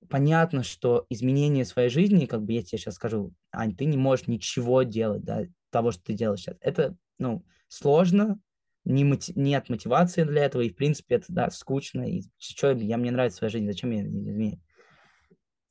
понятно, 0.08 0.62
что 0.62 1.06
изменение 1.08 1.64
своей 1.64 1.88
жизни, 1.88 2.26
как 2.26 2.42
бы 2.42 2.52
я 2.52 2.62
тебе 2.62 2.78
сейчас 2.78 2.94
скажу, 2.94 3.32
Ань, 3.52 3.74
ты 3.76 3.84
не 3.84 3.96
можешь 3.96 4.26
ничего 4.26 4.82
делать, 4.82 5.22
да, 5.22 5.42
того, 5.70 5.90
что 5.90 6.02
ты 6.04 6.14
делаешь 6.14 6.40
сейчас. 6.40 6.56
Это, 6.60 6.96
ну, 7.18 7.44
сложно, 7.68 8.40
не 8.84 9.04
мотив... 9.04 9.36
нет 9.36 9.68
мотивации 9.68 10.24
для 10.24 10.44
этого, 10.44 10.62
и, 10.62 10.70
в 10.70 10.76
принципе, 10.76 11.16
это, 11.16 11.26
да, 11.28 11.50
скучно, 11.50 12.02
и 12.02 12.22
что, 12.38 12.72
я, 12.72 12.96
мне 12.96 13.10
нравится 13.10 13.38
своя 13.38 13.50
жизнь, 13.50 13.66
зачем 13.66 13.90
я 13.90 14.02
изменю? 14.02 14.60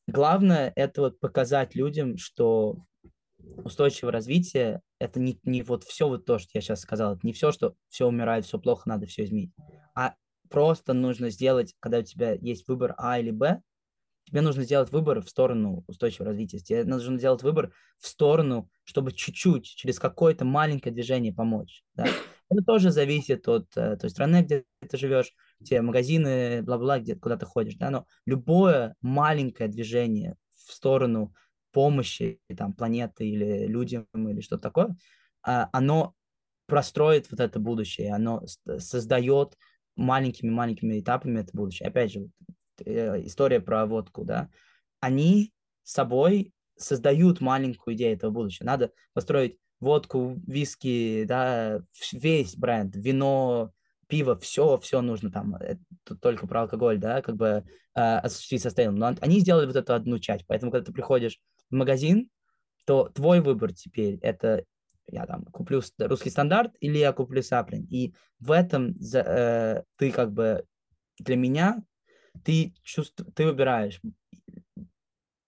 Главное, 0.08 0.74
это 0.76 1.02
вот 1.02 1.20
показать 1.20 1.76
людям, 1.76 2.18
что 2.18 2.78
устойчивое 3.38 4.12
развитие– 4.12 4.82
это 5.00 5.20
не, 5.20 5.40
не 5.44 5.62
вот 5.62 5.84
все 5.84 6.08
вот 6.08 6.26
то, 6.26 6.38
что 6.38 6.52
я 6.54 6.62
сейчас 6.62 6.82
сказал, 6.82 7.16
это 7.16 7.26
не 7.26 7.34
все, 7.34 7.52
что 7.52 7.76
все 7.90 8.08
умирает, 8.08 8.46
все 8.46 8.60
плохо, 8.60 8.88
надо 8.88 9.06
все 9.08 9.24
изменить, 9.24 9.52
а 9.96 10.16
просто 10.50 10.94
нужно 10.94 11.30
сделать, 11.30 11.76
когда 11.80 12.00
у 12.00 12.04
тебя 12.04 12.34
есть 12.34 12.68
выбор 12.68 12.94
А 12.98 13.20
или 13.20 13.32
Б, 13.32 13.62
тебе 14.26 14.42
нужно 14.42 14.64
сделать 14.64 14.92
выбор 14.92 15.22
в 15.22 15.30
сторону 15.30 15.84
устойчивого 15.88 16.30
развития. 16.30 16.60
Тебе 16.60 16.86
нужно 16.86 17.18
сделать 17.18 17.44
выбор 17.44 17.74
в 18.00 18.08
сторону, 18.08 18.70
чтобы 18.84 19.12
чуть-чуть, 19.12 19.66
через 19.66 20.00
какое-то 20.00 20.46
маленькое 20.46 20.94
движение 20.94 21.34
помочь. 21.34 21.84
Да? 21.96 22.08
Это 22.52 22.64
тоже 22.64 22.92
зависит 22.92 23.48
от 23.48 23.66
э, 23.76 23.98
той 23.98 24.10
страны, 24.10 24.44
где 24.44 24.66
ты 24.88 24.98
живешь, 24.98 25.34
те 25.64 25.82
магазины, 25.82 26.62
бла-бла, 26.62 27.00
где 27.00 27.16
куда 27.16 27.38
ты 27.38 27.46
ходишь. 27.46 27.76
Да? 27.76 27.90
Но 27.90 28.06
любое 28.26 28.96
маленькое 29.02 29.70
движение 29.70 30.36
в 30.54 30.72
сторону 30.72 31.34
помощи 31.72 32.40
там, 32.56 32.74
планеты 32.74 33.28
или 33.28 33.66
людям 33.66 34.06
или 34.14 34.42
что-то 34.42 34.64
такое, 34.64 34.96
а, 35.42 35.70
оно 35.72 36.14
простроит 36.68 37.32
вот 37.32 37.40
это 37.40 37.60
будущее, 37.60 38.14
оно 38.14 38.44
создает 38.78 39.58
маленькими-маленькими 39.96 41.00
этапами 41.00 41.40
это 41.40 41.52
будущее. 41.54 41.88
Опять 41.88 42.12
же, 42.12 42.30
Э, 42.86 43.22
история 43.26 43.60
про 43.60 43.86
водку, 43.86 44.24
да, 44.24 44.50
они 45.00 45.54
собой 45.84 46.54
создают 46.78 47.42
маленькую 47.42 47.96
идею 47.96 48.16
этого 48.16 48.32
будущего. 48.32 48.66
Надо 48.66 48.92
построить 49.14 49.58
водку, 49.82 50.40
виски, 50.48 51.26
да, 51.28 51.82
весь 52.14 52.56
бренд, 52.56 52.96
вино, 52.96 53.74
пиво, 54.08 54.38
все, 54.38 54.78
все 54.78 55.02
нужно 55.02 55.32
там, 55.32 55.56
это 55.56 55.82
только 56.22 56.48
про 56.48 56.62
алкоголь, 56.62 57.00
да, 57.00 57.22
как 57.22 57.36
бы 57.36 57.64
э, 57.96 58.02
осуществить 58.18 58.62
состояние. 58.62 58.98
Но 58.98 59.16
они 59.20 59.40
сделали 59.40 59.66
вот 59.66 59.76
эту 59.76 59.94
одну 59.94 60.20
часть, 60.20 60.46
поэтому, 60.48 60.72
когда 60.72 60.86
ты 60.86 60.94
приходишь 60.94 61.40
в 61.70 61.76
магазин, 61.76 62.30
то 62.86 63.10
твой 63.10 63.42
выбор 63.42 63.74
теперь 63.74 64.18
это 64.22 64.64
я 65.08 65.26
там 65.26 65.44
куплю 65.46 65.82
русский 66.00 66.30
стандарт 66.30 66.74
или 66.80 66.98
я 66.98 67.12
куплю 67.12 67.42
саплин. 67.42 67.86
И 67.90 68.14
в 68.40 68.52
этом 68.52 68.96
э, 69.14 69.84
ты 69.98 70.12
как 70.12 70.32
бы 70.32 70.66
для 71.20 71.36
меня 71.36 71.84
ты 72.44 72.74
чувств... 72.84 73.22
ты 73.36 73.46
выбираешь, 73.46 74.00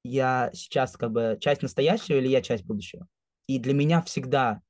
я 0.03 0.51
сейчас 0.53 0.97
как 0.97 1.11
бы 1.11 1.37
часть 1.39 1.61
настоящего 1.61 2.17
или 2.17 2.27
я 2.27 2.41
часть 2.41 2.65
будущего. 2.65 3.07
И 3.47 3.59
для 3.59 3.73
меня 3.73 4.01
всегда 4.01 4.61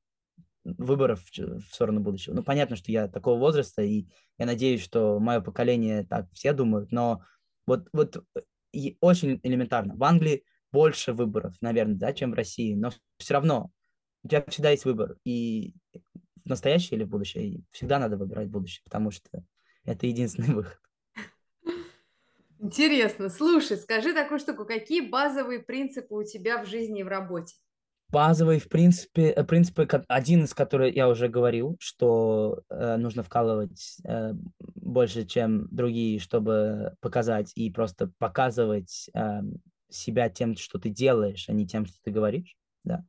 выборов 0.63 1.24
в 1.36 1.61
сторону 1.74 1.99
будущего. 1.99 2.34
Ну, 2.34 2.43
понятно, 2.43 2.76
что 2.76 2.91
я 2.91 3.07
такого 3.07 3.38
возраста, 3.38 3.82
и 3.82 4.07
я 4.38 4.45
надеюсь, 4.45 4.82
что 4.82 5.19
мое 5.19 5.41
поколение 5.41 6.05
так 6.05 6.28
все 6.34 6.53
думают, 6.53 6.91
но 6.91 7.24
вот, 7.67 7.89
вот 7.93 8.24
и 8.71 8.97
очень 9.01 9.39
элементарно. 9.43 9.95
В 9.95 10.03
Англии 10.03 10.43
больше 10.71 11.13
выборов, 11.13 11.55
наверное, 11.61 11.95
да, 11.95 12.13
чем 12.13 12.32
в 12.32 12.36
России, 12.36 12.74
но 12.74 12.91
все 13.17 13.34
равно 13.36 13.71
у 14.24 14.28
тебя 14.28 14.43
всегда 14.47 14.71
есть 14.71 14.86
выбор. 14.86 15.17
И 15.26 15.76
в 16.43 16.49
настоящее 16.49 16.97
или 16.97 17.05
в 17.05 17.09
будущее, 17.09 17.45
и 17.45 17.63
всегда 17.71 17.99
надо 17.99 18.17
выбирать 18.17 18.49
будущее, 18.49 18.82
потому 18.84 19.11
что 19.11 19.43
это 19.84 20.07
единственный 20.07 20.53
выход. 20.55 20.80
Интересно. 22.59 23.30
Слушай, 23.30 23.78
скажи 23.78 24.13
такую 24.13 24.39
штуку. 24.39 24.65
Какие 24.65 25.01
базовые 25.01 25.59
принципы 25.59 26.15
у 26.15 26.24
тебя 26.24 26.63
в 26.63 26.67
жизни 26.67 27.01
и 27.01 27.03
в 27.03 27.09
работе? 27.09 27.55
Базовые, 28.14 28.59
в 28.59 28.70
принципе, 28.70 29.32
э, 29.32 29.43
принципы, 29.43 29.88
один 30.07 30.43
из 30.43 30.53
которых 30.53 30.95
я 30.95 31.09
уже 31.09 31.30
говорил, 31.30 31.78
что 31.80 32.61
э, 32.70 32.97
нужно 32.97 33.24
вкалывать 33.24 33.97
э, 34.03 34.34
больше, 34.76 35.26
чем 35.26 35.68
другие, 35.72 36.20
чтобы 36.20 36.95
показать 37.01 37.51
и 37.55 37.72
просто 37.72 38.11
показывать 38.20 39.09
э, 39.16 39.41
себя 39.89 40.30
тем, 40.30 40.55
что 40.55 40.78
ты 40.78 40.89
делаешь, 40.89 41.45
а 41.49 41.53
не 41.53 41.66
тем, 41.66 41.88
что 41.88 41.97
ты 42.03 42.11
говоришь, 42.11 42.55
да. 42.84 43.03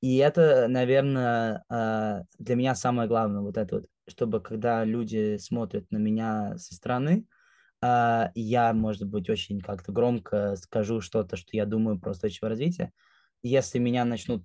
И 0.00 0.16
это, 0.16 0.68
наверное, 0.68 1.62
э, 1.70 2.22
для 2.38 2.54
меня 2.54 2.74
самое 2.74 3.08
главное, 3.08 3.42
вот 3.42 3.58
это 3.58 3.74
вот, 3.76 3.86
чтобы 4.08 4.40
когда 4.40 4.86
люди 4.86 5.36
смотрят 5.36 5.84
на 5.90 5.98
меня 5.98 6.56
со 6.56 6.74
стороны, 6.74 7.26
а, 7.82 8.30
я, 8.34 8.72
может 8.72 9.06
быть, 9.06 9.28
очень 9.28 9.60
как-то 9.60 9.92
громко 9.92 10.56
скажу 10.56 11.02
что-то, 11.02 11.36
что 11.36 11.50
я 11.52 11.66
думаю 11.66 11.98
про 11.98 12.12
устойчивое 12.12 12.50
развитие. 12.50 12.92
Если 13.42 13.78
меня 13.78 14.04
начнут 14.04 14.44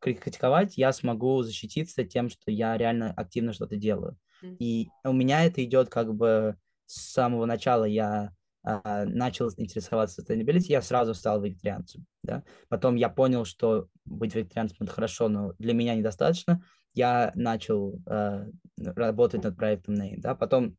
критиковать, 0.00 0.78
я 0.78 0.92
смогу 0.92 1.42
защититься 1.42 2.04
тем, 2.04 2.30
что 2.30 2.50
я 2.50 2.76
реально 2.76 3.12
активно 3.12 3.52
что-то 3.52 3.76
делаю. 3.76 4.16
И 4.42 4.88
у 5.04 5.12
меня 5.12 5.44
это 5.44 5.62
идет 5.64 5.88
как 5.88 6.14
бы 6.14 6.56
с 6.86 7.12
самого 7.12 7.44
начала. 7.44 7.84
Я 7.84 8.32
а, 8.62 9.04
начал 9.04 9.50
интересоваться 9.56 10.22
sustainability, 10.22 10.66
я 10.68 10.80
сразу 10.80 11.14
стал 11.14 11.42
вегетарианцем. 11.42 12.06
Да? 12.22 12.44
Потом 12.68 12.94
я 12.94 13.08
понял, 13.08 13.44
что 13.44 13.88
быть 14.04 14.34
вегетарианцем 14.34 14.76
это 14.80 14.92
хорошо, 14.92 15.28
но 15.28 15.54
для 15.58 15.74
меня 15.74 15.96
недостаточно. 15.96 16.62
Я 16.94 17.32
начал 17.34 18.00
а, 18.06 18.46
работать 18.78 19.42
над 19.42 19.56
проектом 19.56 19.94
Name. 19.94 20.18
Да? 20.18 20.34
Потом 20.36 20.76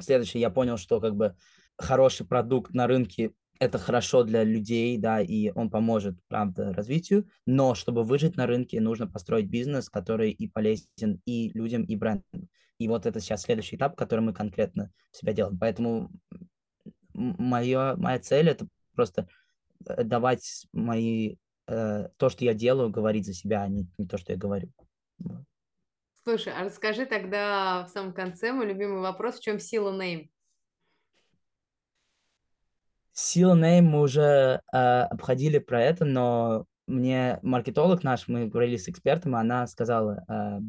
Следующее, 0.00 0.40
я 0.40 0.50
понял, 0.50 0.76
что 0.76 1.00
как 1.00 1.16
бы 1.16 1.34
хороший 1.76 2.26
продукт 2.26 2.72
на 2.72 2.86
рынке 2.86 3.32
это 3.58 3.78
хорошо 3.78 4.22
для 4.22 4.44
людей, 4.44 4.98
да, 4.98 5.20
и 5.20 5.50
он 5.54 5.70
поможет, 5.70 6.16
правда, 6.28 6.72
развитию, 6.72 7.28
но 7.46 7.74
чтобы 7.74 8.04
выжить 8.04 8.36
на 8.36 8.46
рынке, 8.46 8.80
нужно 8.80 9.06
построить 9.06 9.48
бизнес, 9.48 9.88
который 9.88 10.30
и 10.30 10.48
полезен 10.48 11.20
и 11.24 11.50
людям, 11.54 11.82
и 11.84 11.96
бренду. 11.96 12.24
И 12.78 12.86
вот 12.86 13.06
это 13.06 13.20
сейчас 13.20 13.42
следующий 13.42 13.76
этап, 13.76 13.96
который 13.96 14.20
мы 14.20 14.32
конкретно 14.32 14.92
себя 15.10 15.32
делаем. 15.32 15.58
Поэтому 15.58 16.10
моя, 17.12 17.96
моя 17.96 18.18
цель 18.20 18.48
это 18.48 18.68
просто 18.94 19.28
э, 19.86 20.04
давать 20.04 20.66
мои, 20.72 21.36
э, 21.66 22.08
то, 22.16 22.28
что 22.28 22.44
я 22.44 22.54
делаю, 22.54 22.90
говорить 22.90 23.26
за 23.26 23.34
себя, 23.34 23.62
а 23.62 23.68
не, 23.68 23.88
не 23.98 24.06
то, 24.06 24.18
что 24.18 24.32
я 24.32 24.38
говорю. 24.38 24.70
Слушай, 26.22 26.52
а 26.52 26.64
расскажи 26.64 27.06
тогда 27.06 27.86
в 27.86 27.88
самом 27.88 28.12
конце 28.12 28.52
мой 28.52 28.66
любимый 28.66 29.00
вопрос, 29.00 29.38
в 29.38 29.42
чем 29.42 29.58
сила 29.58 29.90
name? 29.90 30.28
Сила 33.20 33.56
name 33.56 33.80
мы 33.80 34.02
уже 34.02 34.62
э, 34.72 34.78
обходили 34.78 35.58
про 35.58 35.82
это, 35.82 36.04
но 36.04 36.66
мне 36.86 37.40
маркетолог 37.42 38.04
наш, 38.04 38.28
мы 38.28 38.46
говорили 38.46 38.76
с 38.76 38.88
экспертом, 38.88 39.34
она 39.34 39.66
сказала, 39.66 40.24
э, 40.28 40.60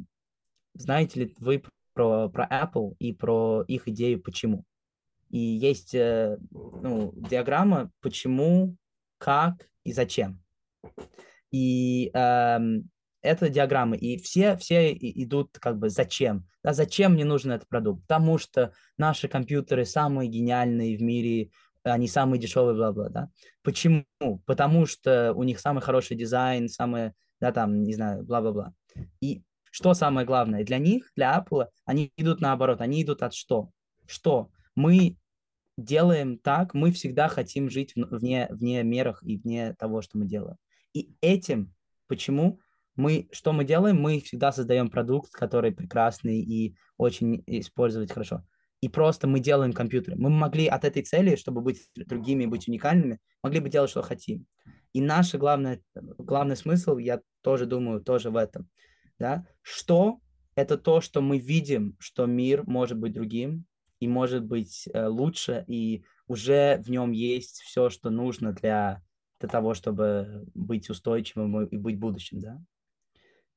знаете 0.74 1.20
ли 1.20 1.36
вы 1.38 1.62
про, 1.94 2.28
про 2.28 2.48
Apple 2.50 2.96
и 2.98 3.14
про 3.14 3.64
их 3.68 3.88
идею 3.90 4.20
«почему»? 4.24 4.64
И 5.30 5.38
есть 5.38 5.94
э, 5.94 6.40
ну, 6.50 7.14
диаграмма 7.16 7.92
«почему», 8.02 8.76
«как» 9.20 9.68
и 9.84 9.94
«зачем». 9.94 10.42
И 11.52 12.10
э, 12.12 12.60
это 13.22 13.50
диаграммы, 13.50 13.98
и 13.98 14.18
все, 14.18 14.58
все 14.58 14.92
идут 14.92 15.60
как 15.60 15.78
бы 15.78 15.90
зачем. 15.90 16.48
Да, 16.64 16.74
зачем 16.74 17.14
мне 17.14 17.26
нужен 17.26 17.52
этот 17.52 17.70
продукт? 17.70 18.02
Потому 18.08 18.40
что 18.40 18.74
наши 18.98 19.28
компьютеры 19.28 19.86
самые 19.86 20.30
гениальные 20.30 20.98
в 20.98 21.02
мире, 21.02 21.52
они 21.84 22.08
самые 22.08 22.40
дешевые, 22.40 22.76
бла-бла, 22.76 23.10
да. 23.10 23.30
Почему? 23.64 24.06
Потому 24.46 24.86
что 24.86 25.34
у 25.34 25.44
них 25.44 25.60
самый 25.60 25.82
хороший 25.82 26.18
дизайн, 26.18 26.70
самые, 26.70 27.14
да, 27.40 27.52
там, 27.52 27.84
не 27.84 27.94
знаю, 27.94 28.24
бла-бла-бла. 28.24 28.74
И 29.22 29.44
что 29.72 29.94
самое 29.94 30.26
главное? 30.26 30.64
Для 30.64 30.78
них, 30.78 31.12
для 31.16 31.38
Apple, 31.38 31.68
они 31.86 32.12
идут 32.18 32.42
наоборот, 32.42 32.82
они 32.82 33.04
идут 33.04 33.22
от 33.24 33.34
что? 33.34 33.70
Что? 34.06 34.50
Мы 34.76 35.18
делаем 35.78 36.38
так, 36.38 36.74
мы 36.74 36.92
всегда 36.92 37.28
хотим 37.28 37.70
жить 37.70 37.94
вне, 37.96 38.48
вне 38.50 38.84
мерах 38.84 39.24
и 39.24 39.38
вне 39.38 39.74
того, 39.76 40.02
что 40.02 40.18
мы 40.18 40.26
делаем. 40.26 40.58
И 40.94 41.14
этим, 41.22 41.74
почему? 42.08 42.60
Мы, 42.96 43.30
что 43.32 43.54
мы 43.54 43.64
делаем? 43.64 44.02
Мы 44.02 44.20
всегда 44.20 44.52
создаем 44.52 44.90
продукт, 44.90 45.32
который 45.32 45.72
прекрасный 45.72 46.42
и 46.42 46.76
очень 46.98 47.44
использовать 47.48 48.12
хорошо. 48.12 48.44
И 48.82 48.88
просто 48.88 49.28
мы 49.28 49.40
делаем 49.40 49.74
компьютеры. 49.74 50.16
Мы 50.18 50.30
могли 50.30 50.68
от 50.68 50.86
этой 50.86 51.04
цели, 51.04 51.36
чтобы 51.36 51.62
быть 51.62 51.90
другими, 51.96 52.46
быть 52.46 52.68
уникальными, 52.68 53.20
могли 53.44 53.60
бы 53.60 53.70
делать, 53.70 53.90
что 53.90 54.02
хотим. 54.02 54.46
И 54.94 55.02
наш 55.02 55.34
главный, 55.36 55.84
главный 55.94 56.56
смысл, 56.56 56.98
я 56.98 57.22
тоже 57.42 57.66
думаю, 57.66 58.02
тоже 58.02 58.30
в 58.30 58.38
этом. 58.38 58.70
Да? 59.18 59.46
Что– 59.62 60.20
это 60.56 60.78
то, 60.78 61.02
что 61.02 61.22
мы 61.22 61.38
видим, 61.38 61.96
что 62.00 62.26
мир 62.26 62.64
может 62.66 62.98
быть 62.98 63.14
другим 63.14 63.66
и 64.00 64.08
может 64.08 64.46
быть 64.46 64.88
э, 64.94 65.08
лучше, 65.08 65.66
и 65.68 66.04
уже 66.28 66.82
в 66.86 66.90
нем 66.90 67.12
есть 67.12 67.62
все, 67.62 67.90
что 67.90 68.10
нужно 68.10 68.54
для, 68.54 69.02
для 69.40 69.50
того, 69.50 69.74
чтобы 69.74 70.46
быть 70.54 70.90
устойчивым 70.90 71.64
и 71.68 71.78
быть 71.78 72.00
будущим. 72.00 72.40
Да? 72.40 72.62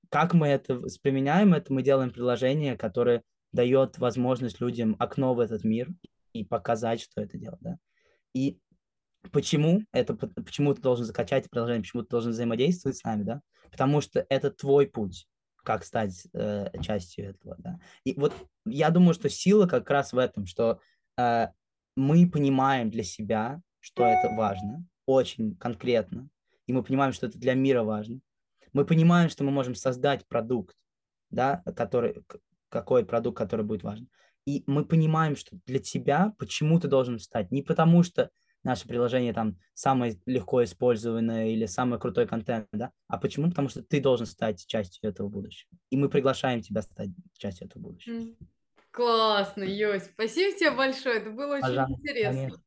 Как 0.08 0.34
мы 0.34 0.48
это 0.48 0.80
применяем? 1.02 1.54
Это 1.54 1.72
мы 1.72 1.82
делаем 1.82 2.10
приложение, 2.10 2.76
которое 2.76 3.22
дает 3.52 3.98
возможность 3.98 4.60
людям 4.60 4.96
окно 4.98 5.34
в 5.34 5.40
этот 5.40 5.64
мир 5.64 5.88
и 6.32 6.44
показать, 6.44 7.00
что 7.00 7.20
это 7.20 7.38
делать. 7.38 7.60
Да? 7.60 7.78
И 8.34 8.58
почему 9.30 9.82
это, 9.92 10.14
почему 10.14 10.74
ты 10.74 10.80
должен 10.80 11.04
закачать 11.04 11.48
приложение, 11.50 11.82
почему 11.82 12.02
ты 12.02 12.08
должен 12.08 12.32
взаимодействовать 12.32 12.96
с 12.96 13.04
нами, 13.04 13.22
да? 13.22 13.40
Потому 13.70 14.00
что 14.00 14.26
это 14.28 14.50
твой 14.50 14.86
путь, 14.86 15.26
как 15.62 15.84
стать 15.84 16.26
э, 16.32 16.70
частью 16.80 17.30
этого, 17.30 17.56
да. 17.58 17.78
И 18.04 18.14
вот 18.18 18.34
я 18.66 18.90
думаю, 18.90 19.14
что 19.14 19.28
сила 19.28 19.66
как 19.66 19.88
раз 19.90 20.12
в 20.12 20.18
этом, 20.18 20.46
что 20.46 20.80
э, 21.18 21.48
мы 21.96 22.28
понимаем 22.28 22.90
для 22.90 23.04
себя, 23.04 23.60
что 23.80 24.04
это 24.04 24.34
важно, 24.34 24.84
очень 25.06 25.56
конкретно, 25.56 26.28
и 26.66 26.72
мы 26.72 26.82
понимаем, 26.82 27.12
что 27.12 27.26
это 27.26 27.38
для 27.38 27.54
мира 27.54 27.82
важно, 27.82 28.20
мы 28.72 28.84
понимаем, 28.84 29.28
что 29.28 29.44
мы 29.44 29.50
можем 29.50 29.74
создать 29.74 30.26
продукт, 30.26 30.76
да, 31.30 31.62
который, 31.76 32.24
какой 32.72 33.04
продукт, 33.04 33.38
который 33.38 33.64
будет 33.64 33.82
важен. 33.82 34.08
И 34.46 34.64
мы 34.66 34.84
понимаем, 34.84 35.36
что 35.36 35.56
для 35.66 35.78
тебя 35.78 36.34
почему 36.38 36.80
ты 36.80 36.88
должен 36.88 37.18
встать. 37.18 37.52
Не 37.52 37.62
потому, 37.62 38.02
что 38.02 38.30
наше 38.64 38.88
приложение 38.88 39.32
там 39.32 39.58
самое 39.74 40.20
легко 40.26 40.64
использованное 40.64 41.48
или 41.48 41.66
самый 41.66 42.00
крутой 42.00 42.26
контент, 42.26 42.66
да, 42.72 42.90
а 43.08 43.18
почему? 43.18 43.50
Потому 43.50 43.68
что 43.68 43.82
ты 43.82 44.00
должен 44.00 44.26
стать 44.26 44.66
частью 44.66 45.10
этого 45.10 45.28
будущего. 45.28 45.70
И 45.90 45.96
мы 45.96 46.08
приглашаем 46.08 46.62
тебя 46.62 46.82
стать 46.82 47.10
частью 47.36 47.68
этого 47.68 47.82
будущего. 47.82 48.34
Классно, 48.90 49.62
Йось. 49.62 50.04
Спасибо 50.04 50.58
тебе 50.58 50.70
большое. 50.72 51.16
Это 51.16 51.30
было 51.30 51.54
очень 51.54 51.62
Пожалуйста, 51.62 51.94
интересно. 51.94 52.32
Конечно, 52.32 52.62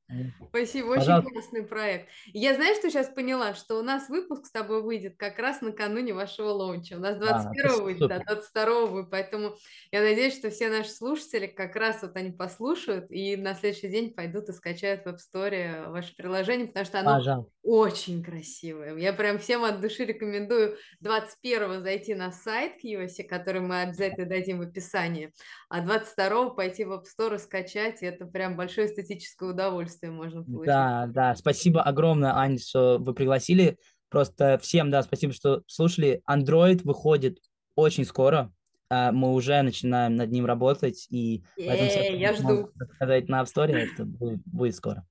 Спасибо, 0.49 0.87
очень 0.87 0.99
Пожалуйста. 1.01 1.31
классный 1.31 1.63
проект. 1.63 2.09
Я 2.27 2.53
знаешь, 2.53 2.77
что 2.77 2.89
сейчас 2.89 3.09
поняла? 3.09 3.53
Что 3.53 3.79
у 3.79 3.83
нас 3.83 4.07
выпуск 4.07 4.45
с 4.45 4.51
тобой 4.51 4.81
выйдет 4.81 5.17
как 5.17 5.39
раз 5.39 5.61
накануне 5.61 6.13
вашего 6.13 6.49
лаунча. 6.49 6.93
У 6.93 6.99
нас 6.99 7.17
21 7.17 7.65
а, 7.65 7.81
выйдет, 7.81 8.11
а 8.11 8.19
22 8.19 8.87
будет. 8.87 9.09
Поэтому 9.09 9.55
я 9.91 10.01
надеюсь, 10.01 10.37
что 10.37 10.49
все 10.49 10.69
наши 10.69 10.89
слушатели 10.89 11.47
как 11.47 11.75
раз 11.75 12.03
вот 12.03 12.15
они 12.15 12.31
послушают 12.31 13.07
и 13.09 13.35
на 13.35 13.55
следующий 13.55 13.89
день 13.89 14.13
пойдут 14.13 14.49
и 14.49 14.53
скачают 14.53 15.03
в 15.03 15.07
App 15.07 15.17
Store 15.17 15.89
ваше 15.89 16.15
приложение, 16.15 16.67
потому 16.67 16.85
что 16.85 16.99
оно 16.99 17.15
Пожалуйста. 17.17 17.51
очень 17.63 18.23
красивое. 18.23 18.95
Я 18.95 19.11
прям 19.11 19.39
всем 19.39 19.63
от 19.63 19.81
души 19.81 20.05
рекомендую 20.05 20.77
21 21.01 21.81
зайти 21.81 22.13
на 22.13 22.31
сайт 22.31 22.77
Киоси, 22.77 23.23
который 23.23 23.61
мы 23.61 23.81
обязательно 23.81 24.27
дадим 24.27 24.59
в 24.59 24.61
описании, 24.61 25.33
а 25.67 25.81
20 25.81 26.05
22 26.05 26.49
пойти 26.51 26.85
в 26.85 26.93
App 26.93 27.03
Store 27.03 27.35
и 27.35 27.39
скачать, 27.39 28.03
и 28.03 28.05
это 28.05 28.25
прям 28.25 28.55
большое 28.55 28.87
эстетическое 28.87 29.49
удовольствие 29.49 29.94
можно 30.03 30.43
получить. 30.43 30.65
Да, 30.65 31.07
да, 31.07 31.35
спасибо 31.35 31.81
огромное, 31.81 32.35
Аня, 32.35 32.59
что 32.59 32.97
вы 32.99 33.13
пригласили. 33.13 33.77
Просто 34.09 34.57
всем, 34.61 34.91
да, 34.91 35.01
спасибо, 35.03 35.33
что 35.33 35.63
слушали. 35.67 36.21
Android 36.29 36.81
выходит 36.83 37.39
очень 37.75 38.05
скоро. 38.05 38.51
А, 38.89 39.11
мы 39.11 39.33
уже 39.33 39.61
начинаем 39.61 40.15
над 40.15 40.31
ним 40.31 40.45
работать, 40.45 41.07
и 41.09 41.43
в 41.57 41.61
этом 41.61 42.19
я 42.19 42.33
жду. 42.33 42.69
сказать 42.95 43.27
на 43.29 43.41
App 43.41 43.45
Store, 43.45 43.71
это 43.71 44.05
будет, 44.05 44.41
будет 44.45 44.75
скоро. 44.75 45.05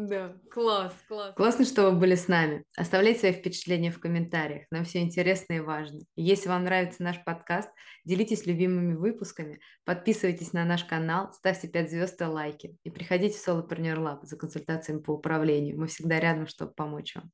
Да, 0.00 0.36
класс, 0.52 0.94
класс. 1.08 1.34
Классно, 1.34 1.64
что 1.64 1.90
вы 1.90 1.98
были 1.98 2.14
с 2.14 2.28
нами. 2.28 2.62
Оставляйте 2.76 3.18
свои 3.18 3.32
впечатления 3.32 3.90
в 3.90 3.98
комментариях. 3.98 4.66
Нам 4.70 4.84
все 4.84 5.00
интересно 5.00 5.54
и 5.54 5.58
важно. 5.60 5.98
Если 6.14 6.48
вам 6.48 6.62
нравится 6.62 7.02
наш 7.02 7.24
подкаст, 7.24 7.68
делитесь 8.04 8.46
любимыми 8.46 8.94
выпусками, 8.94 9.58
подписывайтесь 9.84 10.52
на 10.52 10.64
наш 10.64 10.84
канал, 10.84 11.32
ставьте 11.32 11.66
5 11.66 11.90
звезд 11.90 12.20
и 12.20 12.24
лайки. 12.26 12.76
И 12.84 12.90
приходите 12.90 13.36
в 13.36 13.48
Solopreneur 13.48 13.96
Lab 13.96 14.18
за 14.22 14.36
консультациями 14.36 15.00
по 15.00 15.14
управлению. 15.14 15.80
Мы 15.80 15.88
всегда 15.88 16.20
рядом, 16.20 16.46
чтобы 16.46 16.74
помочь 16.74 17.16
вам. 17.16 17.32